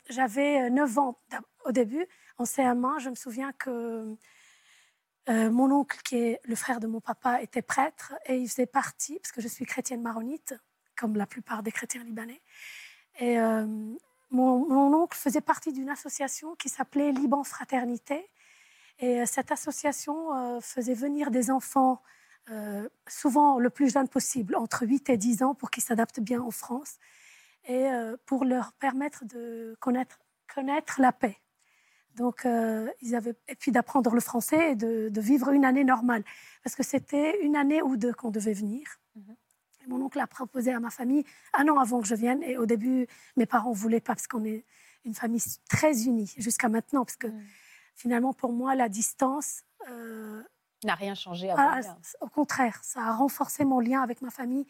j'avais 0.10 0.70
9 0.70 0.98
ans 1.00 1.18
d'ab- 1.30 1.44
au 1.66 1.72
début. 1.72 2.06
En 2.38 2.46
CM1, 2.46 3.00
je 3.00 3.10
me 3.10 3.16
souviens 3.16 3.52
que 3.54 4.16
euh, 5.30 5.50
mon 5.50 5.72
oncle, 5.72 6.00
qui 6.04 6.18
est 6.18 6.42
le 6.44 6.56
frère 6.56 6.80
de 6.82 6.88
mon 6.88 7.00
papa, 7.00 7.42
était 7.42 7.62
prêtre 7.62 8.14
et 8.26 8.36
il 8.38 8.50
faisait 8.50 8.66
partie, 8.66 9.20
parce 9.20 9.32
que 9.32 9.40
je 9.42 9.48
suis 9.48 9.66
chrétienne 9.66 10.02
maronite, 10.02 10.54
comme 10.98 11.16
la 11.16 11.26
plupart 11.26 11.64
des 11.64 11.72
chrétiens 11.72 12.04
libanais. 12.04 12.42
Et 13.20 13.40
euh, 13.40 13.66
mon, 14.34 14.94
oncle 14.94 15.18
faisait 15.18 15.42
partie 15.42 15.72
d'une 15.72 15.90
association 15.90 16.56
qui 16.56 16.70
s'appelait 16.70 17.12
Liban 17.12 17.44
Fraternité. 17.44 18.30
Et 19.00 19.22
euh, 19.22 19.26
cette 19.26 19.52
association 19.52 20.36
euh, 20.36 20.60
faisait 20.60 20.94
venir 20.94 21.32
des 21.32 21.52
enfants, 21.52 22.02
euh, 22.50 22.90
souvent 23.08 23.60
le 23.60 23.70
plus 23.70 23.92
jeune 23.92 24.10
possible, 24.10 24.56
entre 24.56 24.86
8 24.86 25.10
et 25.10 25.18
10 25.18 25.44
ans, 25.44 25.56
pour 25.56 25.70
qu'ils 25.72 25.84
s'adaptent 25.84 26.20
bien 26.20 26.42
en 26.42 26.52
France 26.52 26.98
et 27.66 27.88
pour 28.26 28.44
leur 28.44 28.74
permettre 28.74 29.24
de 29.24 29.78
connaître, 29.80 30.20
la 30.98 31.14
paix. 31.14 31.38
Donc, 32.16 32.46
ils 33.02 33.16
avaient, 33.16 33.36
et 33.48 33.56
puis 33.56 33.72
d'apprendre 33.72 34.14
le 34.14 34.20
français 34.20 34.72
et 34.72 34.76
de, 34.76 35.08
de 35.08 35.22
vivre 35.22 35.50
une 35.50 35.64
année 35.64 35.86
normale. 35.86 36.26
Parce 36.62 36.76
que 36.76 36.84
c'était 36.84 37.42
une 37.42 37.56
année 37.56 37.82
ou 37.82 37.96
deux 37.96 38.12
qu'on 38.12 38.32
devait 38.32 38.52
venir. 38.52 39.00
Et 39.84 39.88
Mon 39.88 40.02
oncle 40.02 40.20
a 40.20 40.28
proposé 40.28 40.72
à 40.72 40.80
ma 40.80 40.90
famille 40.90 41.24
un 41.54 41.68
an 41.68 41.78
avant 41.80 42.02
que 42.02 42.08
je 42.08 42.16
vienne. 42.16 42.42
Et 42.44 42.58
au 42.58 42.66
début, 42.66 43.08
mes 43.36 43.46
parents 43.46 43.72
ne 43.72 43.76
voulaient 43.76 44.00
pas 44.00 44.16
parce 44.16 44.28
qu'on 44.28 44.46
est 44.46 44.66
une 45.06 45.14
famille 45.14 45.44
très 45.70 46.04
unie 46.06 46.34
jusqu'à 46.38 46.70
maintenant. 46.70 47.06
Parce 47.06 47.18
que 47.18 47.28
finalement, 47.96 48.34
pour 48.34 48.54
moi, 48.54 48.76
la 48.76 48.90
distance, 48.90 49.64
euh, 49.90 50.42
N'a 50.84 50.96
rien 50.96 51.16
changé 51.16 51.50
à 51.50 51.56
ah, 51.58 51.80
au 52.20 52.28
contraire, 52.28 52.80
ça 52.84 53.02
a 53.02 53.14
renforcé 53.14 53.64
mon 53.64 53.80
lien 53.80 54.02
avec 54.02 54.22
ma 54.22 54.30
famille. 54.30 54.66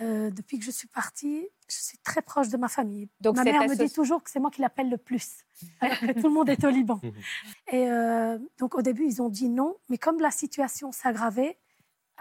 Euh, 0.00 0.30
depuis 0.30 0.58
que 0.58 0.64
je 0.64 0.70
suis 0.70 0.88
partie, 0.88 1.46
je 1.68 1.76
suis 1.76 1.98
très 1.98 2.22
proche 2.22 2.48
de 2.48 2.56
ma 2.56 2.68
famille. 2.68 3.10
Donc 3.20 3.36
ma 3.36 3.44
mère 3.44 3.60
me 3.68 3.74
dit 3.74 3.92
toujours 3.92 4.22
que 4.22 4.30
c'est 4.30 4.40
moi 4.40 4.50
qui 4.50 4.62
l'appelle 4.62 4.88
le 4.88 4.96
plus, 4.96 5.44
alors 5.80 5.98
que 5.98 6.12
tout 6.12 6.28
le 6.28 6.32
monde 6.32 6.48
est 6.48 6.64
au 6.64 6.70
Liban. 6.70 6.98
Et 7.72 7.90
euh, 7.90 8.38
donc 8.58 8.74
au 8.74 8.80
début, 8.80 9.04
ils 9.04 9.20
ont 9.20 9.28
dit 9.28 9.50
non, 9.50 9.76
mais 9.90 9.98
comme 9.98 10.18
la 10.20 10.30
situation 10.30 10.92
s'aggravait, 10.92 11.58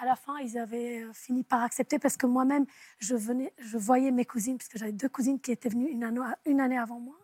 à 0.01 0.05
la 0.05 0.15
fin, 0.15 0.39
ils 0.39 0.57
avaient 0.57 1.03
euh, 1.03 1.13
fini 1.13 1.43
par 1.43 1.61
accepter 1.61 1.99
parce 1.99 2.17
que 2.17 2.25
moi-même, 2.25 2.65
je, 2.97 3.15
venais, 3.15 3.53
je 3.59 3.77
voyais 3.77 4.09
mes 4.09 4.25
cousines, 4.25 4.57
parce 4.57 4.67
que 4.67 4.79
j'avais 4.79 4.91
deux 4.91 5.09
cousines 5.09 5.39
qui 5.39 5.51
étaient 5.51 5.69
venues 5.69 5.89
une 5.89 6.03
année, 6.03 6.21
une 6.47 6.59
année 6.59 6.77
avant 6.77 6.99
moi. 6.99 7.17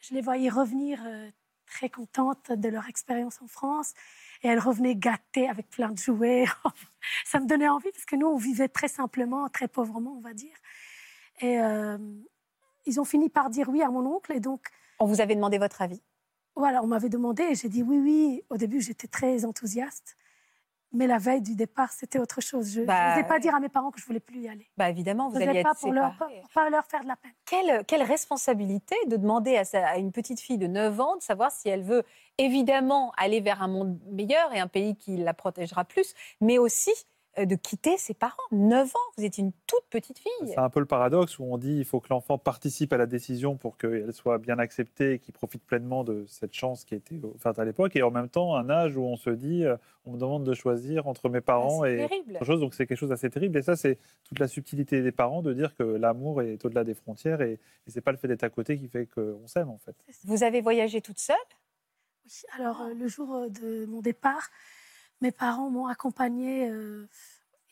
Je 0.00 0.14
les 0.14 0.20
voyais 0.20 0.50
revenir 0.50 1.02
euh, 1.06 1.30
très 1.66 1.88
contentes 1.88 2.52
de 2.52 2.68
leur 2.68 2.86
expérience 2.88 3.40
en 3.40 3.46
France. 3.46 3.94
Et 4.42 4.48
elles 4.48 4.58
revenaient 4.58 4.96
gâtées 4.96 5.48
avec 5.48 5.70
plein 5.70 5.90
de 5.92 5.98
jouets. 5.98 6.44
Ça 7.24 7.40
me 7.40 7.46
donnait 7.46 7.68
envie 7.68 7.90
parce 7.90 8.04
que 8.04 8.16
nous, 8.16 8.26
on 8.26 8.36
vivait 8.36 8.68
très 8.68 8.88
simplement, 8.88 9.48
très 9.48 9.68
pauvrement, 9.68 10.12
on 10.12 10.20
va 10.20 10.34
dire. 10.34 10.56
Et 11.40 11.58
euh, 11.58 11.96
ils 12.84 13.00
ont 13.00 13.06
fini 13.06 13.30
par 13.30 13.48
dire 13.48 13.70
oui 13.70 13.80
à 13.80 13.88
mon 13.88 14.04
oncle. 14.04 14.32
Et 14.32 14.40
donc, 14.40 14.68
On 14.98 15.06
vous 15.06 15.22
avait 15.22 15.36
demandé 15.36 15.56
votre 15.56 15.80
avis. 15.80 16.02
voilà, 16.54 16.82
on 16.82 16.86
m'avait 16.86 17.08
demandé 17.08 17.44
et 17.44 17.54
j'ai 17.54 17.70
dit 17.70 17.82
oui, 17.82 17.98
oui. 17.98 18.42
Au 18.50 18.58
début, 18.58 18.82
j'étais 18.82 19.08
très 19.08 19.46
enthousiaste. 19.46 20.18
Mais 20.92 21.06
la 21.06 21.18
veille 21.18 21.40
du 21.42 21.54
départ, 21.54 21.92
c'était 21.92 22.18
autre 22.18 22.40
chose. 22.40 22.72
Je 22.72 22.80
Bah, 22.82 23.10
n'osais 23.14 23.26
pas 23.28 23.38
dire 23.38 23.54
à 23.54 23.60
mes 23.60 23.68
parents 23.68 23.90
que 23.92 24.00
je 24.00 24.06
voulais 24.06 24.18
plus 24.20 24.40
y 24.40 24.48
aller. 24.48 24.68
Bah 24.76 24.90
évidemment, 24.90 25.28
vous 25.28 25.38
Je 25.38 25.44
alliez 25.48 25.62
pas 25.62 25.70
être 25.70 25.80
pour 25.80 25.92
leur, 25.92 26.16
pour 26.16 26.50
pas 26.52 26.68
leur 26.68 26.84
faire 26.86 27.02
de 27.02 27.08
la 27.08 27.16
peine. 27.16 27.30
Quelle, 27.46 27.84
quelle 27.86 28.02
responsabilité 28.02 28.96
de 29.06 29.16
demander 29.16 29.56
à, 29.56 29.64
sa- 29.64 29.86
à 29.86 29.96
une 29.98 30.10
petite 30.12 30.40
fille 30.40 30.58
de 30.58 30.66
9 30.66 31.00
ans 31.00 31.16
de 31.16 31.22
savoir 31.22 31.52
si 31.52 31.68
elle 31.68 31.82
veut 31.84 32.02
évidemment 32.38 33.12
aller 33.16 33.40
vers 33.40 33.62
un 33.62 33.68
monde 33.68 33.98
meilleur 34.10 34.52
et 34.52 34.58
un 34.58 34.66
pays 34.66 34.96
qui 34.96 35.16
la 35.16 35.34
protégera 35.34 35.84
plus, 35.84 36.14
mais 36.40 36.58
aussi 36.58 36.92
de 37.38 37.54
quitter 37.54 37.96
ses 37.96 38.12
parents. 38.14 38.42
9 38.50 38.88
ans, 38.88 38.98
vous 39.16 39.24
êtes 39.24 39.38
une 39.38 39.52
toute 39.66 39.84
petite 39.88 40.18
fille. 40.18 40.48
C'est 40.48 40.58
un 40.58 40.68
peu 40.68 40.80
le 40.80 40.86
paradoxe 40.86 41.38
où 41.38 41.44
on 41.44 41.58
dit 41.58 41.76
il 41.78 41.84
faut 41.84 42.00
que 42.00 42.08
l'enfant 42.10 42.38
participe 42.38 42.92
à 42.92 42.96
la 42.96 43.06
décision 43.06 43.56
pour 43.56 43.78
qu'elle 43.78 44.12
soit 44.12 44.38
bien 44.38 44.58
acceptée 44.58 45.14
et 45.14 45.18
qu'il 45.20 45.32
profite 45.32 45.62
pleinement 45.64 46.02
de 46.04 46.24
cette 46.26 46.52
chance 46.54 46.84
qui 46.84 46.94
a 46.94 46.96
été 46.96 47.20
offerte 47.22 47.58
à 47.58 47.64
l'époque. 47.64 47.94
Et 47.96 48.02
en 48.02 48.10
même 48.10 48.28
temps, 48.28 48.56
un 48.56 48.68
âge 48.68 48.96
où 48.96 49.02
on 49.04 49.16
se 49.16 49.30
dit 49.30 49.64
euh, 49.64 49.76
on 50.04 50.12
me 50.12 50.18
demande 50.18 50.44
de 50.44 50.54
choisir 50.54 51.06
entre 51.06 51.28
mes 51.28 51.40
parents 51.40 51.82
Ah, 51.82 51.86
c'est 51.86 51.94
et 51.94 51.96
terrible. 52.08 52.34
autre 52.36 52.44
chose. 52.44 52.60
Donc 52.60 52.74
c'est 52.74 52.86
quelque 52.86 52.98
chose 52.98 53.10
d'assez 53.10 53.30
terrible. 53.30 53.56
Et 53.58 53.62
ça, 53.62 53.76
c'est 53.76 53.98
toute 54.24 54.38
la 54.38 54.48
subtilité 54.48 55.00
des 55.02 55.12
parents 55.12 55.40
de 55.42 55.52
dire 55.52 55.74
que 55.76 55.82
l'amour 55.84 56.42
est 56.42 56.64
au-delà 56.64 56.84
des 56.84 56.94
frontières 56.94 57.40
et, 57.42 57.52
et 57.52 57.90
c'est 57.90 58.00
pas 58.00 58.12
le 58.12 58.18
fait 58.18 58.28
d'être 58.28 58.44
à 58.44 58.50
côté 58.50 58.76
qui 58.76 58.88
fait 58.88 59.06
qu'on 59.06 59.46
s'aime 59.46 59.68
en 59.70 59.78
fait. 59.78 59.94
Vous 60.24 60.42
avez 60.42 60.60
voyagé 60.60 61.00
toute 61.00 61.18
seule? 61.20 61.36
Oui, 62.24 62.32
alors 62.58 62.80
euh, 62.82 62.94
le 62.94 63.08
jour 63.08 63.34
euh, 63.34 63.48
de 63.48 63.86
mon 63.86 64.00
départ, 64.00 64.50
mes 65.20 65.32
parents 65.32 65.70
m'ont 65.70 65.86
accompagnée. 65.86 66.68
euh, 66.70 67.08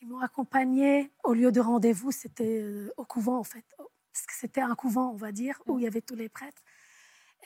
Ils 0.01 0.07
m'ont 0.07 0.19
accompagnée 0.21 1.11
au 1.23 1.33
lieu 1.33 1.51
de 1.51 1.59
rendez-vous, 1.59 2.11
c'était 2.11 2.61
euh, 2.61 2.93
au 2.97 3.03
couvent 3.05 3.37
en 3.37 3.43
fait, 3.43 3.65
parce 3.77 4.25
que 4.25 4.33
c'était 4.33 4.61
un 4.61 4.75
couvent, 4.75 5.09
on 5.11 5.17
va 5.17 5.31
dire, 5.31 5.61
où 5.67 5.77
il 5.79 5.83
y 5.83 5.87
avait 5.87 6.01
tous 6.01 6.15
les 6.15 6.29
prêtres. 6.29 6.61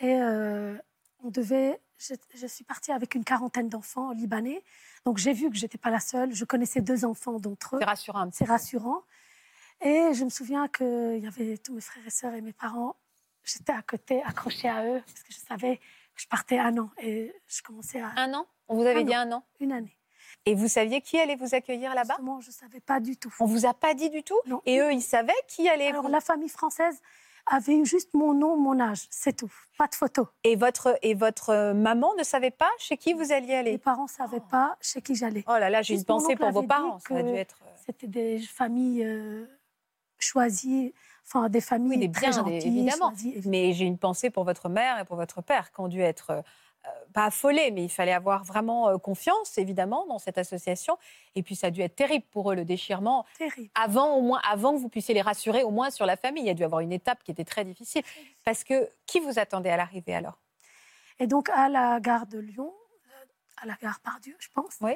Et 0.02 0.16
euh, 0.22 0.78
on 1.24 1.30
devait, 1.30 1.80
je, 1.98 2.14
je 2.36 2.48
suis 2.48 2.64
partie 2.64 2.92
avec 2.92 3.16
une 3.16 3.24
quarantaine 3.24 3.70
d'enfants 3.70 4.12
libanais, 4.12 4.64
donc 5.06 5.18
j'ai 5.18 5.34
vu 5.34 5.50
que 5.50 5.56
j'étais 5.56 5.78
pas 5.80 5.90
la 5.90 6.00
seule. 6.00 6.34
Je 6.34 6.46
connaissais 6.46 6.82
deux 6.82 7.06
enfants 7.06 7.40
d'entre 7.40 7.76
eux. 7.76 7.80
C'est 7.80 7.86
rassurant. 7.86 8.30
C'est 8.32 8.46
rassurant. 8.46 9.02
Et 9.82 10.14
je 10.14 10.24
me 10.24 10.30
souviens 10.30 10.68
qu'il 10.68 11.20
y 11.20 11.28
avait 11.28 11.58
tous 11.58 11.74
mes 11.74 11.82
frères 11.82 12.06
et 12.06 12.10
sœurs 12.10 12.34
et 12.36 12.42
mes 12.42 12.54
parents. 12.54 12.96
J'étais 13.44 13.74
à 13.74 13.82
côté, 13.82 14.22
accrochée 14.24 14.70
à 14.70 14.86
eux, 14.86 15.02
parce 15.06 15.24
que 15.24 15.34
je 15.34 15.40
savais 15.40 15.80
je 16.16 16.28
partais 16.28 16.60
un 16.60 16.78
an. 16.78 16.90
Et 17.02 17.34
je 17.48 17.62
commençais 17.62 18.02
à 18.02 18.12
Un 18.18 18.34
an? 18.34 18.46
On 18.68 18.76
vous 18.76 18.86
avait 18.86 19.02
Un 19.02 19.04
dit 19.04 19.16
an. 19.16 19.20
un 19.20 19.32
an? 19.34 19.44
Une 19.60 19.72
année. 19.72 19.98
Et 20.46 20.56
vous 20.56 20.68
saviez 20.68 21.02
qui 21.02 21.20
allait 21.20 21.36
vous 21.36 21.56
accueillir 21.56 21.94
là-bas? 21.96 22.16
Justement, 22.16 22.42
je 22.42 22.48
ne 22.48 22.54
savais 22.54 22.80
pas 22.80 23.00
du 23.00 23.18
tout. 23.18 23.34
On 23.40 23.46
vous 23.46 23.66
a 23.66 23.74
pas 23.74 23.94
dit 23.94 24.10
du 24.10 24.24
tout? 24.24 24.40
Non. 24.46 24.62
Et 24.66 24.80
eux, 24.80 24.92
ils 24.92 25.02
savaient 25.02 25.34
qui 25.48 25.70
allait 25.70 25.88
Alors, 25.90 26.04
vous... 26.04 26.10
la 26.10 26.22
famille 26.22 26.50
française 26.50 27.02
avait 27.46 27.84
juste 27.84 28.14
mon 28.14 28.34
nom, 28.34 28.56
mon 28.58 28.80
âge, 28.80 29.06
c'est 29.10 29.36
tout. 29.36 29.52
Pas 29.78 29.88
de 29.88 29.96
photo. 29.96 30.28
Et 30.46 30.56
votre, 30.56 30.98
et 31.02 31.14
votre 31.14 31.50
euh, 31.50 31.74
maman 31.74 32.14
ne 32.18 32.24
savait 32.24 32.52
pas 32.52 32.70
chez 32.78 32.96
qui 32.98 33.14
vous 33.14 33.34
alliez 33.34 33.54
aller? 33.54 33.78
Parents 33.78 34.04
ne 34.04 34.10
savaient 34.10 34.40
pas 34.40 34.78
chez 34.82 35.02
qui 35.02 35.14
j'allais. 35.16 35.44
Oh 35.48 35.58
là 35.58 35.70
là, 35.70 35.82
j'ai 35.82 35.96
une 35.96 36.06
pensée 36.06 36.36
pour 36.38 36.52
vos 36.52 36.64
parents. 36.64 37.00
Ça 37.00 37.18
a 37.18 37.22
dû 37.24 37.34
être... 37.36 37.60
euh, 37.66 37.72
C'était 37.86 38.08
des 38.08 38.40
familles 38.40 39.04
euh, 39.04 39.46
choisies, 40.20 40.94
enfin 41.26 41.50
des 41.50 41.62
familles 41.62 41.98
Oui, 41.98 42.08
des 42.08 42.12
très 42.12 42.30
biens, 42.30 42.44
des- 42.44 42.52
gentilles, 42.60 42.80
évidemment. 42.80 43.10
choisies, 43.10 43.30
évidemment. 43.30 43.52
Mais 43.52 43.74
j'ai 43.74 43.86
une 43.86 43.98
pensée 43.98 44.30
pour 44.30 44.44
votre 44.44 44.70
mère 44.70 45.00
et 45.00 45.06
pour 45.06 45.16
votre 45.16 45.42
père 45.42 45.72
qui 45.72 45.80
ont 45.82 45.88
dû 45.88 46.02
être, 46.02 46.30
euh, 46.32 46.42
euh, 46.86 46.90
pas 47.14 47.26
affolés, 47.26 47.72
mais 47.72 47.84
il 47.86 47.90
fallait 47.90 48.12
avoir 48.14 48.44
vraiment 48.44 48.90
euh, 48.90 48.98
confiance, 48.98 49.58
évidemment, 49.58 50.06
dans 50.08 50.20
cette 50.20 50.38
association. 50.38 50.98
Et 51.36 51.42
puis 51.42 51.56
ça 51.56 51.68
a 51.68 51.72
dû 51.72 51.82
être 51.82 51.96
terrible 51.96 52.26
pour 52.32 52.52
eux, 52.52 52.56
le 52.56 52.66
déchirement. 52.66 53.26
Terrible. 53.38 53.70
Avant, 53.74 54.16
au 54.18 54.22
moins, 54.22 54.42
avant 54.50 54.74
que 54.74 54.80
vous 54.80 54.90
puissiez 54.90 55.14
les 55.14 55.22
rassurer, 55.22 55.64
au 55.64 55.72
moins 55.72 55.92
sur 55.92 56.06
la 56.06 56.18
famille. 56.18 56.44
Il 56.44 56.48
y 56.48 56.50
a 56.50 56.54
dû 56.54 56.64
avoir 56.66 56.82
une 56.82 56.92
étape 56.92 57.24
qui 57.24 57.32
était 57.32 57.46
très 57.46 57.64
difficile. 57.64 58.04
Parce 58.44 58.66
que 58.66 58.90
qui 59.06 59.20
vous 59.22 59.40
attendait 59.40 59.70
à 59.70 59.78
l'arrivée 59.78 60.14
alors? 60.16 60.38
Et 61.20 61.28
donc, 61.28 61.48
à 61.50 61.70
la 61.70 62.00
gare 62.02 62.26
de 62.28 62.40
Lyon, 62.40 62.74
à 63.62 63.66
la 63.66 63.76
gare 63.82 64.00
Pardieu, 64.00 64.36
je 64.40 64.48
pense, 64.54 64.78
Oui. 64.82 64.92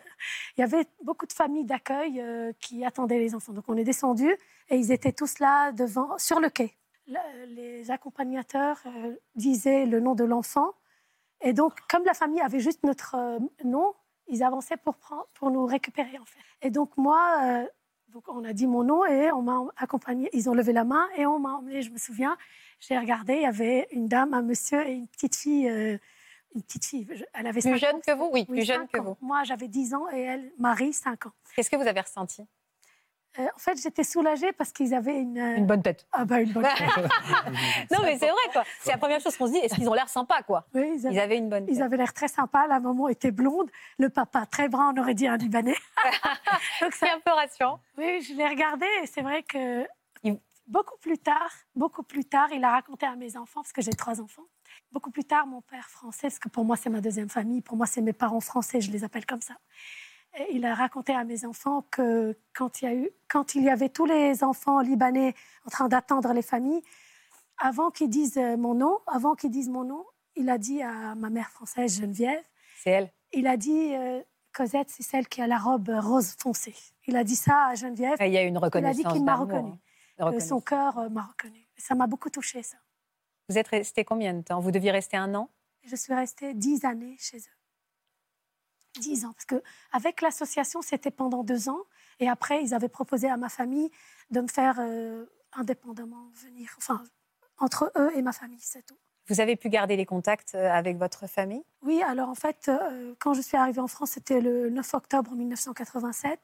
il 0.58 0.62
y 0.62 0.64
avait 0.64 0.86
beaucoup 1.04 1.26
de 1.26 1.34
familles 1.34 1.66
d'accueil 1.66 2.20
euh, 2.22 2.52
qui 2.60 2.84
attendaient 2.86 3.20
les 3.20 3.36
enfants. 3.36 3.54
Donc, 3.54 3.66
on 3.68 3.78
est 3.78 3.84
descendu 3.84 4.30
et 4.70 4.78
ils 4.78 4.92
étaient 4.92 5.12
tous 5.14 5.40
là 5.40 5.72
devant, 5.72 6.18
sur 6.18 6.40
le 6.40 6.50
quai. 6.50 6.76
Le- 7.08 7.46
les 7.46 7.90
accompagnateurs 7.92 8.80
euh, 8.86 9.16
disaient 9.36 9.86
le 9.86 10.00
nom 10.00 10.16
de 10.16 10.24
l'enfant. 10.24 10.74
Et 11.42 11.54
donc, 11.54 11.74
comme 11.90 12.04
la 12.04 12.14
famille 12.14 12.42
avait 12.42 12.60
juste 12.60 12.84
notre 12.84 13.16
euh, 13.16 13.40
nom, 13.64 13.94
ils 14.28 14.44
avançaient 14.44 14.78
pour, 14.78 14.96
prendre, 14.98 15.28
pour 15.36 15.52
nous 15.52 15.66
récupérer, 15.66 16.18
en 16.20 16.26
fait. 16.26 16.40
Et 16.62 16.70
donc, 16.70 16.98
moi, 16.98 17.66
donc 18.10 18.24
on 18.28 18.44
a 18.44 18.52
dit 18.52 18.68
mon 18.68 18.84
nom 18.84 19.06
et 19.06 19.32
on 19.32 19.42
m'a 19.42 19.62
accompagné. 19.78 20.30
Ils 20.34 20.50
ont 20.50 20.54
levé 20.54 20.74
la 20.74 20.84
main 20.84 21.08
et 21.16 21.26
on 21.26 21.40
m'a 21.40 21.54
emmené, 21.54 21.82
je 21.82 21.92
me 21.92 21.98
souviens. 21.98 22.36
J'ai 22.80 22.98
regardé, 22.98 23.36
il 23.36 23.42
y 23.44 23.46
avait 23.46 23.88
une 23.92 24.08
dame, 24.08 24.34
un 24.34 24.42
monsieur 24.42 24.86
et 24.86 24.92
une 24.94 25.08
petite 25.08 25.36
fille. 25.36 25.70
Une 26.58 26.64
petite 26.64 26.86
fille. 26.86 27.08
Elle 27.34 27.48
avait 27.48 27.62
Plus 27.62 27.70
cinq 27.72 27.78
jeune 27.78 27.96
ans. 27.96 28.02
que 28.06 28.12
vous? 28.14 28.30
Oui, 28.34 28.46
Oui, 28.50 28.58
plus 28.58 28.66
jeune 28.66 28.88
que 28.88 29.00
ans. 29.00 29.04
vous. 29.04 29.18
Moi, 29.22 29.44
j'avais 29.44 29.68
10 29.68 29.94
ans 29.94 30.06
et 30.12 30.20
elle, 30.22 30.52
Marie, 30.60 30.92
5 30.94 31.28
ans. 31.28 31.32
Qu'est-ce 31.56 31.70
que 31.70 31.76
vous 31.78 31.88
avez 31.88 32.02
ressenti? 32.02 32.44
Euh, 33.40 33.46
en 33.56 33.60
fait, 33.60 33.80
j'étais 33.80 34.04
soulagée 34.04 34.52
parce 34.54 34.72
qu'ils 34.72 34.96
avaient 34.96 35.20
une. 35.20 35.38
euh, 35.38 35.58
Une 35.58 35.68
bonne 35.68 35.84
tête. 35.84 36.08
Ah, 36.12 36.26
bah, 36.26 36.42
une 36.42 36.52
bonne. 36.52 36.64
non, 37.92 38.00
mais 38.04 38.18
c'est 38.18 38.30
vrai, 38.30 38.42
quoi. 38.52 38.64
C'est 38.82 38.92
la 38.92 38.98
première 38.98 39.20
chose 39.20 39.38
qu'on 39.38 39.46
se 39.48 39.52
dit. 39.52 39.58
Est-ce 39.60 39.76
qu'ils 39.76 39.88
ont 39.88 39.94
l'air 39.94 40.10
sympas, 40.10 40.42
quoi? 40.42 40.66
Oui, 40.74 40.94
ils 40.96 41.06
avaient, 41.06 41.16
Ils 41.16 41.20
avaient 41.20 41.38
une 41.38 41.50
bonne 41.50 41.66
tête. 41.68 41.76
ils 41.76 41.82
avaient 41.84 41.98
l'air 41.98 42.14
très 42.14 42.28
sympas. 42.30 42.66
La 42.68 42.80
maman 42.80 43.08
était 43.10 43.32
blonde, 43.32 43.70
le 44.00 44.10
papa 44.10 44.46
très 44.48 44.70
brun, 44.70 44.94
on 44.96 45.02
aurait 45.02 45.14
dit 45.14 45.28
un 45.28 45.38
Libanais. 45.38 45.76
Donc, 46.82 46.94
ça, 46.94 47.06
C'est 47.08 47.12
un 47.12 47.20
peu 47.20 47.32
rassurant. 47.32 47.80
oui, 47.98 48.22
je 48.22 48.34
l'ai 48.34 48.48
regardé 48.48 48.88
et 49.04 49.06
c'est 49.08 49.22
vrai 49.22 49.44
que. 49.44 49.86
Il- 50.24 50.40
Beaucoup 50.66 50.98
plus 51.00 51.18
tard, 51.18 51.50
beaucoup 51.76 52.04
plus 52.04 52.26
tard, 52.26 52.50
il 52.52 52.62
a 52.66 52.72
raconté 52.72 53.06
à 53.06 53.16
mes 53.16 53.38
enfants, 53.38 53.62
parce 53.62 53.72
que 53.72 53.82
j'ai 53.82 53.94
trois 53.94 54.20
enfants. 54.20 54.44
Beaucoup 54.92 55.12
plus 55.12 55.24
tard, 55.24 55.48
mon 55.48 55.62
père 55.62 55.90
français, 55.90 56.28
parce 56.28 56.40
que 56.40 56.50
pour 56.50 56.66
moi 56.66 56.76
c'est 56.78 56.90
ma 56.90 57.02
deuxième 57.02 57.30
famille, 57.30 57.62
pour 57.62 57.78
moi 57.78 57.86
c'est 57.86 58.02
mes 58.02 58.14
parents 58.14 58.40
français, 58.40 58.82
je 58.82 58.92
les 58.92 59.04
appelle 59.04 59.26
comme 59.26 59.42
ça. 59.42 59.56
Et 60.40 60.56
il 60.56 60.66
a 60.66 60.76
raconté 60.76 61.14
à 61.14 61.24
mes 61.24 61.46
enfants 61.46 61.84
que 61.90 62.38
quand 62.54 62.82
il 62.82 62.86
y 62.86 62.88
a 62.88 62.94
eu, 62.94 63.10
quand 63.30 63.56
il 63.56 63.64
y 63.64 63.70
avait 63.70 63.90
tous 63.90 64.06
les 64.06 64.44
enfants 64.44 64.82
libanais 64.82 65.34
en 65.66 65.70
train 65.70 65.88
d'attendre 65.88 66.32
les 66.34 66.42
familles, 66.42 66.82
avant 67.58 67.90
qu'ils 67.92 68.10
disent 68.10 68.38
mon 68.38 68.76
nom, 68.76 69.00
avant 69.08 69.36
qu'ils 69.36 69.50
disent 69.52 69.70
mon 69.70 69.84
nom, 69.84 70.06
il 70.36 70.50
a 70.50 70.58
dit 70.58 70.82
à 70.84 71.16
ma 71.16 71.30
mère 71.30 71.50
française 71.50 72.00
Geneviève, 72.00 72.44
C'est 72.84 72.92
elle. 72.92 73.12
il 73.34 73.48
a 73.48 73.58
dit 73.58 73.96
euh, 73.96 74.22
Cosette, 74.54 74.90
c'est 74.90 75.04
celle 75.04 75.28
qui 75.28 75.42
a 75.42 75.48
la 75.48 75.58
robe 75.58 75.90
rose 75.90 76.36
foncée. 76.38 76.76
Il 77.08 77.16
a 77.16 77.24
dit 77.24 77.36
ça 77.36 77.68
à 77.70 77.76
Geneviève. 77.76 78.18
Il 78.20 78.28
y 78.32 78.38
a 78.38 78.44
une 78.44 78.58
reconnaissance. 78.58 79.12
qu'il 79.14 79.24
m'a 79.24 79.38
d'amour, 79.38 79.48
reconnu. 79.56 79.74
hein. 80.20 80.40
Son 80.40 80.62
cœur 80.62 80.98
euh, 81.00 81.10
m'a 81.10 81.24
reconnu. 81.24 81.68
Ça 81.78 81.96
m'a 81.96 82.06
beaucoup 82.06 82.30
touchée, 82.30 82.62
ça. 82.64 82.78
Vous 83.50 83.58
êtes 83.58 83.70
resté 83.70 84.04
combien 84.04 84.34
de 84.34 84.42
temps? 84.42 84.60
Vous 84.60 84.72
deviez 84.72 84.92
rester 84.92 85.16
un 85.16 85.34
an? 85.34 85.50
Je 85.86 85.96
suis 85.96 86.14
restée 86.14 86.54
dix 86.54 86.84
années 86.84 87.16
chez 87.18 87.38
eux. 87.38 89.00
Dix 89.00 89.26
ans. 89.26 89.32
Parce 89.32 89.46
que 89.46 89.64
avec 89.94 90.22
l'association, 90.22 90.82
c'était 90.82 91.12
pendant 91.12 91.44
deux 91.44 91.70
ans. 91.70 91.84
Et 92.20 92.28
après, 92.28 92.62
ils 92.62 92.74
avaient 92.74 92.90
proposé 92.90 93.30
à 93.30 93.38
ma 93.38 93.48
famille 93.48 93.90
de 94.32 94.42
me 94.42 94.48
faire 94.48 94.78
euh, 94.80 95.26
indépendamment 95.54 96.30
venir. 96.34 96.76
Enfin, 96.78 97.04
entre 97.58 97.92
eux 97.96 98.12
et 98.16 98.22
ma 98.22 98.34
famille, 98.34 98.60
c'est 98.60 98.86
tout. 98.86 98.98
Vous 99.30 99.40
avez 99.40 99.56
pu 99.56 99.70
garder 99.70 99.96
les 99.96 100.06
contacts 100.06 100.56
euh, 100.56 100.70
avec 100.70 100.98
votre 100.98 101.28
famille? 101.28 101.64
Oui, 101.84 102.02
alors 102.02 102.28
en 102.28 102.36
fait, 102.36 102.68
euh, 102.70 103.14
quand 103.20 103.34
je 103.34 103.42
suis 103.42 103.56
arrivée 103.56 103.82
en 103.82 103.88
France, 103.88 104.12
c'était 104.12 104.42
le 104.42 104.70
9 104.70 104.94
octobre 104.94 105.32
1987. 105.34 106.40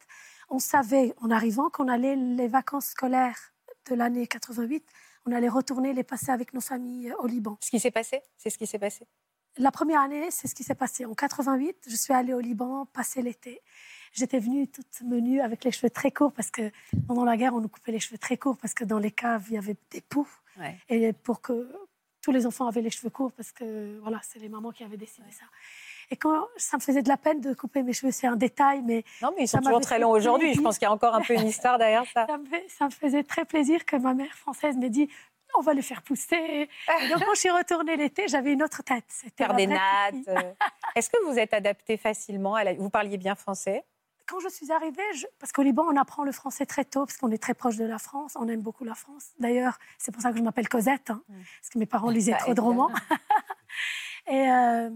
On 0.50 0.60
savait, 0.60 1.14
en 1.22 1.32
arrivant, 1.32 1.70
qu'on 1.70 1.88
allait 1.90 2.16
les 2.16 2.48
vacances 2.48 2.88
scolaires 2.88 3.54
de 3.90 3.96
l'année 3.96 4.28
88, 4.28 4.86
on 5.26 5.32
allait 5.32 5.50
retourner 5.50 5.94
les 5.94 6.04
passer 6.04 6.32
avec 6.32 6.54
nos 6.54 6.62
familles 6.62 7.12
euh, 7.12 7.16
au 7.20 7.28
Liban. 7.28 7.58
Ce 7.62 7.70
qui 7.70 7.80
s'est 7.80 7.92
passé 7.92 8.22
C'est 8.38 8.50
ce 8.50 8.58
qui 8.58 8.68
s'est 8.68 8.80
passé 8.80 9.06
La 9.58 9.72
première 9.72 10.02
année, 10.02 10.32
c'est 10.32 10.48
ce 10.48 10.56
qui 10.56 10.64
s'est 10.64 10.76
passé. 10.76 11.06
En 11.06 11.14
88, 11.14 11.78
je 11.88 11.96
suis 11.96 12.14
allée 12.14 12.34
au 12.34 12.40
Liban 12.40 12.86
passer 12.88 13.22
l'été. 13.22 13.62
J'étais 14.14 14.40
venue 14.40 14.68
toute 14.68 15.02
menue 15.02 15.42
avec 15.42 15.64
les 15.64 15.72
cheveux 15.72 15.90
très 15.90 16.12
courts 16.12 16.34
parce 16.34 16.52
que 16.52 16.72
pendant 17.08 17.26
la 17.26 17.36
guerre, 17.36 17.56
on 17.56 17.62
nous 17.62 17.70
coupait 17.70 17.92
les 17.92 18.00
cheveux 18.00 18.20
très 18.20 18.38
courts 18.38 18.58
parce 18.58 18.74
que 18.74 18.84
dans 18.84 19.00
les 19.00 19.12
caves, 19.12 19.46
il 19.50 19.56
y 19.56 19.58
avait 19.58 19.78
des 19.90 20.02
poux. 20.02 20.28
Ouais. 20.60 20.78
Et 20.90 21.14
pour 21.14 21.42
que 21.42 21.72
tous 22.22 22.32
les 22.32 22.46
enfants 22.46 22.68
avaient 22.68 22.82
les 22.82 22.92
cheveux 22.92 23.10
courts 23.10 23.32
parce 23.32 23.52
que 23.52 24.00
voilà, 24.00 24.20
c'est 24.24 24.40
les 24.40 24.50
mamans 24.50 24.72
qui 24.72 24.84
avaient 24.84 24.98
décidé 24.98 25.32
ça. 25.32 25.46
Et 26.12 26.16
quand 26.18 26.48
ça 26.58 26.78
me 26.78 26.82
faisait 26.82 27.02
de 27.02 27.10
la 27.10 27.18
peine 27.18 27.42
de 27.42 27.54
couper 27.54 27.84
mes 27.84 27.94
cheveux, 27.94 28.12
c'est 28.12 28.28
un 28.28 28.36
détail, 28.36 28.82
mais 28.84 29.04
Non, 29.22 29.32
mais 29.38 29.44
ils 29.44 29.48
sont 29.48 29.60
toujours 29.60 29.82
très 29.82 30.00
longs 30.00 30.12
aujourd'hui. 30.12 30.54
Je 30.54 30.62
pense 30.62 30.78
qu'il 30.78 30.86
y 30.86 30.90
a 30.90 30.94
encore 30.94 31.16
un 31.16 31.22
peu 31.22 31.34
une 31.34 31.48
histoire 31.48 31.78
derrière 31.78 32.04
ça. 32.14 32.26
ça 32.30 32.38
me, 32.38 32.46
fait- 32.46 32.66
ça 32.70 32.86
me 32.86 32.92
faisait 32.92 33.24
très 33.24 33.46
plaisir 33.46 33.86
que 33.86 33.96
ma 33.96 34.14
mère 34.14 34.34
française 34.34 34.76
me 34.78 34.88
dit 34.90 35.10
on 35.56 35.62
va 35.62 35.74
les 35.76 35.84
faire 35.84 36.02
pousser. 36.02 36.68
Et 37.02 37.10
donc 37.10 37.24
quand 37.24 37.34
je 37.36 37.40
suis 37.42 37.50
retournée 37.52 37.96
l'été, 37.96 38.28
j'avais 38.28 38.54
une 38.54 38.64
autre 38.64 38.82
tête. 38.84 39.04
C'était 39.08 39.46
Faire 39.46 39.54
des 39.54 39.68
nattes. 39.68 40.16
euh. 40.28 40.36
Est-ce 40.96 41.10
que 41.12 41.24
vous 41.30 41.38
êtes 41.38 41.54
adapté 41.54 41.96
facilement 41.98 42.56
à 42.56 42.64
la- 42.64 42.74
Vous 42.74 42.90
parliez 42.90 43.18
bien 43.18 43.36
français 43.36 43.84
quand 44.26 44.40
je 44.40 44.48
suis 44.48 44.72
arrivée, 44.72 45.04
je- 45.16 45.26
parce 45.38 45.52
qu'au 45.52 45.64
Liban, 45.64 45.84
on 45.92 45.98
apprend 45.98 46.24
le 46.24 46.32
français 46.32 46.66
très 46.66 46.86
tôt, 46.86 47.06
parce 47.06 47.18
qu'on 47.18 47.30
est 47.32 47.38
très 47.38 47.54
proche 47.54 47.76
de 47.76 47.84
la 47.84 48.00
France, 48.00 48.38
on 48.40 48.48
aime 48.48 48.62
beaucoup 48.62 48.86
la 48.86 48.96
France. 48.96 49.32
D'ailleurs, 49.38 49.78
c'est 50.00 50.14
pour 50.14 50.22
ça 50.24 50.32
que 50.32 50.38
je 50.38 50.42
m'appelle 50.42 50.70
Cosette, 50.70 51.10
hein, 51.10 51.22
Mm. 51.28 51.34
parce 51.60 51.70
que 51.72 51.78
mes 51.78 51.86
parents 51.86 52.10
lisaient 52.10 52.32
Bah, 52.32 52.38
trop 52.38 52.54
de 52.54 52.62
romans. 52.62 52.90
Et 54.28 54.50
euh, 54.50 54.90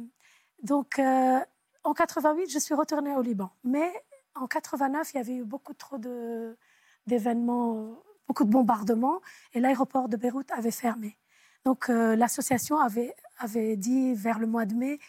donc, 0.64 1.00
euh, 1.00 1.40
en 1.84 1.94
88, 1.94 2.50
je 2.52 2.60
suis 2.60 2.74
retournée 2.74 3.16
au 3.16 3.22
Liban. 3.22 3.50
Mais 3.64 3.92
en 4.36 4.48
89, 4.48 5.14
il 5.14 5.18
y 5.18 5.20
avait 5.20 5.36
eu 5.36 5.44
beaucoup 5.44 5.74
trop 5.74 5.98
de- 5.98 6.58
d'événements, 7.06 7.98
beaucoup 8.28 8.44
de 8.44 8.50
bombardements, 8.50 9.22
et 9.54 9.60
l'aéroport 9.60 10.10
de 10.10 10.18
Beyrouth 10.18 10.52
avait 10.52 10.72
fermé. 10.72 11.18
Donc, 11.66 11.90
euh, 11.90 12.16
l'association 12.16 12.78
avait, 12.80 13.16
avait 13.40 13.76
dit 13.78 14.14
vers 14.14 14.40
le 14.40 14.48
mois 14.48 14.66
de 14.66 14.74
mai 14.76 15.00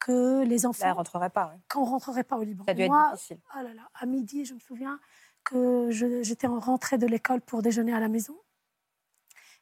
que 0.00 0.42
les 0.44 0.58
Là, 0.58 0.68
enfants, 0.68 0.94
rentrerait 0.94 1.30
pas. 1.30 1.46
ouais. 1.48 1.60
qu'on 1.70 1.82
ne 1.84 1.90
rentrerait 1.90 2.24
pas 2.24 2.36
au 2.36 2.42
Liban. 2.42 2.64
Ça 2.64 2.72
a 2.72 2.74
dû 2.74 2.82
être 2.82 2.90
Moi, 2.90 3.10
difficile. 3.12 3.38
Oh 3.54 3.62
là 3.62 3.72
là, 3.74 3.88
à 3.94 4.06
midi, 4.06 4.44
je 4.44 4.54
me 4.54 4.58
souviens 4.58 4.98
que 5.44 5.88
j'étais 5.90 6.46
en 6.46 6.58
rentrée 6.58 6.98
de 6.98 7.06
l'école 7.06 7.40
pour 7.42 7.62
déjeuner 7.62 7.92
à 7.94 8.00
la 8.00 8.08
maison. 8.08 8.36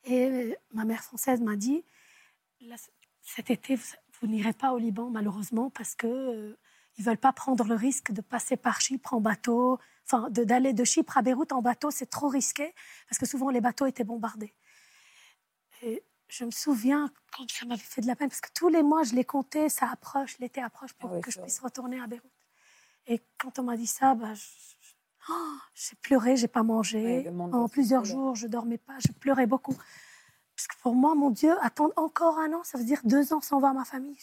Et 0.05 0.57
ma 0.73 0.85
mère 0.85 1.03
française 1.03 1.41
m'a 1.41 1.57
dit 1.57 1.85
Là, 2.61 2.77
cet 3.21 3.51
été, 3.51 3.79
vous, 4.23 4.29
n'irez 4.29 4.53
pas 4.53 4.73
au 4.73 4.79
Liban, 4.79 5.11
malheureusement, 5.11 5.71
parce 5.71 5.95
qu'ils 5.95 6.09
ne 6.11 7.05
veulent 7.05 7.19
pas 7.19 7.33
prendre 7.33 7.65
le 7.65 7.75
risque 7.75 8.13
de 8.13 8.21
passer 8.21 8.57
par 8.57 8.81
Chypre 8.81 9.15
en 9.15 9.21
bateau. 9.21 9.79
Enfin, 10.07 10.31
d'aller 10.31 10.73
de, 10.73 10.85
Chypre 10.85 11.19
à 11.19 11.23
Beyrouth 11.23 11.53
en 11.53 11.63
bateau, 11.63 11.91
c'est 11.91 12.07
trop 12.07 12.29
risqué, 12.29 12.75
parce 13.09 13.19
que 13.19 13.27
souvent 13.27 13.51
les 13.51 13.61
bateaux 13.61 13.87
étaient 13.87 14.05
bombardés. 14.05 14.55
Et 15.83 16.03
je 16.29 16.45
me 16.45 16.51
souviens 16.51 17.11
quand 17.37 17.51
ça 17.51 17.67
m'avait 17.67 17.81
fait 17.81 18.01
de 18.01 18.07
la 18.07 18.17
peine, 18.17 18.29
parce 18.29 18.41
que 18.41 18.53
tous 18.55 18.69
les 18.69 18.83
mois, 18.83 19.03
je 19.03 19.15
les 19.15 19.25
comptais, 19.25 19.69
ça 19.69 19.89
approche, 19.91 20.39
l'été 20.39 20.63
approche, 20.63 20.93
pour 20.95 21.11
Ah 21.11 21.15
oui, 21.17 21.21
que 21.21 21.31
je 21.31 21.41
puisse 21.41 21.61
retourner 21.61 22.01
à 22.01 22.07
Beyrouth. 22.07 22.31
Et 23.07 23.21
quand 23.39 23.59
on 23.59 23.65
m'a 23.65 23.77
dit 23.77 23.87
ça, 23.87 24.15
bah, 24.15 24.33
oh, 25.29 25.57
j'ai 25.75 25.97
pleuré, 25.97 26.37
j'ai 26.37 26.49
pas 26.49 26.63
mangé. 26.63 27.29
En 27.53 27.69
plusieurs 27.69 28.05
jours, 28.05 28.37
je 28.37 28.47
dormais 28.47 28.79
pas, 28.79 28.99
je 29.01 29.13
pleurais 29.13 29.47
beaucoup. 29.47 29.77
Parce 30.57 30.67
que 30.67 30.77
pour 30.83 30.95
moi, 30.95 31.15
mon 31.15 31.31
Dieu, 31.31 31.55
attendre 31.63 31.93
encore 31.97 32.39
un 32.39 32.53
an, 32.53 32.63
ça 32.63 32.79
veut 32.79 32.85
dire 32.85 33.01
deux 33.05 33.33
ans 33.33 33.41
sans 33.41 33.59
voir 33.59 33.75
ma 33.75 33.85
famille. 33.85 34.17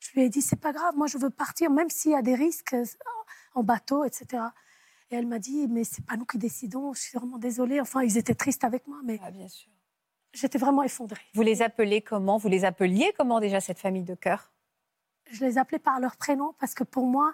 Je, 0.00 0.10
lui 0.12 0.22
ai 0.22 0.28
dit, 0.28 0.42
c'est 0.42 0.56
pas 0.56 0.72
grave, 0.72 0.96
moi 0.96 1.06
je 1.06 1.16
veux 1.18 1.30
partir, 1.30 1.70
même 1.70 1.88
s'il 1.88 2.12
y 2.12 2.14
a 2.14 2.22
des 2.22 2.34
risques 2.34 2.74
euh, 2.74 2.84
en 3.54 3.62
bateau, 3.62 4.04
etc. 4.04 4.42
Et 5.10 5.16
elle 5.16 5.26
m'a 5.26 5.38
dit, 5.38 5.68
mais 5.68 5.84
c'est 5.84 6.04
pas 6.04 6.16
nous 6.16 6.24
qui 6.24 6.38
décidons, 6.38 6.92
je 6.92 7.00
suis 7.00 7.18
vraiment 7.18 7.38
désolée. 7.38 7.80
Enfin, 7.80 8.02
ils 8.02 8.18
étaient 8.18 8.34
tristes 8.34 8.64
avec 8.64 8.86
moi, 8.86 8.98
mais 9.04 9.20
Ah, 9.22 9.30
bien 9.30 9.48
sûr. 9.48 9.70
j'étais 10.32 10.58
vraiment 10.58 10.82
effondrée. 10.82 11.20
Vous 11.34 11.42
les 11.42 11.62
appelez 11.62 12.02
comment? 12.02 12.36
Vous 12.38 12.48
les 12.48 12.64
appeliez 12.64 13.12
comment 13.16 13.40
déjà 13.40 13.60
cette 13.60 13.78
famille 13.78 14.04
de 14.04 14.14
cœur? 14.14 14.52
Je 15.30 15.44
les 15.44 15.58
appelais 15.58 15.78
par 15.78 16.00
leur 16.00 16.16
prénom 16.16 16.54
parce 16.58 16.74
que 16.74 16.84
pour 16.84 17.06
moi, 17.06 17.32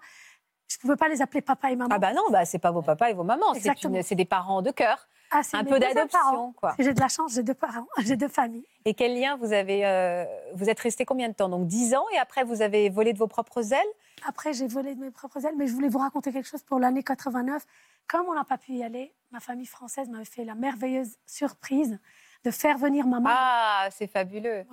je 0.69 0.77
ne 0.77 0.81
pouvais 0.83 0.97
pas 0.97 1.09
les 1.09 1.23
appeler 1.23 1.41
papa 1.41 1.71
et 1.71 1.77
maman. 1.77 1.89
Ah 1.95 1.99
bah 1.99 2.13
non, 2.13 2.25
bah 2.31 2.45
c'est 2.45 2.59
pas 2.59 2.71
vos 2.71 2.83
papas 2.83 3.09
et 3.09 3.15
vos 3.15 3.25
mamans, 3.25 3.55
c'est 3.55 4.15
des 4.15 4.25
parents 4.25 4.63
de 4.63 4.71
cœur. 4.71 5.09
Ah, 5.31 5.43
Un 5.53 5.65
peu 5.65 5.79
d'adoption. 5.79 6.55
J'ai 6.79 6.95
de 6.95 7.01
la 7.01 7.09
chance, 7.09 7.35
j'ai 7.35 7.43
deux 7.43 7.55
parents, 7.55 7.87
j'ai 7.99 8.17
deux 8.17 8.29
familles. 8.29 8.67
Et 8.85 8.95
quel 8.95 9.19
lien 9.19 9.37
vous 9.37 9.53
avez 9.53 9.85
euh, 9.87 10.25
Vous 10.55 10.71
êtes 10.71 10.81
resté 10.81 11.05
combien 11.05 11.29
de 11.29 11.35
temps? 11.35 11.49
Donc 11.49 11.67
10 11.67 11.95
ans 11.95 12.05
et 12.15 12.19
après 12.19 12.45
vous 12.45 12.63
avez 12.63 12.89
volé 12.89 13.13
de 13.13 13.19
vos 13.19 13.27
propres 13.27 13.73
ailes? 13.73 13.87
Après, 14.27 14.53
j'ai 14.53 14.67
volé 14.67 14.95
de 14.95 15.01
mes 15.01 15.11
propres 15.11 15.45
ailes, 15.45 15.55
mais 15.57 15.67
je 15.67 15.73
voulais 15.73 15.89
vous 15.89 15.99
raconter 15.99 16.33
quelque 16.33 16.49
chose 16.49 16.63
pour 16.63 16.79
l'année 16.81 17.03
89. 17.03 17.65
Comme 18.09 18.27
on 18.29 18.35
n'a 18.35 18.45
pas 18.45 18.59
pu 18.59 18.73
y 18.73 18.83
aller, 18.83 19.15
ma 19.31 19.39
famille 19.41 19.67
française 19.67 20.09
m'avait 20.09 20.25
fait 20.25 20.45
la 20.45 20.55
merveilleuse 20.55 21.17
surprise 21.27 21.99
de 22.45 22.51
faire 22.51 22.79
venir 22.79 23.07
ma 23.07 23.21
maman, 23.21 23.29
Ah, 23.39 23.89
c'est 23.91 24.07
fabuleux. 24.11 24.65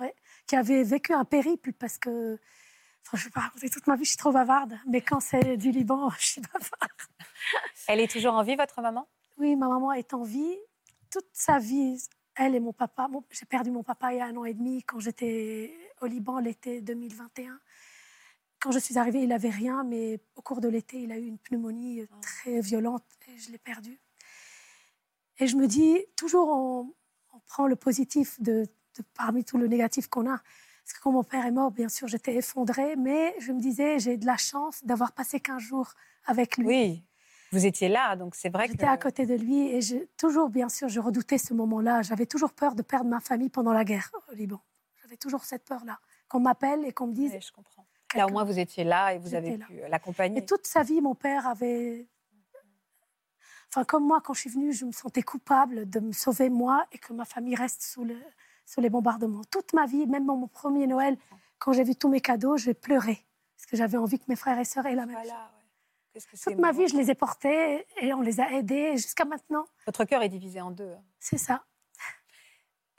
qui 0.46 0.56
avait 0.56 0.82
vécu 0.84 1.12
un 1.12 1.24
périple 1.24 1.72
parce 1.72 1.98
que. 1.98 2.38
Enfin, 3.06 3.18
je 3.18 3.22
ne 3.22 3.24
vais 3.26 3.30
pas 3.32 3.40
raconter 3.42 3.68
toute 3.70 3.86
ma 3.86 3.94
vie, 3.94 4.04
je 4.04 4.08
suis 4.10 4.16
trop 4.16 4.32
bavarde. 4.32 4.76
Mais 4.88 5.00
quand 5.00 5.20
c'est 5.20 5.56
du 5.56 5.70
Liban, 5.70 6.10
je 6.18 6.26
suis 6.26 6.40
bavarde. 6.40 6.90
Elle 7.88 8.00
est 8.00 8.10
toujours 8.10 8.34
en 8.34 8.42
vie, 8.42 8.56
votre 8.56 8.80
maman? 8.80 9.06
Oui, 9.38 9.56
ma 9.56 9.68
maman 9.68 9.92
est 9.92 10.14
en 10.14 10.22
vie. 10.22 10.56
Toute 11.10 11.28
sa 11.32 11.58
vie, 11.58 11.98
elle 12.34 12.54
et 12.54 12.60
mon 12.60 12.72
papa. 12.72 13.08
J'ai 13.30 13.46
perdu 13.46 13.70
mon 13.70 13.82
papa 13.82 14.12
il 14.12 14.18
y 14.18 14.20
a 14.20 14.26
un 14.26 14.36
an 14.36 14.44
et 14.44 14.54
demi 14.54 14.82
quand 14.82 14.98
j'étais 15.00 15.74
au 16.00 16.06
Liban 16.06 16.38
l'été 16.38 16.80
2021. 16.80 17.58
Quand 18.60 18.70
je 18.72 18.78
suis 18.78 18.96
arrivée, 18.98 19.20
il 19.22 19.28
n'avait 19.28 19.50
rien, 19.50 19.84
mais 19.84 20.20
au 20.34 20.42
cours 20.42 20.60
de 20.60 20.68
l'été, 20.68 21.00
il 21.02 21.12
a 21.12 21.18
eu 21.18 21.24
une 21.26 21.38
pneumonie 21.38 22.00
euh, 22.00 22.06
très 22.22 22.60
violente 22.60 23.04
et 23.28 23.36
je 23.38 23.50
l'ai 23.52 23.58
perdu. 23.58 24.00
Et 25.38 25.46
je 25.46 25.56
me 25.56 25.66
dis, 25.66 25.98
toujours 26.16 26.48
on, 26.48 26.94
on 27.34 27.38
prend 27.40 27.66
le 27.66 27.76
positif 27.76 28.40
de, 28.40 28.64
de- 28.96 29.04
parmi 29.14 29.44
tout 29.44 29.58
le 29.58 29.66
négatif 29.68 30.08
qu'on 30.08 30.26
a. 30.28 30.38
Parce 30.38 30.92
que 30.94 31.00
quand 31.02 31.12
mon 31.12 31.24
père 31.24 31.44
est 31.44 31.50
mort, 31.50 31.70
bien 31.70 31.88
sûr, 31.88 32.08
j'étais 32.08 32.36
effondrée, 32.36 32.96
mais 32.96 33.34
je 33.40 33.52
me 33.52 33.60
disais, 33.60 33.98
j'ai 33.98 34.16
de 34.16 34.24
la 34.24 34.36
chance 34.36 34.82
d'avoir 34.84 35.12
passé 35.12 35.38
15 35.40 35.60
jours 35.60 35.92
avec 36.24 36.56
lui. 36.56 36.66
Oui. 36.66 37.02
Vous 37.52 37.66
étiez 37.66 37.88
là, 37.88 38.16
donc 38.16 38.34
c'est 38.34 38.48
vrai 38.48 38.66
que. 38.66 38.72
J'étais 38.72 38.86
à 38.86 38.96
côté 38.96 39.26
de 39.26 39.34
lui 39.34 39.68
et 39.68 39.80
je, 39.80 39.96
toujours, 40.16 40.48
bien 40.48 40.68
sûr, 40.68 40.88
je 40.88 41.00
redoutais 41.00 41.38
ce 41.38 41.54
moment-là. 41.54 42.02
J'avais 42.02 42.26
toujours 42.26 42.52
peur 42.52 42.74
de 42.74 42.82
perdre 42.82 43.08
ma 43.08 43.20
famille 43.20 43.48
pendant 43.48 43.72
la 43.72 43.84
guerre 43.84 44.10
au 44.30 44.34
Liban. 44.34 44.60
J'avais 45.02 45.16
toujours 45.16 45.44
cette 45.44 45.64
peur-là. 45.64 45.98
Qu'on 46.28 46.40
m'appelle 46.40 46.84
et 46.84 46.92
qu'on 46.92 47.06
me 47.06 47.12
dise. 47.12 47.32
Ouais, 47.32 47.40
je 47.40 47.52
comprends. 47.52 47.86
Là, 48.14 48.26
au 48.26 48.30
moins, 48.30 48.44
vous 48.44 48.58
étiez 48.58 48.84
là 48.84 49.14
et 49.14 49.18
vous 49.18 49.34
avez 49.34 49.56
là. 49.56 49.66
pu 49.66 49.80
euh, 49.80 49.88
l'accompagner. 49.88 50.38
Et 50.38 50.44
toute 50.44 50.66
sa 50.66 50.82
vie, 50.82 51.00
mon 51.00 51.14
père 51.14 51.46
avait. 51.46 52.06
Enfin, 53.68 53.84
comme 53.84 54.06
moi, 54.06 54.20
quand 54.24 54.32
je 54.34 54.40
suis 54.40 54.50
venue, 54.50 54.72
je 54.72 54.84
me 54.84 54.92
sentais 54.92 55.22
coupable 55.22 55.88
de 55.88 56.00
me 56.00 56.12
sauver 56.12 56.48
moi 56.48 56.86
et 56.92 56.98
que 56.98 57.12
ma 57.12 57.24
famille 57.24 57.54
reste 57.54 57.82
sous, 57.82 58.04
le, 58.04 58.16
sous 58.64 58.80
les 58.80 58.90
bombardements. 58.90 59.42
Toute 59.50 59.72
ma 59.72 59.86
vie, 59.86 60.06
même 60.06 60.24
mon 60.24 60.46
premier 60.46 60.86
Noël, 60.86 61.16
quand 61.58 61.72
j'ai 61.72 61.84
vu 61.84 61.94
tous 61.94 62.08
mes 62.08 62.20
cadeaux, 62.20 62.56
j'ai 62.56 62.74
pleuré. 62.74 63.24
Parce 63.56 63.66
que 63.66 63.76
j'avais 63.76 63.98
envie 63.98 64.18
que 64.18 64.24
mes 64.28 64.36
frères 64.36 64.58
et 64.58 64.64
sœurs 64.64 64.86
aient 64.86 64.94
la 64.94 65.06
même. 65.06 65.16
Voilà. 65.16 65.50
Que 66.24 66.50
Toute 66.50 66.58
ma 66.58 66.72
vie, 66.72 66.88
je 66.88 66.96
les 66.96 67.10
ai 67.10 67.14
portés 67.14 67.86
et 68.00 68.14
on 68.14 68.22
les 68.22 68.40
a 68.40 68.50
aidés 68.52 68.96
jusqu'à 68.96 69.26
maintenant. 69.26 69.66
Votre 69.84 70.04
cœur 70.04 70.22
est 70.22 70.30
divisé 70.30 70.60
en 70.60 70.70
deux. 70.70 70.94
C'est 71.18 71.36
ça. 71.36 71.64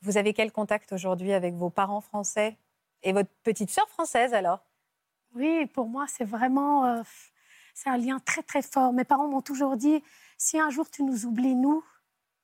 Vous 0.01 0.18
avez 0.18 0.34
quel 0.34 0.51
contact 0.51 0.93
aujourd'hui 0.93 1.34
avec 1.34 1.55
vos 1.55 1.72
parents 1.72 2.01
français 2.01 2.57
et 3.01 3.13
votre 3.13 3.32
petite 3.43 3.72
sœur 3.72 3.89
française 3.89 4.34
alors? 4.34 4.63
Oui, 5.34 5.65
pour 5.65 5.88
moi, 5.88 6.05
c'est 6.07 6.26
vraiment 6.26 6.86
euh, 6.86 7.01
c'est 7.74 7.89
un 7.89 7.97
lien 7.97 8.20
très 8.20 8.43
très 8.43 8.61
fort. 8.61 8.93
Mes 8.93 9.03
parents 9.03 9.28
m'ont 9.28 9.41
toujours 9.41 9.78
dit 9.78 10.03
si 10.38 10.59
un 10.59 10.70
jour 10.70 10.89
tu 10.89 11.03
nous 11.03 11.26
oublies, 11.26 11.55
nous, 11.55 11.84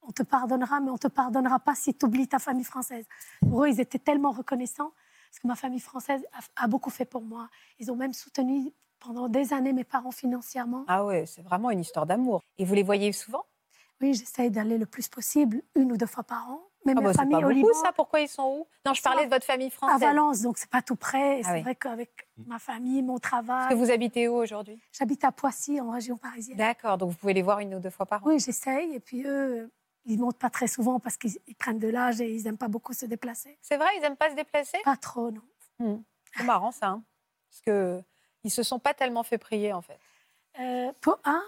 on 0.02 0.12
te 0.12 0.24
pardonnera, 0.24 0.80
mais 0.80 0.90
on 0.90 0.98
te 0.98 1.08
pardonnera 1.08 1.60
pas 1.60 1.76
si 1.76 1.94
tu 1.94 2.06
oublies 2.06 2.28
ta 2.28 2.40
famille 2.40 2.66
française. 2.66 3.06
Pour 3.42 3.64
eux, 3.64 3.70
ils 3.70 3.80
étaient 3.80 4.00
tellement 4.00 4.32
reconnaissants 4.32 4.92
parce 5.30 5.40
que 5.40 5.48
ma 5.48 5.56
famille 5.56 5.80
française 5.80 6.26
a, 6.34 6.64
a 6.64 6.68
beaucoup 6.68 6.90
fait 6.90 7.06
pour 7.06 7.22
moi. 7.22 7.50
Ils 7.78 7.92
ont 7.92 7.96
même 7.96 8.14
soutenu 8.14 8.74
pendant 9.04 9.28
des 9.28 9.54
années 9.54 9.74
mes 9.74 9.84
parents 9.84 10.12
financièrement. 10.12 10.86
Ah 10.88 11.04
ouais, 11.06 11.26
c'est 11.26 11.42
vraiment 11.42 11.70
une 11.72 11.80
histoire 11.82 12.06
d'amour. 12.06 12.42
Et 12.58 12.66
vous 12.66 12.74
les 12.74 12.84
voyez 12.84 13.12
souvent? 13.12 13.46
Oui, 14.02 14.14
j'essaye 14.14 14.50
d'aller 14.50 14.78
le 14.78 14.86
plus 14.86 15.08
possible, 15.08 15.62
une 15.76 15.92
ou 15.92 15.98
deux 15.98 16.06
fois 16.08 16.24
par 16.24 16.50
an. 16.50 16.62
Mais 16.86 16.94
Ah 16.98 17.02
ma 17.02 17.08
bah, 17.08 17.14
famille 17.14 17.32
pas 17.32 17.46
au 17.46 17.50
beaucoup 17.50 17.56
Liban, 17.56 17.74
ça, 17.84 17.92
pourquoi 17.94 18.20
ils 18.22 18.28
sont 18.28 18.44
où? 18.44 18.68
Non, 18.86 18.94
je 18.94 19.02
parlais 19.02 19.22
à- 19.22 19.26
de 19.26 19.30
votre 19.30 19.46
famille 19.46 19.68
à 19.68 19.72
française. 19.72 20.00
Valence, 20.02 20.42
donc 20.42 20.58
c'est 20.58 20.70
pas 20.70 20.82
tout 20.82 20.96
près. 20.98 21.40
Ah 21.44 21.48
c'est 21.48 21.54
oui. 21.54 21.62
vrai 21.62 21.76
qu'avec 21.76 22.28
ma 22.46 22.60
famille, 22.60 23.02
mon 23.02 23.20
travail, 23.20 23.68
Est-ce 23.68 23.70
que 23.80 23.86
vous 23.86 23.92
habitez 23.92 24.28
où 24.28 24.36
aujourd'hui? 24.36 24.80
J'habite 24.92 25.24
à 25.24 25.32
Poissy, 25.32 25.80
en 25.80 25.92
région 25.92 26.18
parisienne. 26.18 26.58
D'accord, 26.58 26.98
donc 26.98 27.12
vous 27.12 27.18
pouvez 27.18 27.34
les 27.34 27.42
voir 27.42 27.60
une 27.60 27.76
ou 27.76 27.80
deux 27.80 27.90
fois 27.90 28.06
par 28.06 28.24
an. 28.24 28.30
Oui, 28.30 28.40
j'essaye. 28.40 28.94
Et 28.96 29.00
puis 29.00 29.24
eux, 29.26 29.72
ils 30.06 30.20
montent 30.20 30.40
pas 30.40 30.50
très 30.50 30.68
souvent 30.68 31.00
parce 31.00 31.16
qu'ils 31.18 31.38
ils 31.48 31.56
prennent 31.56 31.80
de 31.80 31.88
l'âge 31.88 32.20
et 32.20 32.30
ils 32.34 32.44
n'aiment 32.44 32.58
pas 32.58 32.68
beaucoup 32.68 32.94
se 32.94 33.06
déplacer. 33.06 33.58
C'est 33.62 33.78
vrai, 33.78 33.88
ils 33.98 34.02
n'aiment 34.02 34.18
pas 34.18 34.30
se 34.30 34.36
déplacer? 34.36 34.78
Pas 34.84 34.98
trop, 34.98 35.32
non. 35.32 36.04
C'est 36.36 36.44
marrant 36.44 36.72
ça. 36.72 36.88
hein. 36.88 37.04
Parce 37.50 37.62
que 37.62 38.02
ils 38.44 38.52
se 38.52 38.64
sont 38.64 38.80
pas 38.80 38.94
tellement 38.94 39.24
fait 39.24 39.38
prier 39.38 39.74
en 39.74 39.82
fait. 39.82 40.00
Euh, 40.60 40.92
pour 41.02 41.20
un, 41.24 41.44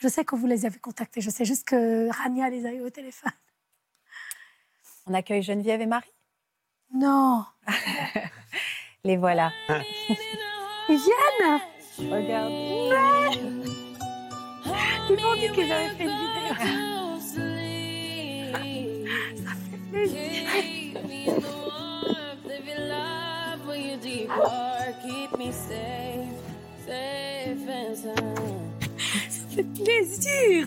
je 0.00 0.08
sais 0.08 0.24
que 0.24 0.34
vous 0.36 0.46
les 0.46 0.66
avez 0.66 0.78
contactés. 0.78 1.20
Je 1.20 1.30
sais 1.30 1.44
juste 1.44 1.66
que 1.66 2.08
Rania 2.10 2.48
les 2.50 2.66
a 2.66 2.72
eu 2.72 2.80
au 2.80 2.90
téléphone. 2.90 3.32
On 5.06 5.14
accueille 5.14 5.42
Geneviève 5.42 5.80
et 5.80 5.86
Marie? 5.86 6.12
Non, 6.92 7.44
Les 9.04 9.16
voilà. 9.16 9.50
ils 10.88 10.96
viennent 10.98 11.60
Regarde. 12.10 12.52
Ils 15.10 15.16
m'ont 15.22 15.34
dit 15.34 15.50
qu'ils 15.52 15.72
avaient 15.72 15.94
fait 15.96 16.04
une 16.04 16.10
vidéo. 16.10 16.54
Ça 19.36 19.52
fait 19.70 19.78
plaisir, 19.90 20.50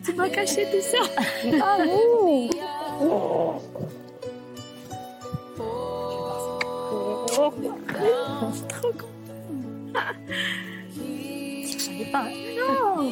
tu 0.04 0.14
m'as 0.14 0.30
caché 0.30 0.68
tout 0.72 0.82
ça. 0.82 0.98
Ah, 1.62 1.78
ouh. 1.80 2.50
Je 7.28 8.56
suis 8.56 8.68
trop 8.68 8.92
contente. 8.92 9.14
Je 11.66 11.78
savais 11.78 12.12
pas. 12.12 12.26
Non. 12.58 13.12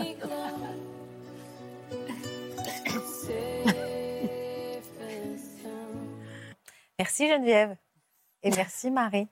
Merci 6.99 7.27
Geneviève. 7.27 7.75
Et 8.43 8.51
merci 8.51 8.91
Marie. 8.91 9.27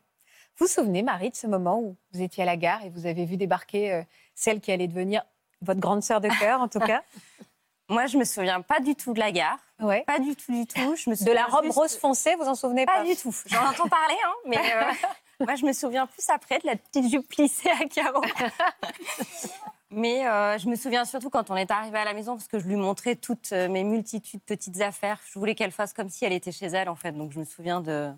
Vous 0.59 0.65
vous 0.65 0.71
souvenez, 0.71 1.03
Marie, 1.03 1.29
de 1.29 1.35
ce 1.35 1.47
moment 1.47 1.79
où 1.79 1.95
vous 2.11 2.21
étiez 2.21 2.43
à 2.43 2.45
la 2.45 2.57
gare 2.57 2.83
et 2.83 2.89
vous 2.89 3.05
avez 3.05 3.23
vu 3.25 3.37
débarquer 3.37 3.93
euh, 3.93 4.03
celle 4.35 4.59
qui 4.59 4.71
allait 4.73 4.87
devenir 4.89 5.23
votre 5.61 5.79
grande 5.79 6.03
sœur 6.03 6.19
de 6.19 6.27
cœur, 6.39 6.59
en 6.61 6.67
tout 6.67 6.79
cas? 6.79 7.01
Moi, 7.89 8.05
je 8.07 8.17
me 8.17 8.23
souviens 8.25 8.61
pas 8.61 8.79
du 8.81 8.93
tout 8.95 9.13
de 9.13 9.19
la 9.19 9.31
gare. 9.31 9.57
Ouais. 9.79 10.03
Pas 10.05 10.19
du 10.19 10.35
tout, 10.35 10.51
du 10.51 10.67
tout. 10.67 10.95
Je 10.97 11.09
me 11.09 11.15
De 11.15 11.31
la 11.31 11.43
souviens 11.43 11.45
robe 11.47 11.63
juste- 11.65 11.77
rose 11.77 11.97
foncée, 11.97 12.35
vous 12.35 12.43
en 12.45 12.55
souvenez 12.55 12.85
pas 12.85 12.97
Pas? 12.97 13.03
du 13.05 13.15
tout. 13.15 13.33
J'en 13.47 13.65
entends 13.69 13.87
parler, 13.87 14.15
hein, 14.25 14.33
mais 14.45 14.57
euh, 14.57 14.91
moi, 15.45 15.55
je 15.55 15.65
me 15.65 15.71
souviens 15.73 16.05
plus 16.05 16.29
après 16.29 16.59
de 16.59 16.67
la 16.67 16.75
petite 16.75 17.09
jupe 17.09 17.27
plissée 17.29 17.69
à 17.69 17.85
carreaux. 17.85 18.21
mais 19.91 20.27
euh, 20.27 20.57
je 20.59 20.67
me 20.67 20.75
souviens 20.75 21.05
surtout 21.05 21.29
quand 21.29 21.49
on 21.49 21.55
est 21.55 21.71
arrivé 21.71 21.97
à 21.97 22.05
la 22.05 22.13
maison, 22.13 22.35
parce 22.35 22.47
que 22.49 22.59
je 22.59 22.67
lui 22.67 22.75
montrais 22.75 23.15
toutes 23.15 23.51
mes 23.53 23.83
multitudes 23.85 24.41
de 24.41 24.45
petites 24.55 24.81
affaires. 24.81 25.19
Je 25.31 25.39
voulais 25.39 25.55
qu'elle 25.55 25.71
fasse 25.71 25.93
comme 25.93 26.09
si 26.09 26.25
elle 26.25 26.33
était 26.33 26.51
chez 26.51 26.67
elle, 26.67 26.89
en 26.89 26.95
fait. 26.95 27.13
Donc, 27.13 27.31
je 27.31 27.39
me 27.39 27.45
souviens 27.45 27.81
de, 27.81 28.11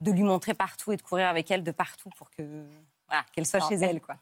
de 0.00 0.10
lui 0.12 0.22
montrer 0.22 0.54
partout 0.54 0.92
et 0.92 0.96
de 0.96 1.02
courir 1.02 1.28
avec 1.28 1.50
elle 1.50 1.62
de 1.62 1.70
partout 1.70 2.10
pour 2.16 2.30
que 2.30 2.42
voilà, 3.06 3.24
qu'elle 3.32 3.46
soit 3.46 3.66
chez 3.68 3.74
elle, 3.76 4.00
quoi. 4.00 4.16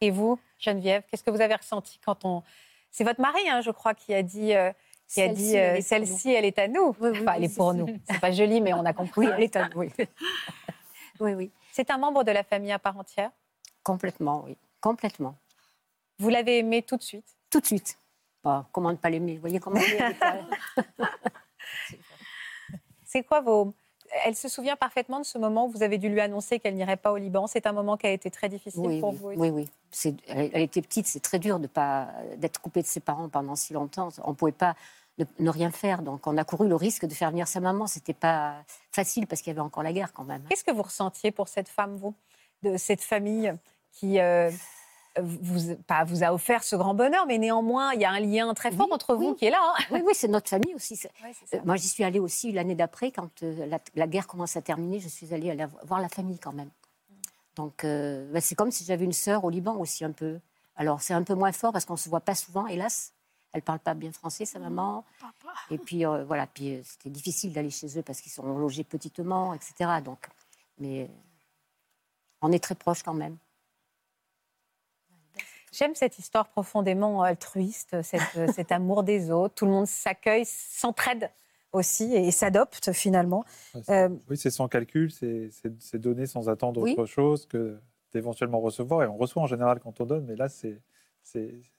Et 0.00 0.10
vous, 0.10 0.38
Geneviève, 0.58 1.02
qu'est-ce 1.10 1.22
que 1.22 1.30
vous 1.30 1.40
avez 1.40 1.54
ressenti 1.54 1.98
quand 2.04 2.24
on... 2.24 2.42
C'est 2.90 3.04
votre 3.04 3.20
mari, 3.20 3.46
hein, 3.48 3.60
je 3.60 3.70
crois, 3.70 3.94
qui 3.94 4.14
a 4.14 4.22
dit... 4.22 4.54
euh, 4.54 4.72
qui 5.08 5.20
a 5.20 5.26
Celle-ci, 5.26 5.42
dit 5.42 5.56
elle 5.56 5.78
euh, 5.78 5.80
celle-ci, 5.82 6.30
elle 6.30 6.44
est 6.44 6.58
à 6.58 6.68
nous. 6.68 6.94
Oui, 7.00 7.10
oui, 7.10 7.18
enfin, 7.20 7.32
oui, 7.32 7.36
elle 7.36 7.44
est 7.44 7.56
pour 7.56 7.72
ça. 7.72 7.76
nous. 7.76 7.86
C'est 8.08 8.20
pas 8.20 8.30
joli, 8.30 8.60
mais 8.60 8.72
on 8.72 8.84
a 8.84 8.92
compris. 8.92 9.26
Oui, 9.26 9.32
elle 9.36 9.42
est 9.42 9.56
à 9.56 9.68
nous, 9.68 9.78
oui. 9.78 9.92
oui, 11.20 11.34
oui. 11.34 11.50
C'est 11.72 11.90
un 11.90 11.98
membre 11.98 12.22
de 12.22 12.30
la 12.30 12.44
famille 12.44 12.70
à 12.72 12.78
part 12.78 12.96
entière? 12.96 13.30
Complètement, 13.82 14.44
oui. 14.44 14.56
Complètement. 14.80 15.36
Vous 16.18 16.28
l'avez 16.28 16.58
aimé 16.58 16.82
tout 16.82 16.96
de 16.96 17.02
suite? 17.02 17.26
Tout 17.50 17.60
de 17.60 17.66
suite. 17.66 17.98
Bah, 18.44 18.68
comment 18.72 18.92
ne 18.92 18.96
pas 18.96 19.10
l'aimer? 19.10 19.34
Vous 19.34 19.40
voyez 19.40 19.58
comment 19.58 19.80
C'est 23.04 23.24
quoi 23.24 23.40
vos... 23.40 23.74
Elle 24.24 24.34
se 24.36 24.48
souvient 24.48 24.76
parfaitement 24.76 25.20
de 25.20 25.24
ce 25.24 25.38
moment 25.38 25.66
où 25.66 25.70
vous 25.70 25.82
avez 25.82 25.98
dû 25.98 26.08
lui 26.08 26.20
annoncer 26.20 26.58
qu'elle 26.58 26.74
n'irait 26.74 26.96
pas 26.96 27.12
au 27.12 27.16
Liban. 27.16 27.46
C'est 27.46 27.66
un 27.66 27.72
moment 27.72 27.96
qui 27.96 28.06
a 28.06 28.10
été 28.10 28.30
très 28.30 28.48
difficile 28.48 28.80
Oui, 28.84 29.00
pour 29.00 29.10
oui, 29.10 29.16
vous. 29.36 29.40
oui, 29.42 29.50
oui. 29.50 29.68
C'est- 29.90 30.14
Elle, 30.28 30.50
elle 30.52 30.62
était 30.62 30.82
petite, 30.82 31.06
c'est 31.06 31.20
très 31.20 31.38
dur 31.38 31.58
de 31.60 31.66
pas 31.66 32.08
d'être 32.36 32.60
coupée 32.60 32.82
de 32.82 32.86
ses 32.86 33.00
parents 33.00 33.28
pendant 33.28 33.54
si 33.56 33.72
longtemps. 33.72 34.08
On 34.24 34.30
ne 34.30 34.34
pouvait 34.34 34.52
pas 34.52 34.74
ne, 35.18 35.24
ne 35.38 35.50
rien 35.50 35.70
faire, 35.70 36.02
donc 36.02 36.26
on 36.26 36.36
a 36.38 36.44
couru 36.44 36.66
le 36.68 36.76
risque 36.76 37.04
de 37.04 37.14
faire 37.14 37.30
venir 37.30 37.46
sa 37.46 37.60
maman. 37.60 37.86
C'était 37.86 38.14
pas 38.14 38.54
facile 38.90 39.26
parce 39.26 39.42
qu'il 39.42 39.50
y 39.50 39.54
avait 39.54 39.60
encore 39.60 39.82
la 39.82 39.92
guerre 39.92 40.12
quand 40.12 40.24
même. 40.24 40.42
Qu'est-ce 40.48 40.64
que 40.64 40.70
vous 40.72 40.82
ressentiez 40.82 41.30
pour 41.30 41.48
cette 41.48 41.68
femme, 41.68 41.96
vous, 41.96 42.14
de 42.62 42.76
cette 42.76 43.02
famille 43.02 43.52
qui, 43.92 44.18
euh, 44.20 44.50
vous, 45.20 45.74
pas, 45.86 46.04
vous 46.04 46.22
a 46.22 46.32
offert 46.32 46.62
ce 46.62 46.76
grand 46.76 46.94
bonheur, 46.94 47.26
mais 47.26 47.38
néanmoins, 47.38 47.92
il 47.94 48.00
y 48.00 48.04
a 48.04 48.10
un 48.10 48.20
lien 48.20 48.52
très 48.54 48.70
fort 48.70 48.86
Oui, 48.88 48.92
entre 48.94 49.14
vous 49.14 49.30
oui. 49.30 49.36
qui 49.36 49.46
est 49.46 49.50
là. 49.50 49.58
hein. 49.60 49.82
Oui, 49.90 50.02
oui, 50.06 50.12
c'est 50.14 50.28
notre 50.28 50.48
famille 50.48 50.74
aussi. 50.74 50.98
Ouais. 51.24 51.32
Euh, 51.54 51.58
moi, 51.64 51.76
j'y 51.76 51.88
suis 51.88 52.04
allée 52.04 52.20
aussi 52.20 52.52
l'année 52.52 52.74
d'après, 52.76 53.10
quand 53.10 53.42
euh, 53.42 53.66
la, 53.66 53.78
la 53.94 54.06
guerre 54.06 54.26
commence 54.26 54.56
à 54.56 54.62
terminer. 54.62 55.00
Je 55.00 55.08
suis 55.08 55.34
allée 55.34 55.56
voir 55.84 56.00
la 56.00 56.08
famille 56.08 56.38
quand 56.38 56.52
même. 56.52 56.70
Donc, 57.56 57.82
euh, 57.84 58.30
bah, 58.32 58.40
c'est 58.40 58.54
comme 58.54 58.70
si 58.70 58.84
j'avais 58.84 59.04
une 59.04 59.12
sœur 59.12 59.44
au 59.44 59.50
Liban 59.50 59.74
aussi 59.76 60.04
un 60.04 60.12
peu. 60.12 60.38
Alors, 60.76 61.00
c'est 61.02 61.12
un 61.14 61.24
peu 61.24 61.34
moins 61.34 61.52
fort 61.52 61.72
parce 61.72 61.84
qu'on 61.84 61.96
se 61.96 62.08
voit 62.08 62.20
pas 62.20 62.34
souvent, 62.34 62.66
hélas. 62.66 63.12
Elle 63.52 63.62
parle 63.62 63.80
pas 63.80 63.94
bien 63.94 64.12
français, 64.12 64.44
sa 64.44 64.60
maman. 64.60 65.04
Papa. 65.20 65.52
Et 65.72 65.78
puis, 65.78 66.06
euh, 66.06 66.24
voilà, 66.24 66.46
puis 66.46 66.80
c'était 66.84 67.10
difficile 67.10 67.52
d'aller 67.52 67.70
chez 67.70 67.98
eux 67.98 68.02
parce 68.02 68.20
qu'ils 68.20 68.30
sont 68.30 68.44
logés 68.56 68.84
petitement, 68.84 69.52
etc. 69.54 69.90
Donc, 70.04 70.28
mais 70.78 71.10
on 72.42 72.52
est 72.52 72.62
très 72.62 72.76
proches 72.76 73.02
quand 73.02 73.12
même. 73.12 73.36
J'aime 75.72 75.94
cette 75.94 76.18
histoire 76.18 76.48
profondément 76.48 77.22
altruiste, 77.22 78.02
cette, 78.02 78.36
euh, 78.36 78.48
cet 78.52 78.72
amour 78.72 79.02
des 79.04 79.30
autres. 79.30 79.54
Tout 79.54 79.66
le 79.66 79.70
monde 79.70 79.86
s'accueille, 79.86 80.44
s'entraide 80.44 81.30
aussi 81.72 82.12
et 82.14 82.30
s'adopte 82.32 82.92
finalement. 82.92 83.44
Euh, 83.88 84.08
Oui, 84.28 84.36
c'est 84.36 84.50
sans 84.50 84.66
calcul, 84.68 85.10
c'est 85.12 85.50
donner 85.94 86.26
sans 86.26 86.48
attendre 86.48 86.82
Oui. 86.82 86.92
autre 86.92 87.06
chose 87.06 87.46
que 87.46 87.78
d'éventuellement 88.12 88.60
recevoir. 88.60 89.04
Et 89.04 89.06
on 89.06 89.16
reçoit 89.16 89.42
en 89.42 89.46
général 89.46 89.78
quand 89.78 90.00
on 90.00 90.06
donne, 90.06 90.24
mais 90.26 90.34
là, 90.34 90.48
c'est 90.48 90.80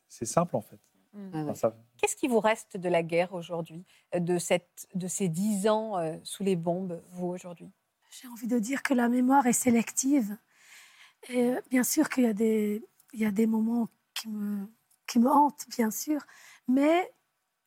simple 0.09 0.55
en 0.55 0.61
fait. 0.61 0.79
Ouais, 1.13 1.21
Enfin, 1.33 1.45
ouais. 1.47 1.55
ça- 1.55 1.75
Qu'est-ce 1.97 2.15
qui 2.15 2.29
vous 2.29 2.39
reste 2.39 2.77
de 2.77 2.87
la 2.87 3.03
guerre 3.03 3.33
aujourd'hui, 3.33 3.83
de, 4.17 4.37
cette, 4.37 4.87
de 4.95 5.07
ces 5.09 5.27
dix 5.27 5.67
ans 5.67 5.97
euh, 5.97 6.15
sous 6.23 6.43
les 6.45 6.55
bombes, 6.55 7.01
vous 7.11 7.27
aujourd'hui? 7.27 7.69
J'ai 8.11 8.29
envie 8.29 8.47
de 8.47 8.57
dire 8.59 8.81
que 8.81 8.93
la 8.93 9.09
mémoire 9.09 9.45
est 9.45 9.51
sélective. 9.53 10.37
Et 11.29 11.43
euh, 11.49 11.61
bien 11.69 11.83
sûr 11.83 12.07
qu'il 12.07 12.23
y 12.23 12.27
a 12.27 12.33
des, 12.33 12.81
il 13.13 13.19
y 13.19 13.25
a 13.25 13.31
des 13.31 13.47
moments 13.47 13.89
qui 14.13 14.29
me, 14.29 14.67
qui 15.07 15.19
me 15.19 15.29
hantent, 15.29 15.65
bien 15.69 15.91
sûr. 15.91 16.21
Mais 16.67 17.11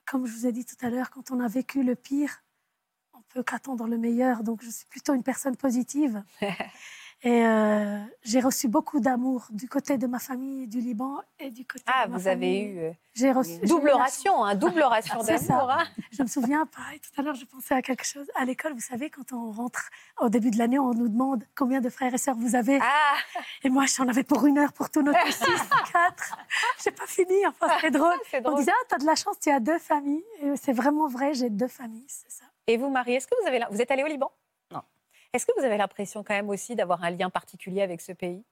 comme 0.06 0.26
je 0.26 0.32
vous 0.32 0.46
ai 0.46 0.52
dit 0.52 0.64
tout 0.64 0.76
à 0.80 0.90
l'heure, 0.90 1.10
quand 1.10 1.30
on 1.30 1.40
a 1.40 1.48
vécu 1.48 1.82
le 1.82 1.94
pire, 1.94 2.42
on 3.12 3.22
peut 3.28 3.42
qu'attendre 3.42 3.86
le 3.86 3.98
meilleur. 3.98 4.42
Donc 4.42 4.62
je 4.62 4.70
suis 4.70 4.86
plutôt 4.86 5.14
une 5.14 5.22
personne 5.22 5.56
positive. 5.56 6.22
Et 7.26 7.46
euh, 7.46 8.00
j'ai 8.22 8.40
reçu 8.40 8.68
beaucoup 8.68 9.00
d'amour 9.00 9.46
du 9.48 9.66
côté 9.66 9.96
de 9.96 10.06
ma 10.06 10.18
famille 10.18 10.66
du 10.68 10.80
Liban 10.80 11.20
et 11.38 11.50
du 11.50 11.64
côté 11.66 11.82
Ah, 11.86 12.04
de 12.06 12.10
ma 12.12 12.18
vous 12.18 12.28
avez 12.28 12.36
famille. 12.36 12.60
eu 12.64 12.78
euh, 12.80 12.90
J'ai 13.14 13.32
reçu 13.32 13.58
double 13.60 13.88
ration, 13.92 14.44
hein, 14.44 14.54
double 14.54 14.82
ration 14.94 15.22
C'est 15.22 15.38
ça. 15.38 15.54
d'amour. 15.54 15.70
hein. 15.70 15.84
je 16.12 16.22
me 16.22 16.28
souviens, 16.28 16.66
pareil, 16.66 17.00
tout 17.00 17.18
à 17.18 17.24
l'heure, 17.24 17.34
je 17.34 17.46
pensais 17.46 17.74
à 17.74 17.80
quelque 17.80 18.04
chose. 18.04 18.30
À 18.34 18.44
l'école, 18.44 18.74
vous 18.74 18.80
savez, 18.80 19.08
quand 19.08 19.32
on 19.32 19.52
rentre 19.52 19.88
au 20.20 20.28
début 20.28 20.50
de 20.50 20.58
l'année, 20.58 20.78
on 20.78 20.92
nous 20.92 21.08
demande 21.08 21.44
combien 21.56 21.80
de 21.80 21.88
frères 21.88 22.12
et 22.12 22.18
sœurs 22.18 22.36
vous 22.36 22.56
avez. 22.56 22.78
Ah, 22.82 23.14
Et 23.62 23.70
moi, 23.70 23.86
j'en 23.86 24.06
avais 24.06 24.22
pour 24.22 24.44
une 24.44 24.58
heure 24.58 24.74
pour 24.74 24.90
tout 24.90 25.00
noter 25.00 25.32
6, 25.32 25.44
4. 25.92 26.36
J'ai 26.84 26.90
pas 26.90 27.06
fini, 27.06 27.46
enfin, 27.46 27.68
c'est 27.80 27.90
drôle. 27.90 28.12
c'est 28.30 28.40
On 28.40 28.50
drôle. 28.50 28.58
disait, 28.58 28.72
ah, 28.78 28.84
t'as 28.90 28.98
de 28.98 29.06
la 29.06 29.14
chance, 29.14 29.38
tu 29.40 29.48
as 29.50 29.60
deux 29.60 29.78
familles. 29.78 30.22
Et 30.42 30.50
c'est 30.56 30.74
vraiment 30.74 31.08
vrai, 31.08 31.32
j'ai 31.32 31.48
deux 31.48 31.68
familles, 31.68 32.04
c'est 32.06 32.30
ça. 32.30 32.44
Et 32.66 32.76
vous, 32.76 32.90
Marie, 32.90 33.14
est-ce 33.14 33.26
que 33.26 33.34
vous 33.40 33.48
avez, 33.48 33.60
vous 33.70 33.80
êtes 33.80 33.90
allée 33.90 34.02
au 34.02 34.08
Liban? 34.08 34.30
Est-ce 35.34 35.44
que 35.44 35.52
vous 35.58 35.64
avez 35.64 35.76
l'impression 35.76 36.24
quand 36.24 36.34
même 36.34 36.48
aussi 36.48 36.74
d'avoir 36.74 37.04
un 37.04 37.10
lien 37.10 37.28
particulier 37.28 37.82
avec 37.82 38.00
ce 38.00 38.12
pays? 38.12 38.42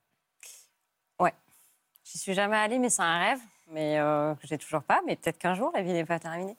J'y 2.04 2.18
suis 2.18 2.34
jamais 2.34 2.56
allée, 2.56 2.78
mais 2.78 2.90
c'est 2.90 3.02
un 3.02 3.18
rêve, 3.18 3.40
mais 3.68 3.98
euh, 3.98 4.34
j'ai 4.42 4.58
toujours 4.58 4.82
pas. 4.82 5.00
Mais 5.06 5.16
peut-être 5.16 5.38
qu'un 5.38 5.54
jour, 5.54 5.70
la 5.74 5.82
vie 5.82 5.92
n'est 5.92 6.04
pas 6.04 6.18
terminée. 6.18 6.56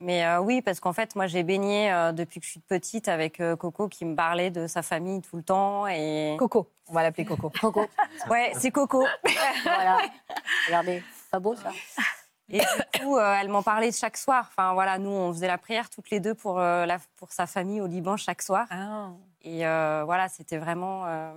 Mais 0.00 0.24
euh, 0.24 0.40
oui, 0.40 0.62
parce 0.62 0.80
qu'en 0.80 0.92
fait, 0.92 1.14
moi, 1.14 1.26
j'ai 1.26 1.42
baigné 1.42 1.92
euh, 1.92 2.12
depuis 2.12 2.40
que 2.40 2.46
je 2.46 2.50
suis 2.50 2.60
petite 2.60 3.06
avec 3.06 3.38
euh, 3.40 3.54
Coco 3.54 3.88
qui 3.88 4.04
me 4.04 4.16
parlait 4.16 4.50
de 4.50 4.66
sa 4.66 4.82
famille 4.82 5.20
tout 5.20 5.36
le 5.36 5.42
temps. 5.42 5.86
Et 5.86 6.36
Coco, 6.38 6.70
on 6.88 6.92
va 6.92 7.02
l'appeler 7.02 7.24
Coco. 7.24 7.50
Coco, 7.60 7.86
ouais, 8.30 8.52
c'est 8.56 8.70
Coco. 8.70 9.06
voilà. 9.62 9.98
Regardez, 10.66 11.02
pas 11.30 11.38
beau 11.38 11.54
ça? 11.54 11.70
Et 12.48 12.58
du 12.58 13.00
coup, 13.00 13.18
elle 13.18 13.48
m'en 13.48 13.62
parlait 13.62 13.92
chaque 13.92 14.16
soir. 14.16 14.46
Enfin 14.50 14.74
voilà, 14.74 14.98
nous, 14.98 15.10
on 15.10 15.32
faisait 15.32 15.46
la 15.46 15.58
prière 15.58 15.88
toutes 15.88 16.10
les 16.10 16.18
deux 16.18 16.34
pour 16.34 16.58
la, 16.58 16.98
pour 17.16 17.30
sa 17.30 17.46
famille 17.46 17.80
au 17.80 17.86
Liban 17.86 18.16
chaque 18.16 18.42
soir. 18.42 18.66
Ah. 18.70 19.10
Et 19.42 19.66
euh, 19.66 20.02
voilà, 20.04 20.28
c'était 20.28 20.58
vraiment, 20.58 21.06
euh, 21.06 21.32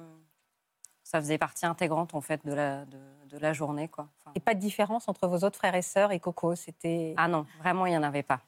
ça 1.04 1.20
faisait 1.20 1.38
partie 1.38 1.66
intégrante 1.66 2.14
en 2.16 2.22
fait 2.22 2.46
de 2.46 2.54
la 2.54 2.86
de, 2.86 3.00
de 3.30 3.38
la 3.38 3.54
journée, 3.54 3.88
quoi. 3.88 4.08
Enfin, 4.20 4.32
Et 4.36 4.40
pas 4.40 4.54
de 4.54 4.60
différence 4.60 5.08
entre 5.08 5.28
vos 5.28 5.38
autres 5.46 5.58
frères 5.58 5.76
et 5.76 5.82
sœurs 5.82 6.12
et 6.12 6.20
Coco, 6.20 6.56
c'était... 6.56 7.14
Ah 7.18 7.28
non, 7.28 7.46
vraiment, 7.60 7.86
il 7.86 7.92
n'y 7.92 7.98
en 7.98 8.04
avait 8.04 8.24
pas. 8.24 8.42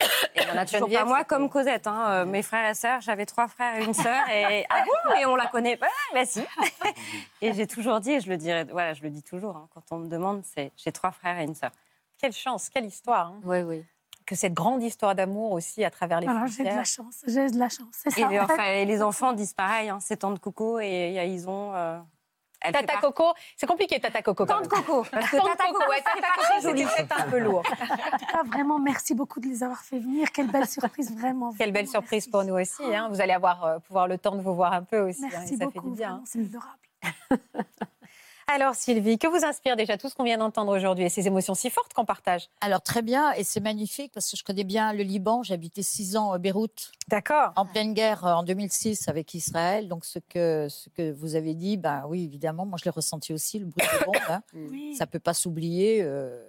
Et 0.34 0.40
il 0.42 0.48
y 0.48 0.50
en 0.50 0.56
a 0.56 0.64
toujours 0.64 0.88
pas. 0.88 1.04
Moi, 1.04 1.24
comme 1.24 1.50
Cosette, 1.50 1.86
hein, 1.86 2.06
euh, 2.10 2.24
mes 2.24 2.42
frères 2.42 2.70
et 2.70 2.74
sœurs, 2.74 3.00
j'avais 3.02 3.26
trois 3.26 3.48
frères 3.48 3.76
et 3.80 3.84
une 3.84 3.92
sœur. 3.92 4.28
Et 4.30 4.64
ah 4.70 4.84
bon, 4.84 5.14
et 5.16 5.26
on 5.26 5.34
la 5.36 5.46
connaît 5.48 5.76
pas 5.76 5.88
Bah 6.14 6.24
si. 6.24 6.42
Et 7.42 7.52
j'ai 7.52 7.66
toujours 7.66 8.00
dit, 8.00 8.12
et 8.12 8.20
je 8.20 8.28
le 8.30 8.36
dirai, 8.38 8.64
voilà, 8.64 8.94
je 8.94 9.02
le 9.02 9.10
dis 9.10 9.22
toujours, 9.22 9.56
hein, 9.56 9.68
quand 9.74 9.82
on 9.90 9.98
me 9.98 10.08
demande, 10.08 10.42
c'est 10.44 10.72
j'ai 10.76 10.92
trois 10.92 11.10
frères 11.10 11.38
et 11.38 11.44
une 11.44 11.54
sœur. 11.54 11.70
Quelle 12.16 12.32
chance, 12.32 12.68
quelle 12.70 12.84
histoire. 12.86 13.26
hein. 13.28 13.40
Oui, 13.44 13.60
oui. 13.62 13.84
Que 14.30 14.36
cette 14.36 14.54
grande 14.54 14.80
histoire 14.80 15.16
d'amour 15.16 15.50
aussi 15.50 15.82
à 15.84 15.90
travers 15.90 16.20
les 16.20 16.26
Voilà, 16.28 16.46
j'ai 16.46 16.62
de 16.62 16.68
la 16.68 16.84
chance, 16.84 17.16
j'ai 17.26 17.50
de 17.50 17.58
la 17.58 17.68
chance. 17.68 17.88
C'est 17.94 18.16
Et 18.16 18.22
ça. 18.22 18.28
les, 18.28 18.38
en 18.38 18.46
fait. 18.46 18.52
enfin, 18.52 18.64
et 18.74 18.84
les 18.84 19.02
enfants 19.02 19.32
disent 19.32 19.54
pareil, 19.54 19.88
hein, 19.88 19.98
c'est 20.00 20.18
tante 20.18 20.38
Coco 20.38 20.78
et 20.78 21.18
euh, 21.18 21.24
ils 21.24 21.48
ont. 21.48 21.74
euh, 21.74 21.98
elle 22.60 22.72
Tata 22.72 22.98
Coco, 22.98 23.32
c'est 23.56 23.66
compliqué 23.66 23.98
Tata 23.98 24.22
Coco. 24.22 24.46
Tante. 24.46 24.68
Coco. 24.68 25.04
Parce 25.10 25.30
que 25.30 25.36
Tante 25.36 25.48
Tata 25.48 25.64
Coco, 25.64 25.78
Coco, 25.80 25.90
ouais, 25.90 25.96
c'est 25.96 26.20
Tata 26.20 26.28
Coco, 26.36 26.62
joli. 26.62 26.84
peut-être 26.84 27.20
un 27.26 27.28
peu 27.28 27.38
lourd. 27.40 27.64
En 27.66 28.18
tout 28.18 28.26
cas, 28.26 28.42
vraiment, 28.44 28.78
merci 28.78 29.14
beaucoup 29.16 29.40
de 29.40 29.48
les 29.48 29.64
avoir 29.64 29.80
fait 29.80 29.98
venir. 29.98 30.30
Quelle 30.30 30.46
belle 30.48 30.68
surprise, 30.68 31.10
vraiment. 31.12 31.52
Quelle 31.58 31.72
belle 31.72 31.86
vraiment, 31.86 31.90
surprise 32.02 32.28
merci. 32.28 32.30
pour 32.30 32.44
nous 32.44 32.54
aussi. 32.60 32.94
hein. 32.94 33.08
Vous 33.10 33.20
allez 33.20 33.32
avoir 33.32 33.64
euh, 33.64 33.78
pouvoir 33.80 34.06
le 34.06 34.16
temps 34.16 34.36
de 34.36 34.42
vous 34.42 34.54
voir 34.54 34.74
un 34.74 34.84
peu 34.84 35.00
aussi. 35.00 35.24
hein, 35.24 35.28
Merci 35.32 35.54
et 35.54 35.56
ça 35.56 35.64
beaucoup, 35.64 35.80
fait 35.80 35.88
du 35.90 35.96
bien. 35.96 36.10
hein. 36.12 36.22
c'est 36.24 36.38
adorable. 36.38 36.78
Alors 38.52 38.74
Sylvie, 38.74 39.16
que 39.16 39.28
vous 39.28 39.44
inspire 39.44 39.76
déjà 39.76 39.96
tout 39.96 40.08
ce 40.08 40.14
qu'on 40.16 40.24
vient 40.24 40.38
d'entendre 40.38 40.74
aujourd'hui 40.76 41.04
et 41.04 41.08
ces 41.08 41.28
émotions 41.28 41.54
si 41.54 41.70
fortes 41.70 41.92
qu'on 41.94 42.04
partage 42.04 42.48
Alors 42.60 42.82
très 42.82 43.00
bien, 43.00 43.32
et 43.34 43.44
c'est 43.44 43.60
magnifique 43.60 44.10
parce 44.12 44.28
que 44.28 44.36
je 44.36 44.42
connais 44.42 44.64
bien 44.64 44.92
le 44.92 45.04
Liban. 45.04 45.44
J'ai 45.44 45.54
habité 45.54 45.82
six 45.82 46.16
ans 46.16 46.32
à 46.32 46.38
Beyrouth, 46.38 46.90
D'accord. 47.06 47.52
en 47.54 47.64
pleine 47.64 47.94
guerre 47.94 48.26
euh, 48.26 48.32
en 48.32 48.42
2006 48.42 49.06
avec 49.08 49.34
Israël. 49.34 49.86
Donc 49.86 50.04
ce 50.04 50.18
que, 50.18 50.66
ce 50.68 50.88
que 50.88 51.12
vous 51.12 51.36
avez 51.36 51.54
dit, 51.54 51.76
ben 51.76 52.04
oui, 52.08 52.24
évidemment, 52.24 52.66
moi 52.66 52.76
je 52.76 52.84
l'ai 52.86 52.90
ressenti 52.90 53.32
aussi, 53.32 53.60
le 53.60 53.66
bruit 53.66 53.86
des 53.98 54.04
bombes. 54.04 54.16
hein. 54.28 54.42
Oui. 54.54 54.96
Ça 54.96 55.06
peut 55.06 55.20
pas 55.20 55.34
s'oublier 55.34 56.02
euh, 56.02 56.42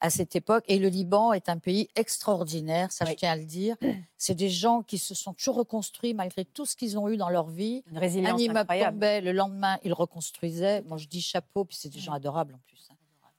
à 0.00 0.10
cette 0.10 0.36
époque. 0.36 0.64
Et 0.68 0.78
le 0.78 0.88
Liban 0.88 1.32
est 1.32 1.48
un 1.48 1.58
pays 1.58 1.88
extraordinaire, 1.96 2.92
ça 2.92 3.04
je 3.04 3.12
tiens 3.14 3.32
à 3.32 3.36
le 3.36 3.44
dire. 3.44 3.76
C'est 4.18 4.34
des 4.34 4.48
gens 4.48 4.82
qui 4.82 4.98
se 4.98 5.14
sont 5.14 5.34
toujours 5.34 5.56
reconstruits 5.56 6.14
malgré 6.14 6.44
tout 6.44 6.64
ce 6.66 6.76
qu'ils 6.76 6.98
ont 6.98 7.08
eu 7.08 7.16
dans 7.16 7.28
leur 7.28 7.48
vie. 7.48 7.82
Une 7.90 7.98
Un 7.98 8.00
résilience 8.00 8.40
immeuble 8.40 8.58
incroyable. 8.60 8.94
tombait, 8.94 9.20
le 9.20 9.32
lendemain, 9.32 9.78
ils 9.84 9.92
reconstruisaient. 9.92 10.82
Moi, 10.82 10.96
je 10.96 11.06
dis 11.06 11.20
chapeau, 11.20 11.64
puis 11.64 11.76
c'est 11.76 11.88
des 11.90 11.98
gens 11.98 12.12
adorables 12.12 12.54
en 12.54 12.60
plus. 12.66 12.88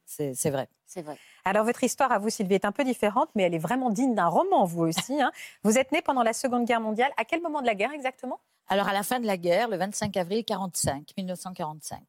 C'est 0.07 0.49
vrai. 0.49 0.67
C'est 0.85 1.01
vrai. 1.01 1.17
Alors 1.43 1.65
votre 1.65 1.83
histoire 1.83 2.11
à 2.11 2.17
vous 2.17 2.29
Sylvie 2.29 2.55
est 2.55 2.65
un 2.65 2.71
peu 2.71 2.83
différente, 2.85 3.29
mais 3.35 3.43
elle 3.43 3.53
est 3.53 3.59
vraiment 3.59 3.89
digne 3.89 4.15
d'un 4.15 4.27
roman 4.27 4.63
vous 4.65 4.83
aussi. 4.83 5.21
hein. 5.21 5.31
Vous 5.63 5.77
êtes 5.77 5.91
née 5.91 6.01
pendant 6.01 6.23
la 6.23 6.33
Seconde 6.33 6.65
Guerre 6.65 6.79
mondiale. 6.81 7.11
À 7.17 7.25
quel 7.25 7.41
moment 7.41 7.61
de 7.61 7.65
la 7.67 7.75
guerre 7.75 7.91
exactement? 7.91 8.39
Alors, 8.69 8.89
à 8.89 8.93
la 8.93 9.01
fin 9.03 9.21
de 9.21 9.25
la 9.25 9.37
guerre, 9.37 9.69
le 9.69 9.77
25 9.77 10.17
avril 10.17 10.43
45, 10.43 11.13
1945. 11.17 12.01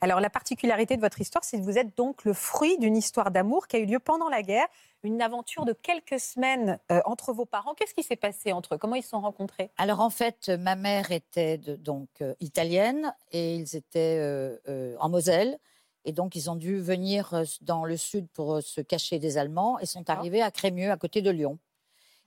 Alors, 0.00 0.18
la 0.20 0.30
particularité 0.30 0.96
de 0.96 1.02
votre 1.02 1.20
histoire, 1.20 1.44
c'est 1.44 1.58
que 1.58 1.62
vous 1.62 1.76
êtes 1.76 1.94
donc 1.94 2.24
le 2.24 2.32
fruit 2.32 2.78
d'une 2.78 2.96
histoire 2.96 3.30
d'amour 3.30 3.66
qui 3.66 3.76
a 3.76 3.80
eu 3.80 3.84
lieu 3.84 3.98
pendant 3.98 4.30
la 4.30 4.42
guerre, 4.42 4.66
une 5.02 5.20
aventure 5.20 5.66
de 5.66 5.74
quelques 5.74 6.18
semaines 6.18 6.78
euh, 6.90 7.02
entre 7.04 7.34
vos 7.34 7.44
parents. 7.44 7.74
Qu'est-ce 7.74 7.92
qui 7.94 8.02
s'est 8.02 8.16
passé 8.16 8.52
entre 8.52 8.76
eux? 8.76 8.78
Comment 8.78 8.94
ils 8.94 9.02
se 9.02 9.10
sont 9.10 9.20
rencontrés? 9.20 9.70
Alors, 9.76 10.00
en 10.00 10.08
fait, 10.08 10.48
ma 10.48 10.74
mère 10.74 11.10
était 11.12 11.58
de- 11.58 11.76
donc 11.76 12.08
euh, 12.22 12.34
italienne 12.40 13.14
et 13.32 13.56
ils 13.56 13.76
étaient 13.76 14.16
euh, 14.20 14.96
en 15.00 15.10
Moselle. 15.10 15.58
Et 16.04 16.12
donc, 16.12 16.34
ils 16.34 16.50
ont 16.50 16.56
dû 16.56 16.80
venir 16.80 17.42
dans 17.60 17.84
le 17.84 17.96
sud 17.96 18.28
pour 18.28 18.62
se 18.62 18.80
cacher 18.80 19.18
des 19.18 19.36
Allemands 19.36 19.78
et 19.80 19.86
sont 19.86 20.08
arrivés 20.08 20.42
à 20.42 20.50
Crémieux, 20.50 20.90
à 20.90 20.96
côté 20.96 21.20
de 21.20 21.30
Lyon. 21.30 21.58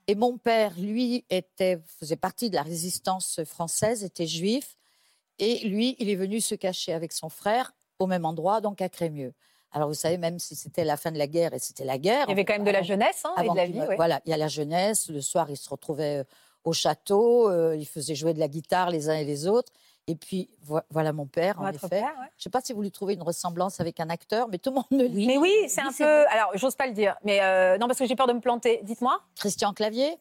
Et 0.06 0.14
mon 0.14 0.38
père, 0.38 0.72
lui, 0.78 1.24
était, 1.30 1.80
faisait 1.98 2.16
partie 2.16 2.50
de 2.50 2.54
la 2.54 2.62
résistance 2.62 3.42
française, 3.44 4.04
était 4.04 4.26
juif. 4.26 4.76
Et 5.38 5.66
lui, 5.68 5.96
il 5.98 6.08
est 6.08 6.14
venu 6.14 6.40
se 6.40 6.54
cacher 6.54 6.92
avec 6.92 7.12
son 7.12 7.28
frère 7.28 7.72
au 7.98 8.06
même 8.06 8.24
endroit, 8.24 8.60
donc 8.60 8.80
à 8.80 8.88
Crémieux. 8.88 9.34
Alors, 9.72 9.88
vous 9.88 9.94
savez, 9.94 10.18
même 10.18 10.38
si 10.38 10.54
c'était 10.54 10.84
la 10.84 10.96
fin 10.96 11.10
de 11.10 11.18
la 11.18 11.26
guerre 11.26 11.52
et 11.52 11.58
c'était 11.58 11.84
la 11.84 11.98
guerre. 11.98 12.26
Il 12.28 12.30
y 12.30 12.32
avait 12.32 12.44
quand 12.44 12.52
même 12.52 12.64
de 12.64 12.70
la 12.70 12.82
jeunesse 12.82 13.24
hein, 13.24 13.34
et 13.42 13.48
de 13.48 13.56
la 13.56 13.66
vie. 13.66 13.80
ouais. 13.80 13.96
Voilà, 13.96 14.20
il 14.24 14.30
y 14.30 14.32
a 14.32 14.36
la 14.36 14.46
jeunesse. 14.46 15.08
Le 15.08 15.20
soir, 15.20 15.50
ils 15.50 15.56
se 15.56 15.68
retrouvaient 15.68 16.24
au 16.64 16.72
château. 16.72 17.48
euh, 17.50 17.76
ils 17.76 17.86
faisaient 17.86 18.14
jouer 18.14 18.34
de 18.34 18.40
la 18.40 18.48
guitare 18.48 18.90
les 18.90 19.08
uns 19.08 19.14
et 19.14 19.24
les 19.24 19.46
autres. 19.46 19.72
Et 20.06 20.16
puis, 20.16 20.50
vo- 20.62 20.80
voilà 20.90 21.14
mon 21.14 21.24
père, 21.26 21.58
en 21.60 21.68
effet. 21.68 21.88
père, 21.88 22.02
ouais. 22.20 22.26
Je 22.36 22.40
ne 22.40 22.42
sais 22.42 22.50
pas 22.50 22.60
si 22.60 22.74
vous 22.74 22.82
lui 22.82 22.90
trouvez 22.90 23.14
une 23.14 23.22
ressemblance 23.22 23.80
avec 23.80 24.00
un 24.00 24.10
acteur, 24.10 24.48
mais 24.48 24.58
tout 24.58 24.68
le 24.70 24.74
monde 24.76 24.84
le 24.90 25.06
lit. 25.06 25.26
Mais 25.26 25.38
oui, 25.38 25.52
c'est 25.68 25.80
un 25.80 25.92
peu. 25.92 26.04
Alors, 26.28 26.50
j'ose 26.54 26.74
pas 26.74 26.86
le 26.86 26.92
dire, 26.92 27.16
mais 27.24 27.40
euh, 27.42 27.78
non, 27.78 27.86
parce 27.86 27.98
que 27.98 28.06
j'ai 28.06 28.16
peur 28.16 28.26
de 28.26 28.34
me 28.34 28.40
planter. 28.40 28.80
Dites-moi. 28.82 29.18
Christian 29.36 29.72
Clavier? 29.72 30.18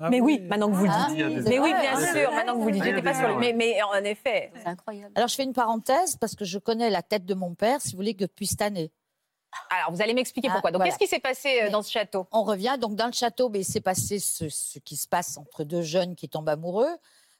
Ah 0.00 0.10
mais 0.10 0.20
oui, 0.20 0.38
maintenant 0.40 0.68
que 0.70 0.76
vous 0.76 0.84
le 0.84 1.08
dites. 1.08 1.48
Mais 1.48 1.58
oui, 1.58 1.70
bien 1.72 1.94
ah, 1.96 2.12
sûr, 2.14 2.30
maintenant 2.32 2.54
que 2.54 2.60
vous 2.60 2.68
le 2.68 2.74
dites, 2.74 2.84
j'étais 2.84 3.02
pas 3.02 3.14
sur 3.14 3.26
le. 3.28 3.34
ouais. 3.34 3.52
Mais, 3.52 3.74
mais 3.74 3.82
en 3.82 4.04
effet. 4.04 4.52
C'est 4.54 4.68
incroyable. 4.68 5.12
Alors, 5.16 5.28
je 5.28 5.34
fais 5.34 5.42
une 5.42 5.54
parenthèse 5.54 6.16
parce 6.16 6.36
que 6.36 6.44
je 6.44 6.58
connais 6.58 6.90
la 6.90 7.02
tête 7.02 7.24
de 7.24 7.34
mon 7.34 7.54
père, 7.54 7.80
si 7.80 7.92
vous 7.92 7.96
voulez, 7.96 8.14
que 8.14 8.20
depuis 8.24 8.46
cette 8.46 8.62
année. 8.62 8.92
Alors, 9.70 9.92
vous 9.92 10.02
allez 10.02 10.14
m'expliquer 10.14 10.48
Ah, 10.50 10.52
pourquoi. 10.52 10.70
Donc, 10.70 10.80
voilà. 10.80 10.90
qu'est-ce 10.90 10.98
qui 10.98 11.06
s'est 11.08 11.20
passé 11.20 11.48
euh, 11.60 11.64
Mais- 11.64 11.70
dans 11.70 11.82
ce 11.82 11.90
château? 11.90 12.26
On 12.32 12.42
revient 12.42 12.76
donc 12.80 12.94
dans 12.96 13.06
le 13.06 13.12
château, 13.12 13.48
mais 13.48 13.60
il 13.60 13.64
s'est 13.64 13.80
passé 13.80 14.18
ce, 14.18 14.48
ce 14.48 14.78
qui 14.78 14.96
se 14.96 15.08
passe 15.08 15.36
entre 15.36 15.64
deux 15.64 15.82
jeunes 15.82 16.14
qui 16.16 16.28
tombent 16.28 16.48
amoureux, 16.48 16.96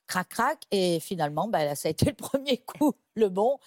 crac 0.06 0.28
crac, 0.28 0.58
et 0.70 1.00
finalement, 1.00 1.48
ben, 1.48 1.74
ça 1.74 1.88
a 1.88 1.90
été 1.90 2.06
le 2.06 2.14
premier 2.14 2.58
coup, 2.58 2.94
le 3.14 3.28
bon. 3.28 3.58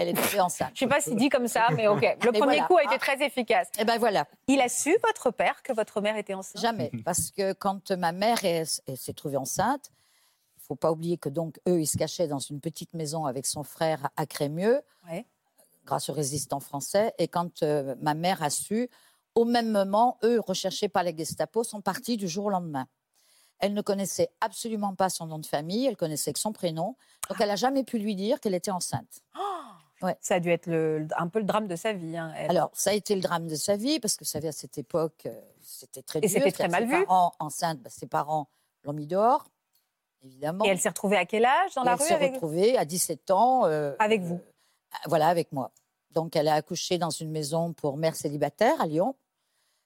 Elle 0.00 0.10
est 0.10 0.14
tombée 0.14 0.38
enceinte. 0.40 0.70
Je 0.74 0.78
sais 0.80 0.86
pas 0.86 1.00
si 1.00 1.12
dit 1.16 1.28
comme 1.28 1.48
ça, 1.48 1.66
mais 1.74 1.88
ok. 1.88 2.02
Le 2.22 2.30
Mais 2.32 2.38
premier 2.38 2.52
voilà. 2.60 2.66
coup 2.68 2.76
a 2.76 2.84
été 2.84 2.98
très 2.98 3.20
efficace. 3.20 3.66
Et 3.80 3.84
ben 3.84 3.98
voilà. 3.98 4.28
Il 4.46 4.60
a 4.60 4.68
su, 4.68 4.96
votre 5.04 5.32
père, 5.32 5.60
que 5.64 5.72
votre 5.72 6.00
mère 6.00 6.16
était 6.16 6.34
enceinte? 6.34 6.62
Jamais. 6.62 6.92
Parce 7.04 7.32
que 7.32 7.52
quand 7.52 7.90
ma 7.90 8.12
mère 8.12 8.44
est- 8.44 8.80
est- 8.86 8.94
s'est 8.94 9.12
trouvée 9.12 9.36
enceinte, 9.38 9.90
il 10.56 10.62
faut 10.68 10.76
pas 10.76 10.92
oublier 10.92 11.18
que 11.18 11.28
donc 11.28 11.58
eux, 11.68 11.80
ils 11.80 11.86
se 11.88 11.96
cachaient 11.98 12.28
dans 12.28 12.38
une 12.38 12.60
petite 12.60 12.94
maison 12.94 13.24
avec 13.24 13.44
son 13.44 13.64
frère 13.64 14.08
à 14.16 14.24
Crémieux, 14.24 14.82
Ouais. 15.10 15.26
Grâce 15.88 16.08
aux 16.10 16.12
résistants 16.12 16.60
français. 16.60 17.14
Et 17.18 17.28
quand 17.28 17.62
euh, 17.62 17.94
ma 18.00 18.14
mère 18.14 18.42
a 18.42 18.50
su, 18.50 18.88
au 19.34 19.44
même 19.44 19.70
moment, 19.70 20.18
eux, 20.22 20.38
recherchés 20.40 20.88
par 20.88 21.02
les 21.02 21.16
Gestapo, 21.16 21.64
sont 21.64 21.80
partis 21.80 22.16
du 22.16 22.28
jour 22.28 22.46
au 22.46 22.50
lendemain. 22.50 22.86
Elle 23.60 23.72
ne 23.74 23.82
connaissait 23.82 24.28
absolument 24.40 24.94
pas 24.94 25.08
son 25.08 25.26
nom 25.26 25.38
de 25.38 25.46
famille, 25.46 25.86
elle 25.86 25.96
connaissait 25.96 26.32
que 26.32 26.38
son 26.38 26.52
prénom. 26.52 26.94
Donc 27.28 27.40
elle 27.40 27.48
n'a 27.48 27.56
jamais 27.56 27.82
pu 27.84 27.98
lui 27.98 28.14
dire 28.14 28.38
qu'elle 28.40 28.54
était 28.54 28.70
enceinte. 28.70 29.20
Ouais. 30.00 30.16
Ça 30.20 30.36
a 30.36 30.40
dû 30.40 30.50
être 30.50 30.66
le- 30.66 31.08
un 31.16 31.26
peu 31.26 31.40
le 31.40 31.44
drame 31.44 31.66
de 31.66 31.74
sa 31.74 31.92
vie. 31.92 32.16
hein, 32.16 32.32
elle. 32.36 32.50
Alors, 32.50 32.70
ça 32.72 32.90
a 32.90 32.92
été 32.92 33.16
le 33.16 33.20
drame 33.20 33.48
de 33.48 33.56
sa 33.56 33.76
vie, 33.76 33.98
parce 33.98 34.14
que 34.16 34.22
vous 34.24 34.30
savez, 34.30 34.46
à 34.46 34.52
cette 34.52 34.78
époque, 34.78 35.22
euh, 35.26 35.32
c'était 35.60 36.02
très 36.02 36.20
Et 36.20 36.22
dur. 36.22 36.30
c'était 36.30 36.52
très 36.52 36.68
mal 36.68 36.84
ses 36.88 36.94
vu. 36.96 37.04
Parents 37.04 37.32
enceintes, 37.40 37.80
bah, 37.80 37.90
ses 37.90 38.06
parents 38.06 38.48
l'ont 38.84 38.92
mis 38.92 39.08
dehors, 39.08 39.50
évidemment. 40.22 40.64
Et 40.64 40.68
elle 40.68 40.78
s'est 40.78 40.88
retrouvée 40.90 41.16
à 41.16 41.24
quel 41.26 41.44
âge 41.44 41.74
dans 41.74 41.82
Et 41.82 41.86
la 41.86 41.92
elle 41.94 41.98
rue 41.98 42.06
s'est 42.06 42.14
avec, 42.14 42.32
retrouvée 42.34 42.78
à 42.78 42.84
17 42.84 43.32
ans. 43.32 43.66
euh, 43.66 43.96
avec 43.98 44.22
vous 44.22 44.40
voilà, 45.06 45.28
avec 45.28 45.52
moi. 45.52 45.72
Donc, 46.10 46.36
elle 46.36 46.48
a 46.48 46.54
accouché 46.54 46.98
dans 46.98 47.10
une 47.10 47.30
maison 47.30 47.72
pour 47.72 47.96
mère 47.96 48.16
célibataire 48.16 48.80
à 48.80 48.86
Lyon. 48.86 49.14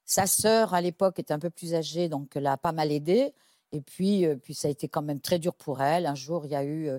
Sa 0.04 0.26
sœur, 0.26 0.74
à 0.74 0.80
l'époque, 0.80 1.18
était 1.18 1.32
un 1.32 1.38
peu 1.38 1.50
plus 1.50 1.74
âgée, 1.74 2.08
donc 2.08 2.34
l'a 2.34 2.56
pas 2.56 2.72
mal 2.72 2.92
aidée. 2.92 3.34
Et 3.72 3.80
puis, 3.80 4.26
euh, 4.26 4.36
puis, 4.36 4.54
ça 4.54 4.68
a 4.68 4.70
été 4.70 4.88
quand 4.88 5.02
même 5.02 5.20
très 5.20 5.38
dur 5.38 5.54
pour 5.54 5.82
elle. 5.82 6.06
Un 6.06 6.14
jour, 6.14 6.44
il 6.44 6.52
y 6.52 6.54
a 6.54 6.64
eu 6.64 6.88
euh, 6.88 6.98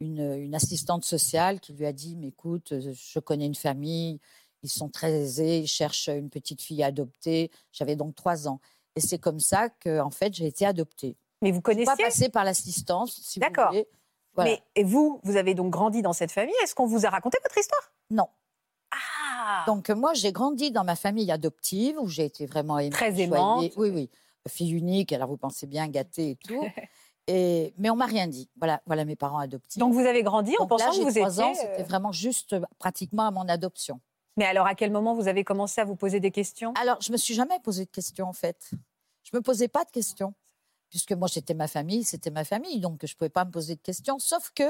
une, 0.00 0.20
une 0.20 0.54
assistante 0.54 1.04
sociale 1.04 1.60
qui 1.60 1.72
lui 1.72 1.86
a 1.86 1.92
dit 1.92 2.16
Mais 2.16 2.28
écoute, 2.28 2.72
euh, 2.72 2.92
je 2.94 3.18
connais 3.18 3.46
une 3.46 3.54
famille, 3.54 4.20
ils 4.62 4.70
sont 4.70 4.88
très 4.88 5.12
aisés, 5.12 5.60
ils 5.60 5.68
cherchent 5.68 6.08
une 6.08 6.30
petite 6.30 6.62
fille 6.62 6.82
à 6.82 6.86
adopter. 6.86 7.50
J'avais 7.72 7.96
donc 7.96 8.14
trois 8.14 8.48
ans. 8.48 8.60
Et 8.94 9.00
c'est 9.00 9.18
comme 9.18 9.40
ça 9.40 9.68
que, 9.68 10.00
en 10.00 10.10
fait, 10.10 10.34
j'ai 10.34 10.46
été 10.46 10.64
adoptée. 10.66 11.16
Mais 11.40 11.50
vous 11.50 11.60
Je 11.66 11.72
suis 11.72 11.84
pas 11.84 11.96
connaissiez 11.96 12.04
passée 12.04 12.28
par 12.28 12.44
l'assistance, 12.44 13.20
si 13.20 13.40
vous 13.40 13.46
D'accord. 13.46 13.74
Voilà. 14.34 14.50
Mais 14.52 14.62
et 14.76 14.84
vous, 14.84 15.20
vous 15.24 15.36
avez 15.36 15.54
donc 15.54 15.70
grandi 15.70 16.02
dans 16.02 16.12
cette 16.12 16.32
famille. 16.32 16.54
Est-ce 16.62 16.74
qu'on 16.74 16.86
vous 16.86 17.04
a 17.06 17.10
raconté 17.10 17.38
votre 17.42 17.58
histoire? 17.58 17.92
Non. 18.10 18.28
Ah 18.90 19.64
Donc 19.66 19.90
euh, 19.90 19.94
moi, 19.94 20.14
j'ai 20.14 20.32
grandi 20.32 20.70
dans 20.70 20.84
ma 20.84 20.96
famille 20.96 21.30
adoptive 21.30 21.98
où 21.98 22.08
j'ai 22.08 22.24
été 22.24 22.46
vraiment 22.46 22.78
aimée, 22.78 22.90
Très 22.90 23.10
choyée. 23.10 23.24
aimante. 23.24 23.72
Oui, 23.76 23.90
oui. 23.90 24.10
Fille 24.48 24.72
unique, 24.72 25.12
alors 25.12 25.28
vous 25.28 25.36
pensez 25.36 25.66
bien 25.66 25.86
gâtée 25.88 26.30
et 26.30 26.36
tout. 26.36 26.64
et, 27.28 27.72
mais 27.78 27.90
on 27.90 27.96
m'a 27.96 28.06
rien 28.06 28.26
dit. 28.26 28.50
Voilà, 28.56 28.82
voilà 28.86 29.04
mes 29.04 29.16
parents 29.16 29.38
adoptifs. 29.38 29.78
Donc 29.78 29.92
vous 29.92 30.00
avez 30.00 30.22
grandi 30.22 30.54
en 30.58 30.64
Donc 30.66 30.80
là, 30.80 30.86
pensant 30.86 30.90
que 30.90 30.96
j'ai 31.12 31.20
vous 31.20 31.28
trois 31.28 31.30
étiez. 31.32 31.44
ans, 31.44 31.50
euh, 31.52 31.54
c'était 31.76 31.82
vraiment 31.84 32.12
juste 32.12 32.52
euh, 32.54 32.60
pratiquement 32.78 33.26
à 33.26 33.30
mon 33.30 33.48
adoption. 33.48 34.00
Mais 34.36 34.46
alors 34.46 34.66
à 34.66 34.74
quel 34.74 34.90
moment 34.90 35.14
vous 35.14 35.28
avez 35.28 35.44
commencé 35.44 35.80
à 35.80 35.84
vous 35.84 35.94
poser 35.96 36.18
des 36.18 36.30
questions? 36.30 36.72
Alors, 36.80 36.96
je 37.00 37.12
me 37.12 37.16
suis 37.16 37.34
jamais 37.34 37.58
posé 37.60 37.84
de 37.84 37.90
questions 37.90 38.26
en 38.28 38.32
fait. 38.32 38.70
Je 39.24 39.36
me 39.36 39.42
posais 39.42 39.68
pas 39.68 39.84
de 39.84 39.90
questions 39.90 40.34
puisque 40.92 41.12
moi 41.12 41.26
j'étais 41.26 41.54
ma 41.54 41.66
famille, 41.68 42.04
c'était 42.04 42.30
ma 42.30 42.44
famille, 42.44 42.78
donc 42.80 43.04
je 43.06 43.16
pouvais 43.16 43.30
pas 43.30 43.46
me 43.46 43.50
poser 43.50 43.74
de 43.76 43.80
questions. 43.80 44.18
Sauf 44.18 44.50
que 44.54 44.62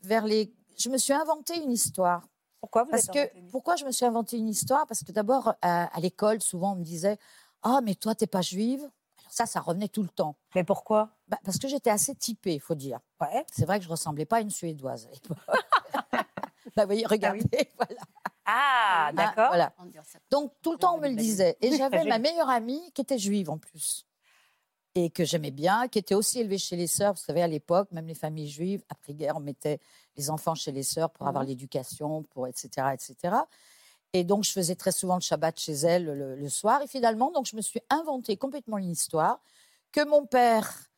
vers 0.00 0.24
les, 0.24 0.50
je 0.78 0.88
me 0.88 0.96
suis 0.96 1.12
inventé 1.12 1.62
une 1.62 1.70
histoire. 1.70 2.26
Pourquoi 2.60 2.84
vous 2.84 2.90
Parce 2.90 3.08
que 3.08 3.28
pourquoi 3.50 3.76
je 3.76 3.84
me 3.84 3.90
suis 3.92 4.06
inventé 4.06 4.38
une 4.38 4.48
histoire? 4.48 4.86
Parce 4.86 5.04
que 5.04 5.12
d'abord 5.12 5.54
à, 5.60 5.94
à 5.94 6.00
l'école, 6.00 6.40
souvent 6.40 6.72
on 6.72 6.76
me 6.76 6.84
disait 6.84 7.18
ah 7.62 7.80
mais 7.84 7.94
toi 7.94 8.14
t'es 8.14 8.26
pas 8.26 8.40
juive? 8.40 8.80
Alors 9.18 9.32
ça, 9.32 9.44
ça 9.46 9.60
revenait 9.60 9.88
tout 9.88 10.02
le 10.02 10.08
temps. 10.08 10.36
Mais 10.54 10.64
pourquoi? 10.64 11.10
Bah, 11.28 11.38
parce 11.44 11.58
que 11.58 11.68
j'étais 11.68 11.90
assez 11.90 12.14
typée, 12.14 12.54
il 12.54 12.60
faut 12.60 12.74
dire. 12.74 12.98
Ouais. 13.20 13.44
C'est 13.52 13.66
vrai 13.66 13.78
que 13.78 13.84
je 13.84 13.90
ressemblais 13.90 14.24
pas 14.24 14.36
à 14.38 14.40
une 14.40 14.50
suédoise. 14.50 15.06
à 15.06 15.10
l'époque. 15.12 15.38
bah, 16.76 16.82
vous 16.82 16.86
voyez, 16.86 17.04
regardez, 17.06 17.68
voilà. 17.76 18.00
Ah, 18.46 19.06
Ah, 19.08 19.12
d'accord. 19.12 19.48
voilà. 19.48 19.72
Donc 20.30 20.52
tout 20.62 20.72
le 20.72 20.78
temps 20.78 20.96
on 20.96 21.00
me 21.00 21.08
le 21.08 21.14
disait. 21.16 21.56
Et 21.60 21.76
j'avais 21.76 22.04
ma 22.08 22.18
meilleure 22.18 22.48
amie 22.50 22.90
qui 22.92 23.02
était 23.02 23.18
juive 23.18 23.50
en 23.50 23.58
plus. 23.58 24.06
Et 24.94 25.08
que 25.08 25.24
j'aimais 25.24 25.50
bien, 25.50 25.88
qui 25.88 25.98
était 25.98 26.14
aussi 26.14 26.40
élevée 26.40 26.58
chez 26.58 26.76
les 26.76 26.86
sœurs. 26.86 27.14
Vous 27.14 27.20
savez, 27.20 27.42
à 27.42 27.46
l'époque, 27.46 27.88
même 27.92 28.06
les 28.06 28.14
familles 28.14 28.48
juives, 28.50 28.84
après-guerre, 28.90 29.36
on 29.36 29.40
mettait 29.40 29.80
les 30.16 30.28
enfants 30.28 30.54
chez 30.54 30.70
les 30.70 30.82
sœurs 30.82 31.08
pour 31.10 31.26
avoir 31.26 31.44
l'éducation, 31.44 32.24
pour 32.24 32.46
etc., 32.46 32.88
etc. 32.92 33.36
Et 34.12 34.22
donc, 34.24 34.44
je 34.44 34.52
faisais 34.52 34.74
très 34.74 34.92
souvent 34.92 35.14
le 35.14 35.22
Shabbat 35.22 35.58
chez 35.58 35.72
elle 35.72 36.04
le, 36.04 36.36
le 36.36 36.48
soir. 36.50 36.82
Et 36.82 36.86
finalement, 36.86 37.30
donc, 37.30 37.46
je 37.46 37.56
me 37.56 37.62
suis 37.62 37.80
inventé 37.88 38.36
complètement 38.36 38.76
une 38.76 38.90
histoire 38.90 39.40
que 39.92 40.04
mon 40.06 40.26
père, 40.26 40.90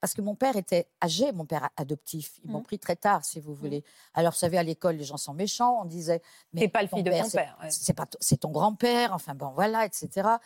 parce 0.00 0.14
que 0.14 0.22
mon 0.22 0.34
père 0.34 0.56
était 0.56 0.88
âgé, 1.02 1.30
mon 1.32 1.44
père 1.44 1.68
adoptif, 1.76 2.38
ils 2.44 2.50
m'ont 2.50 2.58
Mhm. 2.60 2.64
pris 2.64 2.78
très 2.78 2.96
tard, 2.96 3.26
si 3.26 3.40
vous 3.40 3.52
voulez. 3.54 3.84
Alors, 4.14 4.32
vous 4.32 4.38
savez, 4.38 4.56
à 4.56 4.62
l'école, 4.62 4.96
les 4.96 5.04
gens 5.04 5.18
sont 5.18 5.34
méchants. 5.34 5.80
On 5.82 5.84
disait, 5.84 6.22
T'es 6.56 6.68
pas 6.68 6.80
le 6.80 6.88
fils 6.88 7.02
de 7.04 7.10
ton 7.10 7.24
c'est- 7.24 7.36
père, 7.36 7.58
ouais. 7.62 7.70
C'est 7.70 7.92
pas, 7.92 8.06
c'est 8.20 8.38
ton 8.38 8.50
grand-père. 8.50 9.12
Enfin 9.12 9.34
bon, 9.34 9.50
voilà, 9.50 9.84
etc. 9.84 10.38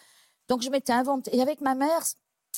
Donc, 0.49 0.63
je 0.63 0.71
m'étais 0.71 0.93
inventé. 0.93 1.37
Et 1.37 1.41
avec 1.43 1.61
ma 1.61 1.77
mère, 1.77 2.03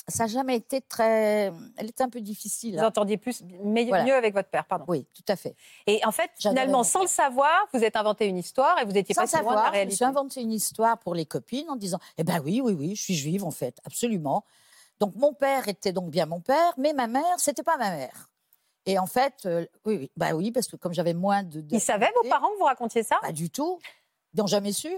ça 0.07 0.23
n'a 0.23 0.27
jamais 0.27 0.55
été 0.55 0.81
très. 0.81 1.51
Elle 1.77 1.89
était 1.89 2.03
un 2.03 2.09
peu 2.09 2.21
difficile. 2.21 2.75
Vous 2.75 2.81
hein. 2.81 2.87
entendiez 2.87 3.17
plus, 3.17 3.43
Voilà. 3.43 4.03
mieux 4.03 4.13
avec 4.13 4.33
votre 4.33 4.49
père, 4.49 4.65
pardon. 4.65 4.85
Oui, 4.87 5.05
tout 5.15 5.23
à 5.27 5.35
fait. 5.35 5.55
Et 5.87 6.03
en 6.05 6.11
fait, 6.11 6.31
finalement, 6.39 6.83
sans 6.83 7.01
le 7.01 7.07
savoir, 7.07 7.67
vous 7.73 7.83
êtes 7.83 7.95
inventé 7.95 8.27
une 8.27 8.37
histoire 8.37 8.79
et 8.79 8.85
vous 8.85 8.97
étiez 8.97 9.13
Sans 9.13 9.21
pas 9.21 9.27
si 9.27 9.35
loin 9.37 9.41
de 9.41 9.45
la 9.45 9.51
savoir, 9.51 9.65
je 9.65 9.69
me 9.69 9.73
réalité. 9.73 9.95
suis 9.95 10.05
inventé 10.05 10.41
une 10.41 10.51
histoire 10.53 10.97
pour 10.97 11.15
les 11.15 11.25
copines 11.25 11.69
en 11.69 11.75
disant 11.75 11.99
Eh 12.17 12.23
ben 12.23 12.41
oui, 12.43 12.61
oui, 12.63 12.73
oui, 12.73 12.95
je 12.95 13.01
suis 13.01 13.15
juive 13.15 13.43
en 13.43 13.51
fait, 13.51 13.77
absolument. 13.85 14.43
Donc 14.99 15.15
mon 15.15 15.33
père 15.33 15.67
était 15.67 15.93
donc 15.93 16.09
bien 16.09 16.25
mon 16.25 16.41
père, 16.41 16.73
mais 16.77 16.93
ma 16.93 17.07
mère, 17.07 17.23
c'était 17.37 17.63
pas 17.63 17.77
ma 17.77 17.89
mère. 17.91 18.29
Et 18.85 18.97
en 18.97 19.05
fait, 19.07 19.45
euh, 19.45 19.65
oui, 19.85 19.97
oui, 19.97 20.11
bah 20.17 20.33
oui, 20.33 20.51
parce 20.51 20.67
que 20.67 20.75
comme 20.75 20.93
j'avais 20.93 21.13
moins 21.13 21.43
de. 21.43 21.63
Ils 21.69 21.79
savaient, 21.79 22.11
vos 22.21 22.27
parents, 22.29 22.49
que 22.49 22.57
vous 22.57 22.65
racontiez 22.65 23.03
ça? 23.03 23.17
Pas 23.21 23.31
du 23.31 23.49
tout. 23.49 23.79
Ils 24.33 24.39
n'ont 24.39 24.47
jamais 24.47 24.71
su. 24.71 24.89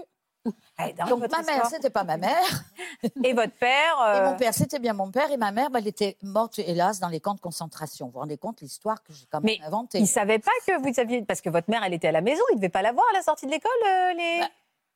Dingue, 0.78 1.08
Donc 1.08 1.30
ma 1.30 1.42
mère, 1.42 1.66
c'était 1.66 1.90
pas 1.90 2.04
ma 2.04 2.16
mère. 2.16 2.64
Et 3.24 3.32
votre 3.32 3.52
père 3.54 3.96
Et 4.14 4.18
euh, 4.18 4.30
mon 4.30 4.36
père, 4.36 4.52
c'était 4.54 4.78
bien 4.78 4.92
mon 4.92 5.10
père. 5.10 5.30
Et 5.30 5.36
ma 5.36 5.52
mère, 5.52 5.70
bah, 5.70 5.78
elle 5.78 5.86
était 5.86 6.16
morte, 6.22 6.58
hélas, 6.58 7.00
dans 7.00 7.08
les 7.08 7.20
camps 7.20 7.34
de 7.34 7.40
concentration. 7.40 8.06
Vous 8.06 8.12
vous 8.12 8.18
rendez 8.20 8.36
compte 8.36 8.60
l'histoire 8.60 9.02
que 9.02 9.12
j'ai 9.12 9.26
quand 9.30 9.40
même 9.40 9.56
Mais 9.58 9.64
inventée 9.66 9.98
Ils 10.00 10.06
savaient 10.06 10.38
pas 10.38 10.50
que 10.66 10.78
vous 10.80 11.00
aviez. 11.00 11.22
Parce 11.22 11.40
que 11.40 11.48
votre 11.50 11.70
mère, 11.70 11.82
elle 11.84 11.94
était 11.94 12.08
à 12.08 12.12
la 12.12 12.20
maison, 12.20 12.42
ils 12.50 12.56
ne 12.56 12.58
devaient 12.60 12.68
pas 12.68 12.82
la 12.82 12.92
voir 12.92 13.06
à 13.12 13.16
la 13.16 13.22
sortie 13.22 13.46
de 13.46 13.50
l'école, 13.52 13.70
euh, 13.88 14.12
les... 14.14 14.40
Bah, 14.40 14.48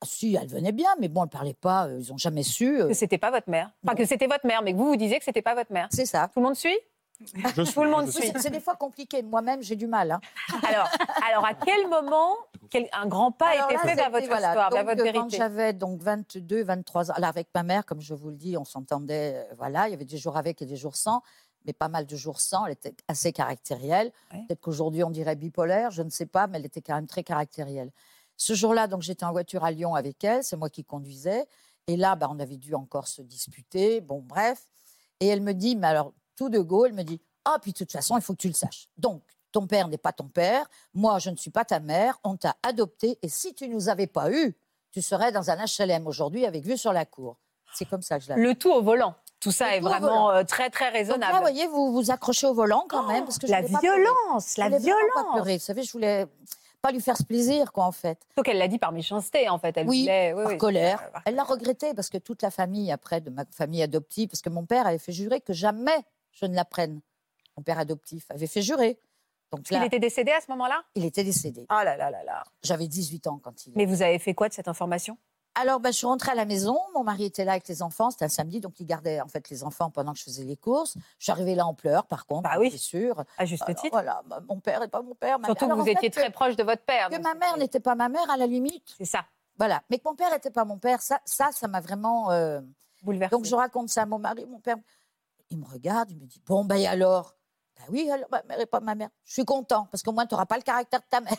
Ah, 0.03 0.07
Si, 0.07 0.37
elle 0.41 0.49
venait 0.49 0.73
bien, 0.73 0.91
mais 1.01 1.09
bon, 1.09 1.25
elle 1.25 1.31
parlait 1.31 1.55
pas. 1.55 1.87
euh, 1.87 2.01
Ils 2.03 2.11
n'ont 2.11 2.19
jamais 2.19 2.43
su. 2.43 2.81
euh, 2.83 2.89
que 2.89 2.95
c'était 2.95 3.19
pas 3.19 3.31
votre 3.31 3.49
mère. 3.49 3.71
Enfin, 3.85 3.95
Non. 3.95 3.97
que 3.97 4.05
c'était 4.05 4.27
votre 4.27 4.47
mère, 4.47 4.63
mais 4.63 4.73
que 4.73 4.79
vous 4.79 4.87
vous 4.89 4.97
disiez 4.97 5.19
que 5.19 5.25
c'était 5.25 5.43
pas 5.43 5.55
votre 5.55 5.73
mère. 5.73 5.89
C'est 5.91 6.07
ça. 6.07 6.29
Tout 6.33 6.41
le 6.41 6.47
monde 6.47 6.57
suit? 6.57 6.79
Je 7.21 7.63
suis- 7.65 7.75
Tout 7.75 7.83
le 7.83 7.91
monde 7.91 8.09
suit. 8.11 8.33
c'est- 8.39 8.51
des 8.51 8.61
fois 8.61 8.77
compliqué. 8.77 9.23
Moi-même, 9.23 9.63
j'ai 9.63 9.77
du 9.77 9.87
mal. 9.87 10.13
hein. 10.13 10.21
Alors, 10.69 10.89
alors, 11.29 11.45
à 11.45 11.55
quel 11.55 11.89
moment 11.89 12.37
quel- 12.71 12.89
un 12.93 13.07
grand 13.07 13.33
pas 13.33 13.49
Alors 13.51 13.65
a 13.67 13.73
été 13.73 13.75
là, 13.75 13.81
fait 13.81 13.95
vers 13.97 14.11
votre 14.11 14.27
voilà, 14.27 14.49
histoire, 14.49 14.71
vers 14.71 14.85
donc, 14.85 14.91
votre 14.97 15.01
euh, 15.03 15.13
Quand 15.13 15.19
vérité 15.21 15.37
j'avais 15.37 15.73
donc 15.73 16.01
22, 16.03 16.63
23 16.63 17.11
ans, 17.11 17.15
alors 17.15 17.29
avec 17.31 17.49
ma 17.55 17.63
mère, 17.63 17.85
comme 17.87 18.01
je 18.01 18.15
vous 18.15 18.29
le 18.31 18.37
dis, 18.37 18.57
on 18.57 18.65
s'entendait, 18.65 19.35
euh, 19.51 19.55
voilà, 19.57 19.89
il 19.89 19.91
y 19.93 19.95
avait 19.95 20.05
des 20.05 20.19
jours 20.19 20.37
avec 20.37 20.63
et 20.63 20.67
des 20.67 20.77
jours 20.77 20.95
sans, 20.97 21.23
mais 21.65 21.73
pas 21.73 21.89
mal 21.89 22.07
de 22.07 22.15
jours 22.17 22.41
sans, 22.41 22.67
elle 22.67 22.73
était 22.73 22.95
assez 23.09 23.33
caractérielle. 23.33 24.13
Ouais. 24.33 24.45
Peut-être 24.47 24.61
qu'aujourd'hui 24.61 25.03
on 25.03 25.11
dirait 25.11 25.35
bipolaire, 25.35 25.91
je 25.91 26.03
ne 26.03 26.11
sais 26.11 26.27
pas, 26.27 26.47
mais 26.47 26.59
elle 26.59 26.67
était 26.67 26.83
quand 26.83 26.95
même 26.95 27.07
très 27.09 27.25
caractérielle. 27.25 27.91
Ce 28.37 28.55
jour-là, 28.55 28.87
donc 28.87 29.03
j'étais 29.03 29.25
en 29.25 29.33
voiture 29.33 29.65
à 29.65 29.71
Lyon 29.73 29.95
avec 29.97 30.23
elle, 30.23 30.45
c'est 30.45 30.57
moi 30.57 30.71
qui 30.71 30.85
conduisais, 30.85 31.47
et 31.89 31.97
là, 31.97 32.15
bah, 32.15 32.29
on 32.31 32.39
avait 32.39 32.59
dû 32.59 32.75
encore 32.75 33.09
se 33.09 33.23
disputer, 33.23 34.01
bon 34.01 34.21
bref, 34.21 34.69
et 35.21 35.27
elle 35.27 35.41
me 35.41 35.53
dit, 35.55 35.75
mais 35.75 35.89
alors 35.89 36.13
tout 36.39 36.49
de 36.49 36.61
go, 36.61 36.87
elle 36.87 36.93
me 36.95 37.03
dit, 37.03 37.21
ah 37.45 37.59
puis 37.61 37.73
de 37.73 37.79
toute 37.79 37.93
façon, 37.93 38.17
il 38.17 38.23
faut 38.23 38.33
que 38.33 38.39
tu 38.39 38.49
le 38.49 38.55
saches. 38.55 38.89
Donc 38.97 39.23
ton 39.53 39.67
père 39.67 39.89
n'est 39.89 39.99
pas 39.99 40.13
ton 40.13 40.29
père, 40.29 40.67
moi 40.95 41.19
je 41.19 41.31
ne 41.31 41.37
suis 41.37 41.51
pas 41.51 41.65
ta 41.65 41.81
mère, 41.81 42.19
on 42.25 42.37
t'a 42.37 42.55
adopté, 42.63 43.19
et 43.23 43.29
si 43.29 43.55
tu 43.55 43.69
nous 43.69 43.89
avais 43.89 44.07
pas 44.07 44.31
eu, 44.31 44.57
tu 44.93 45.03
serais 45.03 45.33
dans 45.33 45.51
un 45.51 45.57
HLM 45.57 46.07
aujourd'hui 46.07 46.47
avec 46.47 46.65
vue 46.65 46.79
sur 46.79 46.93
la 46.93 47.05
cour. 47.05 47.37
C'est 47.75 47.85
comme 47.85 48.01
ça 48.03 48.19
que 48.19 48.25
je 48.25 48.33
l'ai. 48.33 48.41
Le 48.43 48.55
tout 48.55 48.71
au 48.73 48.83
volant. 48.83 49.15
Tout 49.41 49.51
ça 49.53 49.69
Le 49.69 49.75
est 49.77 49.81
tout 49.81 49.87
vraiment 49.87 50.31
euh, 50.31 50.43
très, 50.43 50.71
très 50.71 50.87
Donc 50.87 50.93
là, 50.95 50.99
raisonnable. 50.99 51.35
vous 51.35 51.41
voyez, 51.41 51.67
vous 51.67 51.93
vous 51.93 52.11
accrochez 52.11 52.47
au 52.47 52.55
volant 52.55 52.85
quand 52.89 53.07
même. 53.07 53.25
Parce 53.25 53.39
que 53.39 53.47
je 53.47 53.53
la 53.53 53.63
pas 53.63 53.79
violence, 53.81 54.55
Je 54.57 54.61
la 54.61 54.69
vraiment 54.71 54.79
pas 54.79 54.85
violence. 55.23 55.33
pleurer. 55.35 55.59
Vous 55.59 55.63
savez, 55.65 55.83
je 55.83 55.93
voulais 55.93 56.27
pas 56.83 56.91
lui 56.93 57.01
faire 57.01 57.17
ce 57.17 57.23
plaisir, 57.25 57.71
quoi, 57.73 57.85
en 57.85 57.93
fait. 57.93 58.19
Sauf 58.37 58.45
qu'elle 58.45 58.57
l'a 58.59 58.67
dit 58.69 58.79
par 58.79 58.91
méchanceté, 58.91 59.49
en 59.49 59.59
fait. 59.59 59.77
Elle 59.77 59.87
Oui, 59.89 60.01
voulait, 60.03 60.33
par 60.35 60.47
oui. 60.47 60.59
colère. 60.59 61.03
Euh, 61.07 61.11
par 61.13 61.23
Elle 61.27 61.35
l'a 61.37 61.45
regretté 61.45 61.93
parce 61.95 62.09
que 62.09 62.19
toute 62.19 62.43
la 62.43 62.51
famille, 62.51 62.91
après, 62.91 63.21
de 63.21 63.31
ma 63.31 63.45
famille 63.53 63.83
adoptive, 63.83 64.29
parce 64.29 64.41
que 64.43 64.49
mon 64.51 64.65
père 64.65 64.87
avait 64.87 64.99
fait 64.99 65.13
jurer 65.13 65.41
que 65.41 65.53
jamais 65.53 65.99
je 66.41 66.47
ne 66.47 66.55
la 66.55 66.65
prenne. 66.65 67.01
Mon 67.57 67.63
père 67.63 67.79
adoptif 67.79 68.31
avait 68.31 68.47
fait 68.47 68.63
jurer. 68.63 68.99
Donc 69.51 69.71
Il 69.71 69.79
là, 69.79 69.87
était 69.87 69.99
décédé 69.99 70.31
à 70.31 70.41
ce 70.41 70.51
moment-là? 70.51 70.83
il 70.95 71.05
était 71.05 71.25
décédé. 71.25 71.67
Oh 71.71 71.83
là 71.83 71.97
là 71.97 72.11
là 72.11 72.23
là. 72.23 72.45
J'avais 72.63 72.87
18 72.87 73.27
ans 73.29 73.41
quand 73.43 73.67
il. 73.67 73.73
Mais 73.77 73.87
vous 73.87 74.03
avez 74.03 74.19
fait 74.19 74.35
quoi 74.35 74.49
de 74.49 74.55
cette 74.55 74.69
information? 74.69 75.17
Alors, 75.55 75.81
ben, 75.81 75.91
je 75.91 75.97
suis 75.97 76.07
rentrée 76.07 76.31
à 76.31 76.35
la 76.37 76.45
maison. 76.45 76.79
Mon 76.95 77.03
mari 77.03 77.25
était 77.25 77.45
là 77.45 77.53
avec 77.53 77.67
les 77.67 77.83
enfants. 77.83 78.11
C'était 78.11 78.27
un 78.27 78.29
samedi, 78.29 78.61
donc 78.61 78.79
il 78.79 78.87
gardait 78.87 79.21
en 79.21 79.27
fait 79.27 79.49
les 79.51 79.65
enfants 79.65 79.91
pendant 79.91 80.13
que 80.13 80.19
je 80.19 80.25
faisais 80.25 80.45
les 80.45 80.57
courses. 80.57 80.97
Je 81.19 81.25
suis 81.25 81.33
arrivée 81.33 81.55
là 81.57 81.67
en 81.67 81.75
pleurs, 81.75 82.07
par 82.07 82.27
contre. 82.27 82.43
Bah 82.43 82.57
oui. 82.61 82.71
C'est 82.71 82.77
sûr. 82.79 83.25
À 83.39 83.45
juste 83.47 83.65
Alors, 83.67 83.75
titre. 83.81 83.91
Voilà, 83.91 84.23
bah, 84.27 84.41
mon 84.49 84.61
père 84.61 84.79
n'est 84.81 84.89
pas 84.89 85.03
mon 85.03 85.15
père. 85.17 85.39
Surtout 85.45 85.67
que 85.67 85.73
vous 85.73 85.81
en 85.81 85.85
fait, 85.85 85.93
étiez 85.95 86.11
très 86.11 86.31
proche 86.31 86.55
de 86.55 86.63
votre 86.63 86.83
père. 86.85 87.09
Que 87.09 87.21
ma 87.21 87.35
mère 87.35 87.57
n'était 87.57 87.81
pas 87.81 87.95
ma 87.97 88.09
mère, 88.09 88.31
à 88.31 88.37
la 88.37 88.47
limite. 88.47 88.95
C'est 88.99 89.07
ça, 89.07 89.25
Voilà. 89.57 89.83
Mais 89.91 89.99
que 89.99 90.05
mon 90.05 90.15
père 90.15 90.31
n'était 90.31 90.51
pas 90.53 90.65
mon 90.67 90.79
père, 90.79 91.01
ça, 91.03 91.19
ça, 91.25 91.51
ça 91.53 91.67
m'a 91.67 91.81
vraiment. 91.81 92.31
euh, 92.31 92.61
bouleversé. 93.03 93.31
Donc 93.35 93.45
je 93.47 93.55
raconte 93.57 93.89
ça 93.89 94.03
à 94.03 94.07
mon 94.07 94.19
mari, 94.19 94.45
mon 94.47 94.61
père. 94.61 94.77
Il 95.51 95.59
me 95.59 95.67
regarde, 95.67 96.11
il 96.11 96.19
me 96.19 96.27
dit 96.27 96.41
Bon, 96.47 96.65
ben 96.65 96.85
alors? 96.87 97.35
Ben 97.77 97.85
oui, 97.91 98.11
alors, 98.11 98.29
ma 98.31 98.43
mère 98.43 98.59
n'est 98.59 98.67
pas 98.67 98.81
ma 98.81 98.95
mère. 98.95 99.09
Je 99.25 99.35
suis 99.35 99.45
content, 99.45 99.87
parce 99.91 100.03
qu'au 100.03 100.13
moins, 100.13 100.27
tu 100.27 100.35
n'auras 100.35 100.47
pas 100.47 100.57
le 100.57 100.63
caractère 100.63 101.01
de 101.01 101.07
ta 101.09 101.21
mère. 101.21 101.37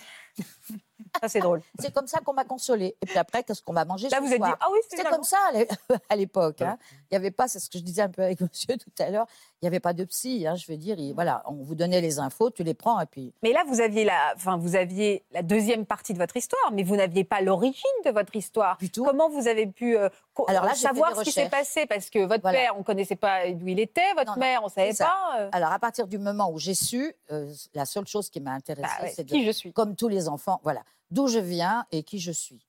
Ça, 1.22 1.28
c'est 1.30 1.40
drôle. 1.40 1.62
C'est 1.80 1.94
comme 1.94 2.08
ça 2.08 2.20
qu'on 2.20 2.34
m'a 2.34 2.44
consolée. 2.44 2.96
Et 3.02 3.06
puis 3.06 3.18
après, 3.18 3.44
qu'est-ce 3.44 3.62
qu'on 3.64 3.74
va 3.74 3.86
manger 3.86 4.10
Là, 4.10 4.20
vous 4.20 4.32
êtes 4.32 4.42
dit, 4.42 4.50
ah 4.60 4.68
oui, 4.72 4.80
c'est 4.90 5.04
comme 5.10 5.24
ça 5.24 5.38
à 5.50 5.52
l'é- 5.54 5.68
à 6.10 6.16
l'époque. 6.16 6.62
hein. 6.62 6.78
Il 7.10 7.14
n'y 7.14 7.18
avait 7.18 7.32
pas, 7.32 7.48
c'est 7.48 7.60
ce 7.60 7.70
que 7.70 7.80
je 7.80 7.84
disais 7.84 8.02
un 8.02 8.10
peu 8.10 8.22
avec 8.22 8.40
monsieur 8.42 8.78
tout 8.78 8.92
à 9.00 9.10
l'heure, 9.10 9.26
il 9.62 9.66
n'y 9.66 9.68
avait 9.68 9.80
pas 9.80 9.94
de 9.94 10.04
psy. 10.04 10.46
hein, 10.46 10.56
je 10.56 10.68
veux 10.72 10.78
dire, 10.78 11.00
il- 11.00 11.14
voilà, 11.14 11.42
on 11.48 11.54
vous 11.64 11.74
donnait 11.74 12.02
les 12.02 12.20
infos, 12.20 12.52
tu 12.52 12.64
les 12.64 12.74
prends 12.74 13.00
et 13.00 13.06
puis. 13.06 13.34
Mais 13.44 13.54
là, 13.54 13.64
vous 13.68 13.80
aviez, 13.82 14.04
la, 14.04 14.34
enfin, 14.36 14.58
vous 14.58 14.76
aviez 14.76 15.24
la 15.32 15.42
deuxième 15.42 15.86
partie 15.86 16.14
de 16.14 16.18
votre 16.20 16.36
histoire, 16.38 16.72
mais 16.74 16.84
vous 16.84 16.96
n'aviez 16.98 17.24
pas 17.24 17.42
l'origine 17.42 17.84
de 18.06 18.12
votre 18.12 18.36
histoire. 18.36 18.78
Du 18.78 18.92
tout. 18.92 19.04
Comment 19.06 19.30
vous 19.30 19.48
avez 19.48 19.68
pu 19.68 19.98
euh, 19.98 20.10
Alors 20.48 20.66
là, 20.66 20.76
savoir 20.76 21.16
ce 21.16 21.24
qui 21.24 21.32
s'est 21.32 21.50
passé? 21.50 21.86
Parce 21.88 22.10
que 22.10 22.20
votre 22.20 22.42
Voilà. 22.42 22.60
père, 22.60 22.76
on 22.76 22.80
ne 22.80 22.84
connaissait 22.84 23.16
pas 23.16 23.50
d'où 23.52 23.68
il 23.70 23.80
était, 23.80 24.14
votre 24.16 24.34
Non, 24.36 24.40
mère, 24.40 24.62
on 24.64 24.66
ne 24.68 24.72
savait 24.72 24.94
pas. 24.94 25.16
euh. 25.40 25.50
Alors, 25.54 25.72
à 25.72 25.80
partir 25.80 26.08
du 26.08 26.18
moment 26.18 26.52
où 26.52 26.60
j'ai 26.60 26.76
su, 26.76 27.14
euh, 27.32 27.52
la 27.74 27.86
seule 27.86 28.06
chose 28.08 28.30
qui 28.30 28.42
m'a 28.42 28.52
intéressée, 28.52 28.88
Bah 29.00 29.04
ouais, 29.06 29.14
c'est 29.16 29.24
de 29.24 29.32
qui 29.32 29.46
je 29.46 29.52
suis. 29.52 29.74
comme 29.74 29.96
tous 29.96 30.08
les 30.10 30.28
enfants, 30.30 30.60
voilà, 30.64 30.84
d'où 31.12 31.28
je 31.28 31.40
viens 31.40 31.86
et 31.92 32.04
qui 32.04 32.20
je 32.20 32.32
suis. 32.32 32.66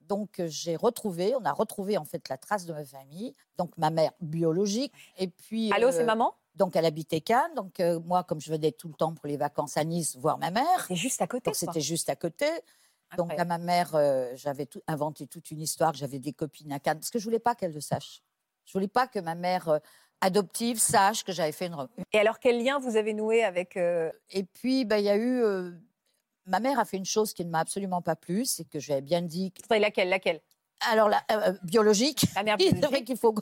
Donc 0.00 0.40
euh, 0.40 0.46
j'ai 0.48 0.74
retrouvé, 0.76 1.34
on 1.36 1.44
a 1.44 1.52
retrouvé 1.52 1.96
en 1.96 2.04
fait 2.04 2.28
la 2.28 2.36
trace 2.36 2.66
de 2.66 2.72
ma 2.72 2.84
famille, 2.84 3.32
donc 3.56 3.70
ma 3.78 3.90
mère 3.90 4.10
biologique, 4.20 4.92
et 5.16 5.28
puis. 5.28 5.72
Allô, 5.72 5.88
euh, 5.88 5.92
c'est 5.92 6.04
maman? 6.04 6.34
Donc 6.54 6.76
elle 6.76 6.84
habitait 6.84 7.20
Cannes, 7.22 7.54
donc 7.54 7.80
euh, 7.80 7.98
moi 8.00 8.24
comme 8.24 8.40
je 8.40 8.50
venais 8.50 8.72
tout 8.72 8.88
le 8.88 8.94
temps 8.94 9.14
pour 9.14 9.26
les 9.26 9.36
vacances 9.38 9.76
à 9.76 9.84
Nice 9.84 10.16
voir 10.16 10.36
ma 10.38 10.50
mère, 10.50 10.84
C'est 10.88 10.96
juste 10.96 11.22
à 11.22 11.26
côté. 11.26 11.44
donc 11.46 11.54
c'était 11.54 11.80
juste 11.80 12.10
à 12.10 12.16
côté. 12.16 12.46
Donc 13.16 13.32
à 13.38 13.44
ma 13.44 13.58
mère, 13.58 13.94
euh, 13.94 14.32
j'avais 14.34 14.66
tout- 14.66 14.82
inventé 14.86 15.26
toute 15.26 15.50
une 15.50 15.60
histoire, 15.60 15.92
j'avais 15.94 16.18
des 16.18 16.32
copines 16.32 16.72
à 16.72 16.80
Cannes, 16.80 16.98
parce 16.98 17.10
que 17.10 17.18
je 17.18 17.24
voulais 17.24 17.38
pas 17.38 17.54
qu'elle 17.54 17.72
le 17.72 17.80
sache. 17.80 18.22
Je 18.64 18.72
voulais 18.72 18.88
pas 18.88 19.06
que 19.06 19.18
ma 19.18 19.34
mère 19.34 19.80
adoptive 20.20 20.78
sache 20.78 21.24
que 21.24 21.32
j'avais 21.32 21.52
fait 21.52 21.66
une, 21.66 21.76
Et 22.12 22.18
alors, 22.18 22.38
quel 22.38 22.62
lien 22.62 22.78
vous 22.78 22.96
avez 22.96 23.12
noué 23.12 23.44
avec. 23.44 23.76
et 23.76 24.44
puis, 24.52 24.84
ben, 24.84 24.96
il 24.98 25.04
y 25.04 25.10
a 25.10 25.16
eu. 25.16 25.42
Euh, 26.46 26.50
ma 26.50 26.60
mère 26.60 26.78
a 26.78 26.84
fait 26.84 26.96
une 26.96 27.04
chose 27.04 27.32
qui 27.32 27.44
ne 27.44 27.50
m'a 27.50 27.60
absolument 27.60 28.02
pas 28.02 28.16
plu, 28.16 28.44
c'est 28.44 28.64
que 28.64 28.78
j'avais 28.78 29.00
bien 29.00 29.22
dit. 29.22 29.52
que- 29.52 29.74
laquelle 29.74 30.08
Laquelle? 30.08 30.40
Alors, 30.90 31.08
la, 31.08 31.22
euh, 31.30 31.52
biologique. 31.62 32.24
La 32.34 32.42
mère 32.42 32.56
biologique. 32.58 32.90
vrai 32.90 33.04
qu'il 33.04 33.16
faut, 33.16 33.32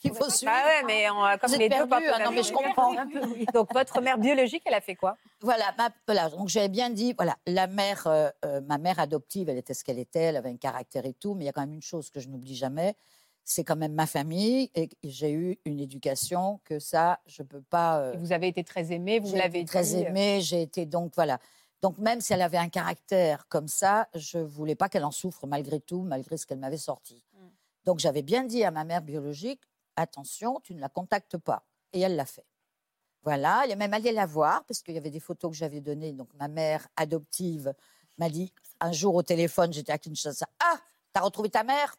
qu'il 0.00 0.12
faut 0.12 0.28
suivre. 0.28 0.52
Bah 0.52 0.66
ouais, 0.66 0.82
mais 0.86 1.08
on, 1.10 1.14
comme 1.38 1.48
Vous 1.48 1.54
êtes 1.54 1.60
les 1.60 1.68
deux 1.70 1.86
non, 2.24 2.30
mais 2.30 2.42
je 2.42 2.52
comprends. 2.52 2.94
Donc, 3.54 3.72
votre 3.72 4.00
mère 4.02 4.18
biologique, 4.18 4.62
elle 4.66 4.74
a 4.74 4.80
fait 4.80 4.96
quoi? 4.96 5.16
Voilà, 5.42 5.74
ma- 5.78 5.88
voilà, 6.06 6.28
donc 6.28 6.48
j'avais 6.50 6.68
bien 6.68 6.90
dit, 6.90 7.14
voilà, 7.16 7.34
la 7.46 7.66
mère, 7.66 8.06
euh, 8.06 8.28
euh, 8.44 8.60
ma 8.60 8.76
mère 8.76 8.98
adoptive, 8.98 9.48
elle 9.48 9.56
était 9.56 9.72
ce 9.72 9.82
qu'elle 9.84 9.98
était, 9.98 10.20
elle 10.20 10.36
avait 10.36 10.50
un 10.50 10.58
caractère 10.58 11.06
et 11.06 11.14
tout, 11.14 11.32
mais 11.32 11.44
il 11.44 11.46
y 11.46 11.48
a 11.48 11.52
quand 11.52 11.62
même 11.62 11.72
une 11.72 11.80
chose 11.80 12.10
que 12.10 12.20
je 12.20 12.28
n'oublie 12.28 12.54
jamais, 12.54 12.94
c'est 13.42 13.64
quand 13.64 13.76
même 13.76 13.94
ma 13.94 14.06
famille 14.06 14.70
et 14.74 14.90
j'ai 15.02 15.32
eu 15.32 15.58
une 15.64 15.80
éducation 15.80 16.60
que 16.64 16.78
ça, 16.78 17.20
je 17.26 17.42
peux 17.42 17.62
pas. 17.62 18.00
euh, 18.00 18.12
Vous 18.18 18.32
avez 18.32 18.48
été 18.48 18.62
très 18.64 18.92
aimée, 18.92 19.18
vous 19.18 19.34
l'avez 19.34 19.60
été 19.60 19.64
très 19.64 19.94
euh, 19.94 20.08
aimée, 20.08 20.40
j'ai 20.42 20.60
été 20.60 20.84
donc 20.84 21.12
voilà. 21.16 21.38
Donc 21.82 21.98
même 21.98 22.20
si 22.20 22.32
elle 22.32 22.42
avait 22.42 22.58
un 22.58 22.68
caractère 22.68 23.46
comme 23.48 23.68
ça, 23.68 24.08
je 24.14 24.38
voulais 24.38 24.74
pas 24.74 24.88
qu'elle 24.88 25.04
en 25.04 25.10
souffre 25.10 25.46
malgré 25.46 25.80
tout, 25.80 26.02
malgré 26.02 26.36
ce 26.36 26.46
qu'elle 26.46 26.58
m'avait 26.58 26.78
sorti. 26.78 27.24
Mm. 27.32 27.46
Donc 27.84 27.98
j'avais 27.98 28.22
bien 28.22 28.44
dit 28.44 28.64
à 28.64 28.70
ma 28.70 28.84
mère 28.84 29.02
biologique, 29.02 29.62
attention, 29.96 30.60
tu 30.60 30.74
ne 30.74 30.80
la 30.80 30.88
contactes 30.88 31.38
pas. 31.38 31.64
Et 31.92 32.00
elle 32.00 32.16
l'a 32.16 32.26
fait. 32.26 32.46
Voilà, 33.22 33.62
elle 33.64 33.72
est 33.72 33.76
même 33.76 33.92
allée 33.92 34.12
la 34.12 34.26
voir 34.26 34.64
parce 34.64 34.82
qu'il 34.82 34.94
y 34.94 34.98
avait 34.98 35.10
des 35.10 35.20
photos 35.20 35.50
que 35.50 35.56
j'avais 35.56 35.80
données. 35.80 36.12
Donc 36.12 36.28
ma 36.34 36.48
mère 36.48 36.88
adoptive 36.96 37.74
m'a 38.18 38.30
dit 38.30 38.52
un 38.80 38.92
jour 38.92 39.14
au 39.14 39.22
téléphone, 39.22 39.72
j'étais 39.72 39.92
à 39.92 39.98
Kinshasa, 39.98 40.46
ah, 40.60 40.78
t'as 41.12 41.20
retrouvé 41.20 41.50
ta 41.50 41.64
mère? 41.64 41.96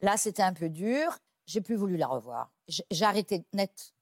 Là, 0.00 0.16
c'était 0.16 0.42
un 0.42 0.52
peu 0.52 0.68
dur. 0.68 1.18
J'ai 1.46 1.60
plus 1.60 1.76
voulu 1.76 1.96
la 1.96 2.08
revoir. 2.08 2.52
J'ai 2.66 2.84
j'ai 2.90 3.04
arrêté 3.04 3.44
net. 3.52 3.94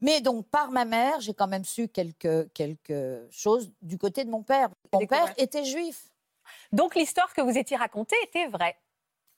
Mais 0.00 0.20
donc, 0.20 0.46
par 0.48 0.70
ma 0.70 0.84
mère, 0.84 1.20
j'ai 1.20 1.34
quand 1.34 1.48
même 1.48 1.64
su 1.64 1.88
quelque, 1.88 2.44
quelque 2.54 3.26
chose 3.30 3.70
du 3.82 3.98
côté 3.98 4.24
de 4.24 4.30
mon 4.30 4.42
père. 4.42 4.70
Mon 4.92 5.06
père 5.06 5.32
était 5.36 5.64
juif. 5.64 6.08
Donc, 6.72 6.94
l'histoire 6.94 7.32
que 7.34 7.40
vous 7.42 7.56
étiez 7.56 7.76
racontée 7.76 8.16
était 8.24 8.48
vraie. 8.48 8.76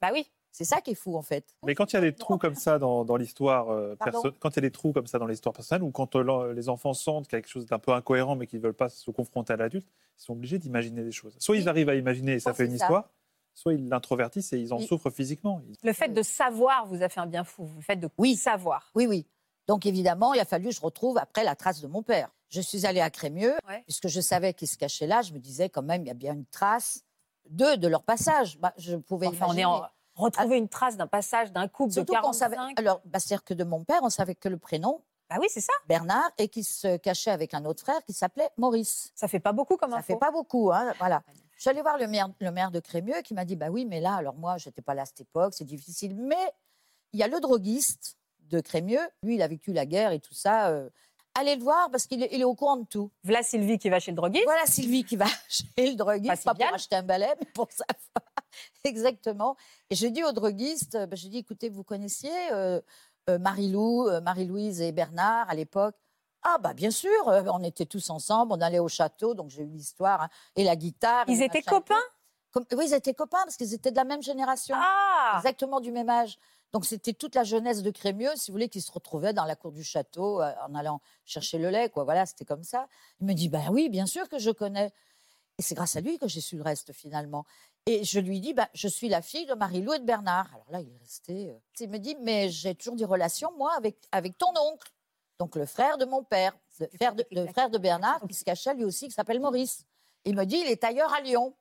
Bah 0.01 0.11
oui. 0.13 0.31
C'est 0.55 0.65
ça 0.65 0.83
qui 0.83 0.91
est 0.91 0.95
fou, 0.95 1.17
en 1.17 1.23
fait. 1.23 1.47
Mais 1.65 1.75
quand 1.75 1.91
il 1.93 1.97
y 1.97 1.99
a 1.99 2.03
des 2.03 2.15
trous 2.15 2.37
comme 2.37 2.55
ça 2.57 2.79
dans, 2.79 3.07
dans 3.07 3.17
l'histoire 3.17 3.71
euh, 3.71 3.97
Pardon? 3.97 4.21
perso- 4.21 4.37
quand 4.39 4.51
il 4.51 4.57
y 4.57 4.59
a 4.59 4.61
des 4.63 4.71
trous 4.71 4.93
comme 4.93 5.07
ça 5.07 5.19
dans 5.19 5.27
l'histoire 5.27 5.55
personnelle, 5.55 5.83
ou 5.83 5.91
quand 5.91 6.15
euh, 6.15 6.53
les 6.53 6.69
enfants 6.69 6.93
sentent 6.93 7.27
quelque 7.27 7.49
chose 7.49 7.65
d'un 7.65 7.79
peu 7.79 7.93
incohérent, 7.93 8.37
mais 8.37 8.47
qu'ils 8.47 8.59
ne 8.59 8.65
veulent 8.65 8.75
pas 8.75 8.91
se 8.91 9.11
confronter 9.11 9.55
à 9.55 9.57
l'adulte, 9.57 9.89
ils 10.19 10.23
sont 10.23 10.35
obligés 10.35 10.59
d'imaginer 10.59 11.03
des 11.05 11.11
choses. 11.13 11.35
Soit 11.39 11.57
ils 11.57 11.71
arrivent 11.71 11.89
à 11.89 11.95
imaginer 11.95 12.33
et 12.35 12.39
ça 12.39 12.51
Oh, 12.51 12.55
fait 12.55 12.67
une 12.67 12.77
ça. 12.77 12.85
histoire, 12.85 13.09
soit 13.55 13.73
ils 13.73 13.89
l'introvertissent 13.89 14.53
et 14.53 14.59
ils 14.59 14.75
en 14.75 14.79
souffrent 14.79 15.09
physiquement. 15.11 15.63
Le 15.83 15.93
fait 15.95 16.09
de 16.11 16.23
savoir 16.23 16.85
vous 16.85 17.03
a 17.03 17.09
fait 17.09 17.21
un 17.21 17.27
bien 17.27 17.45
fou. 17.45 17.71
Le 17.75 17.81
fait 17.83 17.97
de 17.97 18.11
Oui. 18.19 18.37
savoir. 18.37 18.91
Oui, 18.95 19.07
oui. 19.07 19.27
Donc, 19.69 19.87
évidemment, 19.87 20.35
il 20.35 20.41
a 20.41 20.45
fallu 20.45 20.67
que 20.69 20.75
je 20.75 20.81
retrouve 20.81 21.19
après 21.19 21.45
la 21.45 21.55
trace 21.57 21.81
de 21.81 21.87
mon 21.87 22.03
père. 22.03 22.31
Je 22.49 22.61
suis 22.61 22.85
allée 22.87 23.01
à 23.01 23.11
Crémieux, 23.11 23.55
Ouais. 23.69 23.83
puisque 23.85 24.09
je 24.09 24.21
savais 24.21 24.53
qu'ils 24.55 24.69
se 24.69 24.77
cachaient 24.77 25.07
là. 25.07 25.23
Je 25.23 25.33
me 25.33 25.39
disais, 25.39 25.69
quand 25.69 25.83
même, 25.83 26.03
il 26.03 26.09
y 26.09 26.11
a 26.11 26.15
bien 26.15 26.35
une 26.35 26.47
trace 26.47 27.03
d'eux, 27.49 27.77
de 27.77 27.89
leur 27.89 28.03
passage. 28.03 28.59
Bah, 28.59 28.73
je 28.77 28.97
pouvais 28.97 29.29
Enfin, 29.29 29.47
on 29.49 29.57
est 29.57 29.65
en 29.65 29.87
retrouver 30.15 30.59
une 30.59 30.69
trace 30.69 30.97
d'un 30.97 31.07
passage 31.07 31.53
d'un 31.53 31.69
couple 31.69 31.93
Surtout 31.93 32.13
de 32.13 32.19
qu'on 32.19 32.33
45. 32.33 32.39
savait. 32.39 32.57
Alors, 32.77 33.01
bah, 33.07 33.19
c'est-à-dire 33.19 33.45
que 33.45 33.55
de 33.55 33.65
mon 33.65 33.83
père, 33.85 34.01
on 34.03 34.11
savait 34.11 34.35
que 34.35 34.49
le 34.49 34.59
prénom, 34.59 35.01
Bah 35.31 35.37
oui, 35.41 35.47
c'est 35.49 35.63
ça. 35.63 35.73
Bernard, 35.89 36.31
et 36.37 36.49
qu'il 36.49 36.65
se 36.65 36.99
cachait 36.99 37.31
avec 37.31 37.55
un 37.55 37.65
autre 37.65 37.81
frère 37.83 38.05
qui 38.05 38.13
s'appelait 38.13 38.51
Maurice. 38.59 39.11
Ça 39.15 39.29
fait 39.29 39.41
pas 39.41 39.53
beaucoup 39.53 39.77
comme 39.79 39.93
Ça 39.93 39.99
info. 39.99 40.13
fait 40.13 40.19
pas 40.19 40.31
beaucoup, 40.31 40.71
hein, 40.73 40.93
voilà. 40.99 41.23
Je 41.57 41.63
suis 41.63 41.71
allée 41.71 41.81
voir 41.81 41.97
le 41.97 42.07
maire, 42.09 42.29
le 42.41 42.51
maire 42.51 42.71
de 42.71 42.81
Crémieux 42.81 43.23
qui 43.23 43.33
m'a 43.33 43.45
dit, 43.47 43.57
bah 43.57 43.69
oui, 43.71 43.87
mais 43.87 44.01
là, 44.01 44.17
alors 44.17 44.35
moi, 44.35 44.59
j'étais 44.59 44.83
pas 44.83 44.93
là 44.95 45.03
à 45.03 45.07
cette 45.07 45.23
époque, 45.23 45.55
c'est 45.57 45.65
difficile. 45.65 46.15
Mais 46.17 46.53
il 47.15 47.21
y 47.21 47.23
a 47.23 47.29
le 47.29 47.41
droguiste 47.41 48.19
de 48.53 48.61
Crémieux, 48.61 49.01
lui, 49.23 49.37
il 49.37 49.43
a 49.43 49.49
vécu 49.49 49.73
la 49.73 49.87
guerre 49.87 50.13
et 50.13 50.21
tout 50.21 50.35
ça. 50.35 50.69
euh, 50.69 50.89
allez 51.35 51.57
le 51.57 51.63
voir 51.63 51.91
parce 51.91 52.07
qu'il 52.07 52.23
est, 52.23 52.45
au 52.45 52.55
courant 52.55 52.77
de 52.77 52.87
tout. 52.87 53.11
Voilà 53.25 53.43
Sylvie 53.43 53.79
qui 53.79 53.89
va 53.89 53.99
chez 53.99 54.11
le 54.11 54.17
droguiste. 54.17 54.45
Voilà 54.45 54.67
Sylvie 54.67 55.05
qui 55.05 55.17
va 55.17 55.25
chez 55.49 55.65
le 55.79 55.95
droguiste, 55.95 56.45
Pas 56.45 56.55
pas 56.55 56.67
pour 56.67 56.75
acheter 56.75 56.97
un 56.97 57.03
balai, 57.03 57.33
mais 57.41 57.47
pour 57.55 57.69
savoir 57.73 57.87
exactement. 58.85 59.57
Et 59.89 59.95
je 59.95 60.07
dis 60.07 60.23
au 60.23 60.33
droguiste, 60.33 60.99
bah, 61.09 61.17
je 61.17 61.29
dis, 61.29 61.39
écoutez, 61.39 61.71
vous 61.71 61.83
connaissiez 61.83 62.53
euh, 62.53 62.81
euh, 63.31 63.39
Marie-Lou, 63.39 64.09
euh, 64.09 64.21
Marie-Louise 64.21 64.83
et 64.83 64.93
Bernard 64.93 65.49
à 65.49 65.55
l'époque? 65.55 65.97
Ah 66.43 66.59
bah 66.59 66.75
bien 66.75 66.91
sûr, 66.91 67.11
on 67.27 67.63
était 67.63 67.87
tous 67.87 68.11
ensemble, 68.11 68.53
on 68.53 68.61
allait 68.61 68.81
au 68.81 68.89
château, 68.89 69.33
donc 69.33 69.49
j'ai 69.51 69.63
eu 69.63 69.69
l'histoire 69.69 70.23
hein, 70.23 70.29
et 70.57 70.65
la 70.65 70.75
guitare. 70.75 71.25
Ils 71.29 71.41
étaient 71.41 71.63
copains? 71.63 71.95
Comme- 72.51 72.67
Oui, 72.73 72.87
ils 72.89 72.95
étaient 72.95 73.15
copains 73.15 73.39
parce 73.45 73.57
qu'ils 73.57 73.73
étaient 73.73 73.93
de 73.93 73.97
la 73.97 74.05
même 74.05 74.23
génération, 74.23 74.75
Ah 74.77 75.37
exactement 75.37 75.79
du 75.81 75.93
même 75.93 76.11
âge. 76.11 76.39
Donc 76.73 76.87
c'était 76.87 77.13
toute 77.13 77.35
la 77.35 77.45
jeunesse 77.45 77.83
de 77.83 77.91
Crémieux, 77.91 78.31
si 78.37 78.51
vous 78.51 78.55
voulez, 78.55 78.69
qui 78.71 78.81
se 78.81 78.91
retrouvait 78.91 79.33
dans 79.35 79.45
la 79.45 79.57
cour 79.57 79.73
du 79.73 79.85
château 79.85 80.41
euh, 80.41 80.53
en 80.67 80.75
allant 80.75 81.01
chercher 81.27 81.59
le 81.59 81.69
lait, 81.71 81.91
quoi. 81.91 82.05
Voilà, 82.05 82.25
c'était 82.25 82.47
comme 82.47 82.65
ça. 82.65 82.89
Il 83.21 83.27
me 83.27 83.35
dit, 83.35 83.49
ben 83.51 83.69
oui, 83.71 83.89
bien 83.91 84.07
sûr 84.07 84.29
que 84.29 84.39
je 84.39 84.51
connais. 84.51 84.91
Et 85.59 85.63
c'est 85.63 85.75
grâce 85.75 85.97
à 85.97 86.01
lui 86.01 86.19
que 86.19 86.29
j'ai 86.29 86.41
su 86.41 86.57
le 86.57 86.63
reste 86.63 86.93
finalement. 86.95 87.45
Et 87.85 88.05
je 88.05 88.21
lui 88.21 88.41
dis, 88.41 88.55
ben, 88.55 88.67
je 88.73 88.89
suis 88.89 89.09
la 89.11 89.21
fille 89.21 89.45
de 89.45 89.55
Marie-Lou 89.55 89.93
et 89.93 89.99
de 89.99 90.05
Bernard. 90.05 90.49
Alors 90.55 90.71
là, 90.71 90.81
il 90.81 90.89
est 90.89 90.99
resté. 90.99 91.51
euh, 91.51 91.59
Il 91.81 91.91
me 91.91 91.99
dit, 91.99 92.17
mais 92.23 92.49
j'ai 92.49 92.75
toujours 92.75 92.97
des 92.97 93.05
relations, 93.05 93.53
moi, 93.59 93.75
avec, 93.77 93.97
avec 94.13 94.39
ton 94.39 94.53
oncle. 94.57 94.91
Donc 95.39 95.57
le 95.57 95.67
frère 95.67 95.99
de 95.99 96.05
mon 96.07 96.23
père, 96.23 96.57
le 96.81 96.87
frère 96.97 97.15
de, 97.15 97.27
le 97.33 97.47
frère 97.49 97.69
de 97.69 97.77
Bernard, 97.79 98.21
qui 98.29 98.35
se 98.35 98.45
cachait 98.45 98.73
lui 98.75 98.85
aussi, 98.85 99.09
qui 99.09 99.15
s'appelle 99.15 99.41
Maurice. 99.41 99.85
Il 100.25 100.37
me 100.37 100.45
dit, 100.47 100.57
il 100.57 100.69
est 100.71 100.77
tailleur 100.77 101.13
à 101.13 101.21
Lyon. 101.21 101.55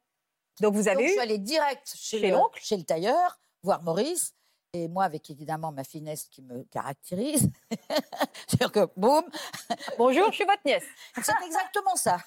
Donc 0.62 0.74
vous 0.76 0.84
Donc, 0.84 0.88
avez 0.94 1.04
je 1.04 1.10
eu 1.10 1.12
suis 1.14 1.20
allée 1.20 1.38
direct 1.40 1.92
chez, 1.96 2.20
chez 2.20 2.30
le, 2.30 2.38
l'oncle? 2.38 2.62
chez 2.64 2.78
le 2.78 2.84
tailleur, 2.84 3.40
voir 3.64 3.82
Maurice. 3.84 4.36
Et 4.74 4.88
moi, 4.88 5.04
avec 5.04 5.30
évidemment 5.30 5.74
ma 5.74 5.84
finesse 5.84 6.30
qui 6.30 6.42
me 6.42 6.64
caractérise, 6.64 7.50
c'est-à-dire 8.48 8.72
que 8.72 8.88
boum, 8.96 9.24
Bonjour, 9.98 10.28
je 10.30 10.36
suis 10.36 10.46
votre 10.46 10.62
nièce. 10.66 10.86
c'est 11.22 11.34
exactement 11.46 11.98
ça. 11.98 12.20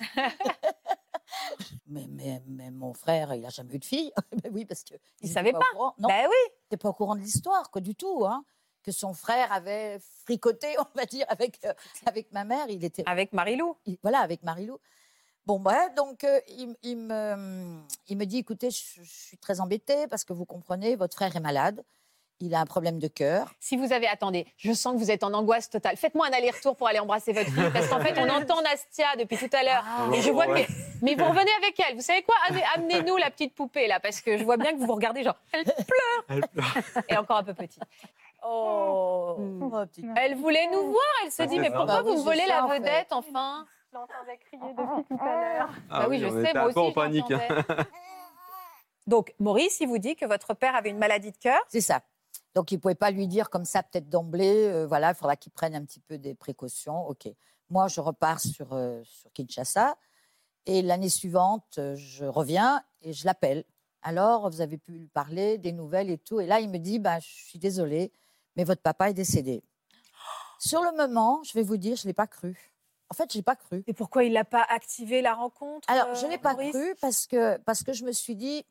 mais, 1.87 2.07
mais, 2.11 2.43
mais 2.47 2.71
mon 2.71 2.93
frère, 2.93 3.33
il 3.35 3.41
n'a 3.41 3.49
jamais 3.49 3.75
eu 3.75 3.79
de 3.79 3.85
fille. 3.87 4.13
Mais 4.43 4.51
oui, 4.51 4.67
parce 4.67 4.85
que 4.85 4.93
Il 5.23 5.27
était 5.27 5.33
savait 5.35 5.53
pas. 5.53 5.61
courant. 5.73 5.95
Non, 5.99 6.09
Bah 6.09 6.25
oui. 6.29 6.53
n'était 6.65 6.77
pas 6.77 6.91
au 6.91 6.93
courant 6.93 7.15
de 7.15 7.21
l'histoire, 7.23 7.71
quoi, 7.71 7.81
du 7.81 7.95
tout. 7.95 8.27
Hein. 8.27 8.45
Que 8.83 8.93
son 8.93 9.15
frère 9.15 9.51
avait 9.51 9.99
fricoté, 10.27 10.77
on 10.79 10.99
va 10.99 11.07
dire, 11.07 11.25
avec, 11.31 11.65
euh, 11.65 11.73
avec 12.05 12.31
ma 12.33 12.45
mère. 12.45 12.67
Il 12.69 12.85
était 12.85 13.05
Avec 13.07 13.33
Marie-Lou. 13.33 13.75
il- 13.87 13.97
voilà, 14.03 14.19
avec 14.19 14.43
Marilou. 14.43 14.79
Bon, 15.47 15.59
bref, 15.61 15.95
donc 15.95 16.25
euh, 16.25 16.41
il, 16.49 16.77
il 16.83 16.97
me, 16.99 17.81
il 18.09 18.19
me 18.19 18.27
dit, 18.27 18.39
écoutez, 18.39 18.71
je, 18.71 19.03
je 19.03 19.11
suis 19.11 19.39
très 19.39 19.61
embêtée 19.61 20.07
parce 20.09 20.25
que 20.25 20.35
vous 20.35 20.45
comprenez, 20.45 20.95
votre 20.97 21.15
frère 21.17 21.35
est 21.35 21.41
malade, 21.41 21.83
il 22.41 22.55
a 22.55 22.61
un 22.61 22.67
problème 22.67 22.99
de 22.99 23.09
cœur. 23.09 23.53
Si 23.61 23.77
vous 23.77 23.93
avez, 23.93 24.07
attendez, 24.07 24.47
je 24.57 24.73
sens 24.73 24.95
que 24.95 24.99
vous 24.99 25.11
êtes 25.11 25.25
en 25.25 25.33
angoisse 25.33 25.71
totale. 25.71 25.97
Faites-moi 25.97 26.27
un 26.27 26.33
aller-retour 26.33 26.77
pour 26.77 26.89
aller 26.89 26.99
embrasser 26.99 27.33
votre 27.33 27.51
fille, 27.51 27.71
parce 27.73 27.89
qu'en 27.89 28.01
fait, 28.01 28.15
on 28.19 28.29
entend 28.29 28.61
Nastia 28.63 29.07
depuis 29.19 29.37
tout 29.39 29.51
à 29.57 29.63
l'heure. 29.63 29.85
et 30.13 30.21
je 30.21 30.31
vois 30.31 30.47
Ouais. 30.47 30.67
que. 30.67 30.73
Mais 31.03 31.15
vous 31.15 31.25
revenez 31.25 31.51
avec 31.63 31.79
elle. 31.81 31.95
Vous 31.97 32.03
savez 32.03 32.23
quoi? 32.23 32.35
Amenez- 32.49 32.65
Amenez-nous 32.77 33.17
la 33.17 33.31
petite 33.31 33.55
poupée, 33.55 33.87
là, 33.87 34.01
parce 34.01 34.21
que 34.21 34.37
je 34.37 34.45
vois 34.45 34.57
bien 34.57 34.73
que 34.73 34.79
vous 34.79 34.87
vous 34.87 34.95
regardez, 34.95 35.23
genre, 35.23 35.37
elle 35.53 35.65
pleure. 35.65 36.25
Elle 36.29 36.47
pleure. 36.49 37.05
Et 37.09 37.17
encore 37.17 37.39
un 37.39 37.45
peu 37.45 37.55
petite. 37.55 37.83
Oh. 38.47 39.37
Oh, 39.63 39.71
petite- 39.87 40.05
Elle 40.17 40.35
voulait 40.37 40.67
nous 40.71 40.91
voir. 40.91 41.03
Elle 41.25 41.33
se 41.33 41.43
dit, 41.45 41.55
c'est 41.55 41.61
mais 41.61 41.71
pourquoi 41.71 41.87
Bah 41.87 42.03
oui, 42.05 42.13
vous 42.13 42.19
me 42.19 42.25
volez 42.25 42.45
la 42.47 42.65
en 42.65 42.69
fait. 42.69 42.79
vedette, 42.79 43.07
enfin? 43.13 43.67
Je 43.91 43.97
l'entendais 43.97 44.39
crier 44.39 44.75
depuis 44.77 45.05
tout 45.09 45.25
à 45.25 45.55
l'heure. 45.55 45.69
Ah 45.91 46.01
Bah 46.01 46.07
oui, 46.11 46.19
je 46.19 46.27
on 46.27 46.45
sais, 46.45 46.53
moi 46.53 46.65
aussi. 46.67 46.79
en 46.79 46.93
panique. 46.93 47.33
Donc, 49.07 49.35
Maurice, 49.39 49.79
il 49.81 49.89
vous 49.89 49.99
dit 49.99 50.17
que 50.17 50.25
votre 50.27 50.55
père 50.55 50.75
avait 50.75 50.91
une 50.91 50.99
maladie 50.99 51.31
de 51.31 51.37
cœur. 51.37 51.61
C'est 51.69 51.81
ça. 51.81 52.01
Donc 52.55 52.71
il 52.71 52.77
ne 52.77 52.81
pouvait 52.81 52.95
pas 52.95 53.11
lui 53.11 53.27
dire 53.27 53.51
comme 53.51 53.65
ça, 53.65 53.83
peut-être 53.83 54.09
d'emblée, 54.09 54.67
euh, 54.69 54.87
voilà, 54.87 55.11
il 55.11 55.15
faudra 55.15 55.37
qu'il 55.37 55.53
prenne 55.53 55.75
un 55.75 55.85
petit 55.85 56.01
peu 56.01 56.19
des 56.19 56.35
précautions. 56.35 57.07
OK. 57.09 57.29
Moi, 57.71 57.89
je 57.89 58.01
repars 58.01 58.41
sur, 58.41 58.73
euh, 58.73 59.03
sur 59.05 59.33
Kinshasa. 59.33 59.97
Et 60.67 60.81
l'année 60.83 61.09
suivante, 61.09 61.79
euh, 61.79 61.95
je 61.97 62.25
reviens 62.25 62.83
et 63.03 63.13
je 63.13 63.27
l'appelle. 63.27 63.65
Alors, 64.03 64.49
vous 64.51 64.61
avez 64.61 64.79
pu 64.79 64.93
lui 64.93 65.09
parler 65.09 65.59
des 65.59 65.73
nouvelles 65.73 66.11
et 66.11 66.19
tout. 66.19 66.41
Et 66.41 66.47
là, 66.47 66.61
il 66.61 66.71
me 66.71 66.79
dit, 66.79 66.99
bah, 66.99 67.19
je 67.21 67.27
suis 67.27 67.59
désolée, 67.59 68.13
mais 68.57 68.65
votre 68.65 68.83
papa 68.83 69.11
est 69.11 69.15
décédé. 69.15 69.63
Sur 70.59 70.83
le 70.83 70.97
moment, 70.97 71.43
je 71.43 71.53
vais 71.55 71.63
vous 71.63 71.77
dire, 71.77 71.97
je 71.97 72.03
ne 72.05 72.09
l'ai 72.09 72.15
pas 72.15 72.27
cru. 72.27 72.73
En 73.11 73.15
fait, 73.15 73.31
je 73.33 73.39
l'ai 73.39 73.43
pas 73.43 73.57
cru. 73.57 73.83
Et 73.87 73.93
pourquoi 73.93 74.25
il 74.25 74.33
n'a 74.33 74.45
pas 74.45 74.65
activé 74.69 75.21
la 75.23 75.35
rencontre 75.35 75.89
Alors, 75.91 76.15
je 76.15 76.25
euh, 76.25 76.29
l'ai 76.29 76.39
pas 76.39 76.53
Maurice? 76.53 76.73
cru 76.75 76.95
parce 77.01 77.27
que, 77.27 77.59
parce 77.59 77.83
que 77.83 77.93
je 77.93 78.05
me 78.05 78.13
suis 78.13 78.37
dit, 78.37 78.65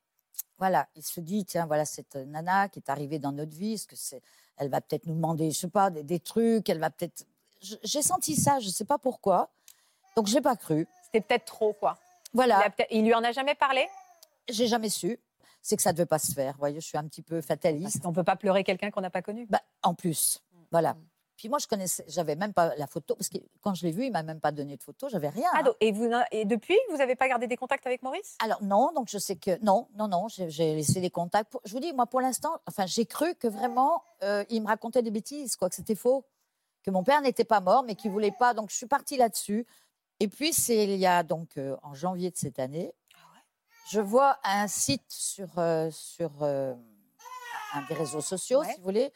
voilà, 0.58 0.88
il 0.96 1.04
se 1.04 1.20
dit, 1.20 1.46
tiens, 1.46 1.66
voilà 1.66 1.86
cette 1.86 2.16
nana 2.16 2.70
qui 2.70 2.80
est 2.80 2.90
arrivée 2.90 3.20
dans 3.20 3.32
notre 3.32 3.56
vie, 3.56 3.74
est-ce 3.74 3.88
que 3.88 3.96
c'est, 3.96 4.22
elle 4.58 4.70
va 4.70 4.82
peut-être 4.82 5.06
nous 5.08 5.16
demander, 5.16 5.52
je 5.52 5.58
sais 5.60 5.68
pas, 5.70 5.90
des, 5.90 6.04
des 6.04 6.20
trucs, 6.20 6.70
elle 6.70 6.80
va 6.80 6.90
peut-être. 6.90 7.26
J'ai 7.62 8.02
senti 8.02 8.36
ça, 8.36 8.60
je 8.60 8.68
ne 8.68 8.72
sais 8.72 8.86
pas 8.86 8.98
pourquoi. 8.98 9.50
Donc, 10.16 10.28
je 10.28 10.34
l'ai 10.36 10.42
pas 10.42 10.56
cru. 10.56 10.88
C'était 11.06 11.22
peut-être 11.22 11.46
trop, 11.46 11.74
quoi. 11.74 11.98
Il, 12.34 12.38
Voilà, 12.38 12.68
il 12.92 13.04
lui 13.06 13.14
en 13.14 13.24
a 13.24 13.32
jamais 13.32 13.56
parlé? 13.56 13.88
J'ai 14.50 14.68
jamais 14.68 14.90
su. 14.90 15.18
C'est 15.62 15.76
que 15.78 15.82
ça 15.82 15.92
ne 15.92 15.98
devait 15.98 16.06
pas 16.06 16.20
se 16.20 16.34
faire. 16.34 16.54
Vous 16.54 16.60
voyez, 16.60 16.82
je 16.82 16.86
suis 16.86 16.98
un 16.98 17.08
petit 17.08 17.22
peu 17.22 17.40
fataliste. 17.42 17.94
Parce 17.94 18.00
qu'on 18.06 18.12
peut 18.14 18.24
pas 18.26 18.36
pleurer 18.36 18.64
quelqu'un 18.66 18.92
qu'on 18.92 19.00
n'a 19.02 19.10
pas 19.10 19.22
connu. 19.22 19.46
Bah, 19.50 19.62
en 19.82 19.94
plus, 19.94 20.42
Mm. 20.52 20.58
voilà. 20.72 20.96
Puis 21.36 21.50
moi, 21.50 21.58
je 21.60 21.68
connaissais, 21.68 22.06
j'avais 22.08 22.36
même 22.36 22.54
pas 22.54 22.76
la 22.76 22.86
photo, 22.88 23.16
parce 23.16 23.28
que 23.30 23.38
quand 23.62 23.74
je 23.74 23.86
l'ai 23.86 23.92
vu, 23.92 24.06
il 24.06 24.12
m'a 24.12 24.22
même 24.24 24.40
pas 24.40 24.52
donné 24.52 24.78
de 24.78 24.84
photo, 24.84 25.10
j'avais 25.10 25.30
rien. 25.30 25.48
Ah, 25.54 25.58
hein. 25.60 25.64
donc- 25.64 25.76
et, 25.82 25.92
vous, 25.92 26.10
et 26.32 26.46
depuis, 26.46 26.78
vous 26.92 26.98
n'avez 26.98 27.16
pas 27.16 27.28
gardé 27.28 27.48
des 27.48 27.58
contacts 27.58 27.88
avec 27.88 28.04
Maurice? 28.04 28.38
Alors 28.44 28.62
non, 28.62 28.92
donc 28.94 29.08
je 29.10 29.18
sais 29.18 29.36
que 29.36 29.58
non, 29.64 29.88
non, 29.96 30.08
non, 30.08 30.28
j'ai 30.28 30.76
laissé 30.76 31.00
les 31.00 31.10
contacts. 31.10 31.52
Pour- 31.52 31.62
je 31.66 31.72
vous 31.74 31.80
dis, 31.80 31.92
moi, 31.92 32.06
pour 32.06 32.22
l'instant, 32.22 32.52
enfin, 32.68 32.86
j'ai 32.86 33.06
cru 33.06 33.34
que 33.36 33.48
vraiment, 33.48 34.04
euh, 34.22 34.46
il 34.50 34.62
me 34.62 34.68
racontait 34.68 35.02
des 35.02 35.12
bêtises, 35.12 35.56
quoi, 35.56 35.70
que 35.70 35.76
c'était 35.76 35.96
faux, 35.96 36.24
que 36.84 36.92
mon 36.92 37.04
père 37.04 37.22
n'était 37.22 37.46
pas 37.46 37.62
mort, 37.62 37.84
mais 37.84 37.96
qu'il 37.96 38.12
voulait 38.12 38.32
pas. 38.38 38.54
Donc 38.54 38.70
je 38.70 38.76
suis 38.76 38.86
partie 38.88 39.18
là-dessus. 39.18 39.66
Et 40.20 40.28
puis 40.28 40.54
c'est 40.54 40.84
il 40.84 40.96
y 40.98 41.08
a 41.08 41.24
donc 41.24 41.58
euh, 41.58 41.76
en 41.82 41.94
janvier 41.96 42.30
de 42.30 42.38
cette 42.38 42.60
année, 42.60 42.94
je 43.90 44.00
vois 44.00 44.38
un 44.44 44.68
site 44.68 45.04
sur 45.10 45.48
euh, 45.58 45.90
sur 45.92 46.30
un 46.44 47.82
des 47.90 47.96
réseaux 47.96 48.22
sociaux, 48.22 48.60
Ouais. 48.60 48.68
si 48.72 48.78
vous 48.78 48.84
voulez, 48.84 49.12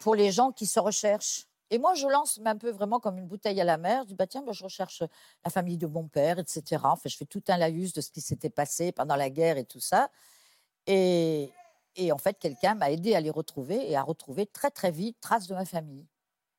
pour 0.00 0.14
les 0.14 0.32
gens 0.32 0.52
qui 0.52 0.66
se 0.66 0.80
recherchent. 0.80 1.46
Et 1.70 1.78
moi, 1.78 1.94
je 1.94 2.06
lance 2.06 2.40
un 2.44 2.56
peu 2.56 2.70
vraiment 2.70 3.00
comme 3.00 3.18
une 3.18 3.26
bouteille 3.26 3.60
à 3.60 3.64
la 3.64 3.76
mer. 3.76 4.02
Je 4.02 4.08
dis, 4.08 4.14
bah, 4.14 4.26
tiens, 4.26 4.42
bah, 4.42 4.52
je 4.52 4.62
recherche 4.62 5.02
la 5.44 5.50
famille 5.50 5.78
de 5.78 5.86
mon 5.86 6.06
père, 6.06 6.38
etc. 6.38 6.62
Enfin, 6.84 7.08
je 7.08 7.16
fais 7.16 7.24
tout 7.24 7.42
un 7.48 7.56
laïus 7.56 7.92
de 7.92 8.00
ce 8.00 8.10
qui 8.10 8.20
s'était 8.20 8.50
passé 8.50 8.92
pendant 8.92 9.16
la 9.16 9.30
guerre 9.30 9.58
et 9.58 9.64
tout 9.64 9.80
ça. 9.80 10.08
Et, 10.86 11.52
et 11.96 12.12
en 12.12 12.18
fait, 12.18 12.38
quelqu'un 12.38 12.74
m'a 12.74 12.92
aidé 12.92 13.16
à 13.16 13.20
les 13.20 13.30
retrouver 13.30 13.90
et 13.90 13.96
à 13.96 14.02
retrouver 14.02 14.46
très, 14.46 14.70
très 14.70 14.92
vite 14.92 15.16
traces 15.20 15.48
de 15.48 15.54
ma 15.54 15.64
famille. 15.64 16.06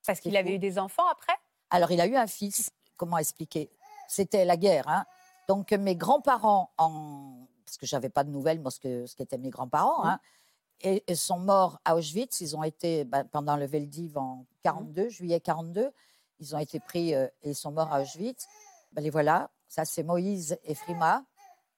Parce 0.06 0.20
qu'il 0.20 0.36
avait 0.36 0.56
eu 0.56 0.60
des 0.60 0.78
enfants 0.78 1.08
après? 1.10 1.34
Alors, 1.70 1.92
il 1.92 2.02
a 2.02 2.08
eu 2.08 2.16
un 2.16 2.28
fils. 2.28 2.72
Comment 2.98 3.18
expliquer? 3.18 3.70
C'était 4.10 4.44
la 4.44 4.58
guerre. 4.58 4.88
Hein 4.90 5.06
Donc, 5.48 5.72
mes 5.72 5.96
grands-parents, 5.96 6.72
en... 6.78 7.48
parce 7.66 7.78
que 7.78 7.86
j'avais 7.86 8.10
pas 8.10 8.26
de 8.26 8.30
nouvelles, 8.30 8.60
moi, 8.60 8.72
ce 8.72 9.16
qu'étaient 9.16 9.38
mes 9.38 9.50
grands-parents, 9.52 10.06
hein, 10.06 10.20
et, 10.82 11.04
et 11.08 11.16
sont 11.16 11.40
morts 11.40 11.80
à 11.86 11.96
Auschwitz. 11.96 12.42
Ils 12.42 12.56
ont 12.56 12.64
été, 12.64 13.04
ben, 13.04 13.24
pendant 13.26 13.58
le 13.58 13.66
Veldiv 13.66 14.18
en 14.18 14.46
42, 14.64 15.10
juillet 15.10 15.40
42, 15.40 15.92
ils 16.40 16.56
ont 16.56 16.60
été 16.60 16.80
pris 16.80 17.14
euh, 17.16 17.28
et 17.44 17.50
ils 17.52 17.56
sont 17.56 17.72
morts 17.72 17.92
à 17.92 18.02
Auschwitz. 18.02 18.48
Ben, 18.92 19.02
les 19.04 19.10
voilà. 19.10 19.50
Ça, 19.68 19.86
c'est 19.86 20.04
Moïse 20.04 20.58
et 20.64 20.76
Frima. 20.76 21.26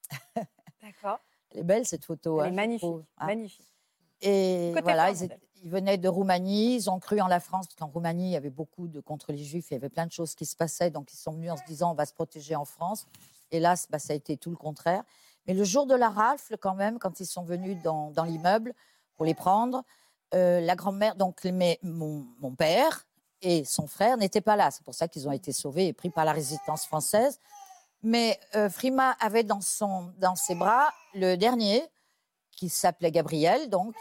D'accord. 0.81 1.19
Elle 1.51 1.59
est 1.61 1.63
belle, 1.63 1.85
cette 1.85 2.05
photo. 2.05 2.39
Elle 2.41 2.47
hein, 2.47 2.51
est 2.51 2.55
magnifique. 2.55 2.89
hein. 3.17 3.25
magnifique. 3.25 3.65
Et 4.21 4.71
Côté 4.73 4.83
voilà, 4.83 5.09
ils, 5.11 5.23
étaient- 5.23 5.35
peut-être. 5.37 5.49
ils 5.63 5.69
venaient 5.69 5.97
de 5.97 6.07
Roumanie, 6.09 6.75
ils 6.75 6.89
ont 6.89 6.99
cru 6.99 7.21
en 7.21 7.27
la 7.27 7.39
France, 7.39 7.67
parce 7.67 7.75
qu'en 7.75 7.87
Roumanie, 7.87 8.29
il 8.29 8.31
y 8.31 8.35
avait 8.35 8.49
beaucoup 8.49 8.87
de 8.87 8.99
contre 8.99 9.31
les 9.31 9.43
Juifs, 9.43 9.71
il 9.71 9.75
y 9.75 9.77
avait 9.77 9.89
plein 9.89 10.05
de 10.05 10.11
choses 10.11 10.35
qui 10.35 10.45
se 10.45 10.55
passaient, 10.55 10.91
donc 10.91 11.11
ils 11.13 11.17
sont 11.17 11.31
venus 11.31 11.51
en 11.51 11.57
se 11.57 11.63
disant 11.65 11.91
on 11.91 11.95
va 11.95 12.05
se 12.05 12.13
protéger 12.13 12.55
en 12.55 12.65
France. 12.65 13.07
Hélas, 13.51 13.87
bah, 13.89 13.97
ça 13.97 14.13
a 14.13 14.15
été 14.15 14.35
tout 14.37 14.49
le 14.51 14.57
contraire. 14.57 15.03
Mais 15.47 15.53
le 15.53 15.63
jour 15.63 15.85
de 15.87 15.95
la 15.95 16.09
rafle, 16.09 16.57
quand 16.57 16.75
même, 16.75 16.99
quand 16.99 17.19
ils 17.21 17.25
sont 17.25 17.43
venus 17.43 17.81
dans, 17.81 18.11
dans 18.11 18.23
l'immeuble 18.25 18.73
pour 19.19 19.25
les 19.25 19.33
prendre, 19.33 19.83
euh, 20.33 20.61
la 20.61 20.77
grand-mère, 20.77 21.15
donc 21.15 21.43
mais 21.43 21.77
mon, 21.83 22.55
père 22.57 23.05
et 23.41 23.65
son 23.65 23.85
frère 23.85 24.15
n'étaient 24.15 24.39
pas 24.39 24.55
là. 24.55 24.71
C'est 24.71 24.85
pour 24.85 24.93
ça 24.93 25.09
qu'ils 25.09 25.27
ont 25.27 25.33
été 25.33 25.51
sauvés 25.51 25.87
et 25.87 25.93
pris 25.93 26.09
par 26.09 26.23
la 26.23 26.31
résistance 26.31 26.85
française. 26.85 27.37
Mais 28.01 28.39
euh, 28.55 28.69
Frima 28.69 29.17
avait 29.19 29.43
dans, 29.43 29.59
ses 29.59 30.55
bras 30.55 30.93
le 31.15 31.35
dernier, 31.35 31.83
qui 32.53 32.69
s'appelait 32.69 33.11
Gabriel, 33.11 33.69
donc, 33.69 33.93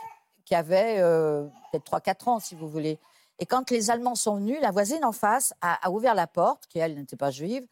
qui 0.45 0.55
avait 0.55 1.01
euh, 1.01 1.49
peut-être 1.73 1.91
3-4 1.91 2.31
ans, 2.31 2.39
si 2.39 2.55
vous 2.55 2.69
voulez. 2.69 3.01
Et 3.41 3.47
quand 3.47 3.73
les 3.73 3.91
Allemands 3.91 4.15
sont 4.15 4.37
venus, 4.37 4.59
la 4.61 4.71
voisine 4.71 5.05
en 5.05 5.11
face 5.11 5.53
a, 5.61 5.91
ouvert 5.91 6.15
la 6.15 6.29
porte, 6.29 6.69
qui 6.69 6.79
elle 6.79 6.95
n'était 6.95 7.17
pas 7.17 7.33
juive. 7.33 7.67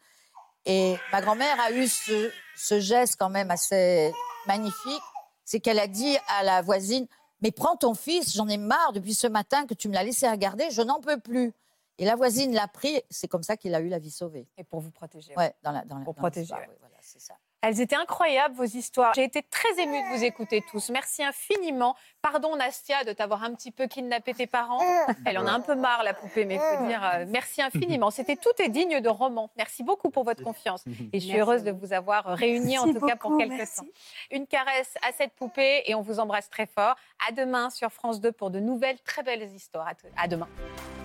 Et 0.65 0.97
ma 1.13 1.21
grand-mère 1.21 1.57
a 1.61 1.71
eu 1.71 1.87
ce 1.87 2.79
geste 2.81 3.15
quand 3.17 3.29
même 3.29 3.51
assez 3.51 4.11
magnifique. 4.47 5.03
C'est 5.45 5.61
qu'elle 5.61 5.79
a 5.79 5.87
dit 5.87 6.17
à 6.27 6.43
la 6.43 6.61
voisine 6.61 7.07
Mais 7.41 7.51
prends 7.51 7.75
ton 7.75 7.93
fils, 7.93 8.35
j'en 8.35 8.47
ai 8.47 8.57
marre 8.57 8.93
depuis 8.93 9.13
ce 9.13 9.27
matin 9.27 9.65
que 9.65 9.73
tu 9.73 9.89
me 9.89 9.93
l'as 9.93 10.03
laissé 10.03 10.27
regarder, 10.29 10.69
je 10.71 10.81
n'en 10.81 10.99
peux 10.99 11.19
plus. 11.19 11.53
Et 11.99 12.05
la 12.05 12.15
voisine 12.15 12.53
l'a 12.53 12.67
pris, 12.67 13.01
c'est 13.09 13.27
comme 13.27 13.43
ça 13.43 13.57
qu'il 13.57 13.73
a 13.73 13.79
eu 13.79 13.89
la 13.89 13.99
vie 13.99 14.11
sauvée. 14.11 14.47
Et 14.57 14.63
pour 14.63 14.79
vous 14.81 14.91
protéger. 14.91 15.35
Ouais, 15.35 15.53
dans 15.63 15.71
la, 15.71 15.83
dans 15.85 15.97
la, 15.97 16.03
Pour 16.03 16.13
dans 16.13 16.21
protéger, 16.21 16.53
ouais. 16.53 16.69
voilà, 16.79 16.97
c'est 17.01 17.21
ça. 17.21 17.35
Elles 17.61 17.81
étaient 17.81 17.95
incroyables, 17.95 18.55
vos 18.55 18.63
histoires. 18.63 19.13
J'ai 19.15 19.23
été 19.23 19.41
très 19.41 19.81
émue 19.81 19.99
de 19.99 20.15
vous 20.17 20.23
écouter 20.23 20.63
tous. 20.71 20.89
Merci 20.89 21.23
infiniment. 21.23 21.95
Pardon, 22.21 22.55
Nastia, 22.55 23.03
de 23.03 23.13
t'avoir 23.13 23.43
un 23.43 23.53
petit 23.55 23.71
peu 23.71 23.87
kidnappé 23.87 24.33
tes 24.35 24.45
parents. 24.47 24.79
Elle 25.25 25.37
en 25.39 25.47
a 25.47 25.51
un 25.51 25.59
peu 25.59 25.73
marre, 25.75 26.03
la 26.03 26.13
poupée, 26.13 26.45
mais 26.45 26.55
il 26.55 26.59
faut 26.77 26.85
dire 26.87 27.01
euh, 27.03 27.25
merci 27.27 27.61
infiniment. 27.61 28.11
C'était 28.11 28.35
tout 28.35 28.51
est 28.59 28.69
digne 28.69 29.01
de 29.01 29.09
roman. 29.09 29.49
Merci 29.57 29.83
beaucoup 29.83 30.09
pour 30.11 30.23
votre 30.23 30.43
confiance. 30.43 30.83
Et 31.13 31.19
je 31.19 31.25
suis 31.25 31.33
Merci. 31.33 31.39
heureuse 31.39 31.63
de 31.63 31.71
vous 31.71 31.93
avoir 31.93 32.25
réunis, 32.25 32.77
en 32.77 32.93
tout 32.93 33.05
cas 33.05 33.15
pour 33.15 33.37
quelques 33.37 33.51
merci. 33.53 33.81
temps. 33.81 33.87
Une 34.31 34.45
caresse 34.45 34.93
à 35.07 35.11
cette 35.11 35.33
poupée 35.33 35.81
et 35.87 35.95
on 35.95 36.01
vous 36.01 36.19
embrasse 36.19 36.49
très 36.49 36.67
fort. 36.67 36.95
À 37.27 37.31
demain 37.31 37.69
sur 37.71 37.91
France 37.91 38.21
2 38.21 38.31
pour 38.31 38.51
de 38.51 38.59
nouvelles, 38.59 38.99
très 39.01 39.23
belles 39.23 39.51
histoires. 39.53 39.87
À, 39.87 40.23
à 40.23 40.27
demain. 40.27 40.47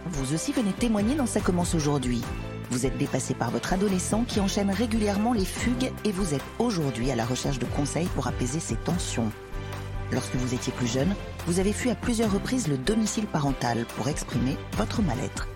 Vous 0.07 0.35
aussi 0.35 0.53
venez 0.53 0.73
témoigner 0.73 1.15
dans 1.15 1.27
Ça 1.27 1.41
commence 1.41 1.75
aujourd'hui. 1.75 2.23
Vous 2.73 2.87
êtes 2.87 2.97
dépassé 2.97 3.35
par 3.35 3.51
votre 3.51 3.75
adolescent 3.75 4.25
qui 4.25 4.41
enchaîne 4.41 4.71
régulièrement 4.71 5.35
les 5.35 5.45
fugues 5.45 5.93
et 6.07 6.11
vous 6.11 6.33
êtes 6.33 6.45
aujourd'hui 6.59 7.11
à 7.11 7.15
la 7.15 7.27
recherche 7.27 7.59
de 7.59 7.67
conseils 7.67 8.09
pour 8.15 8.29
apaiser 8.29 8.61
ses 8.61 8.77
tensions. 8.77 9.31
Lorsque 10.11 10.35
vous 10.37 10.55
étiez 10.55 10.73
plus 10.73 10.87
jeune, 10.87 11.15
vous 11.47 11.61
avez 11.61 11.75
fui 11.75 11.91
à 11.91 11.95
plusieurs 11.95 12.33
reprises 12.33 12.69
le 12.69 12.79
domicile 12.79 13.27
parental 13.27 13.85
pour 13.95 14.09
exprimer 14.09 14.57
votre 14.79 15.03
mal-être. 15.03 15.49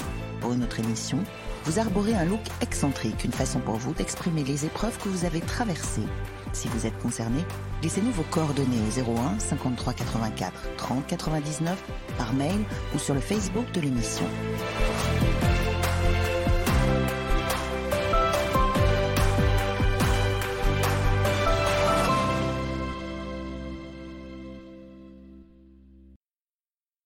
Pour 0.43 0.53
une 0.53 0.62
autre 0.62 0.79
émission, 0.79 1.19
vous 1.64 1.79
arborez 1.79 2.14
un 2.14 2.27
look 2.27 2.43
excentrique, 2.61 3.25
une 3.25 3.33
façon 3.33 3.61
pour 3.61 3.77
vous 3.77 3.95
d'exprimer 3.95 4.45
les 4.45 4.67
épreuves 4.67 4.99
que 4.99 5.09
vous 5.09 5.25
avez 5.25 5.41
traversées. 5.41 6.07
Si 6.53 6.69
vous 6.69 6.85
êtes 6.85 6.99
concerné, 6.99 7.43
laissez-nous 7.83 8.12
vos 8.12 8.25
coordonnées 8.25 8.77
au 9.07 9.11
01 9.19 9.39
53 9.39 9.95
84 9.95 10.53
30 10.77 11.07
99 11.07 11.83
par 12.19 12.35
mail 12.35 12.61
ou 12.95 12.99
sur 12.99 13.14
le 13.14 13.21
Facebook 13.21 13.73
de 13.73 13.81
l'émission. 13.81 14.27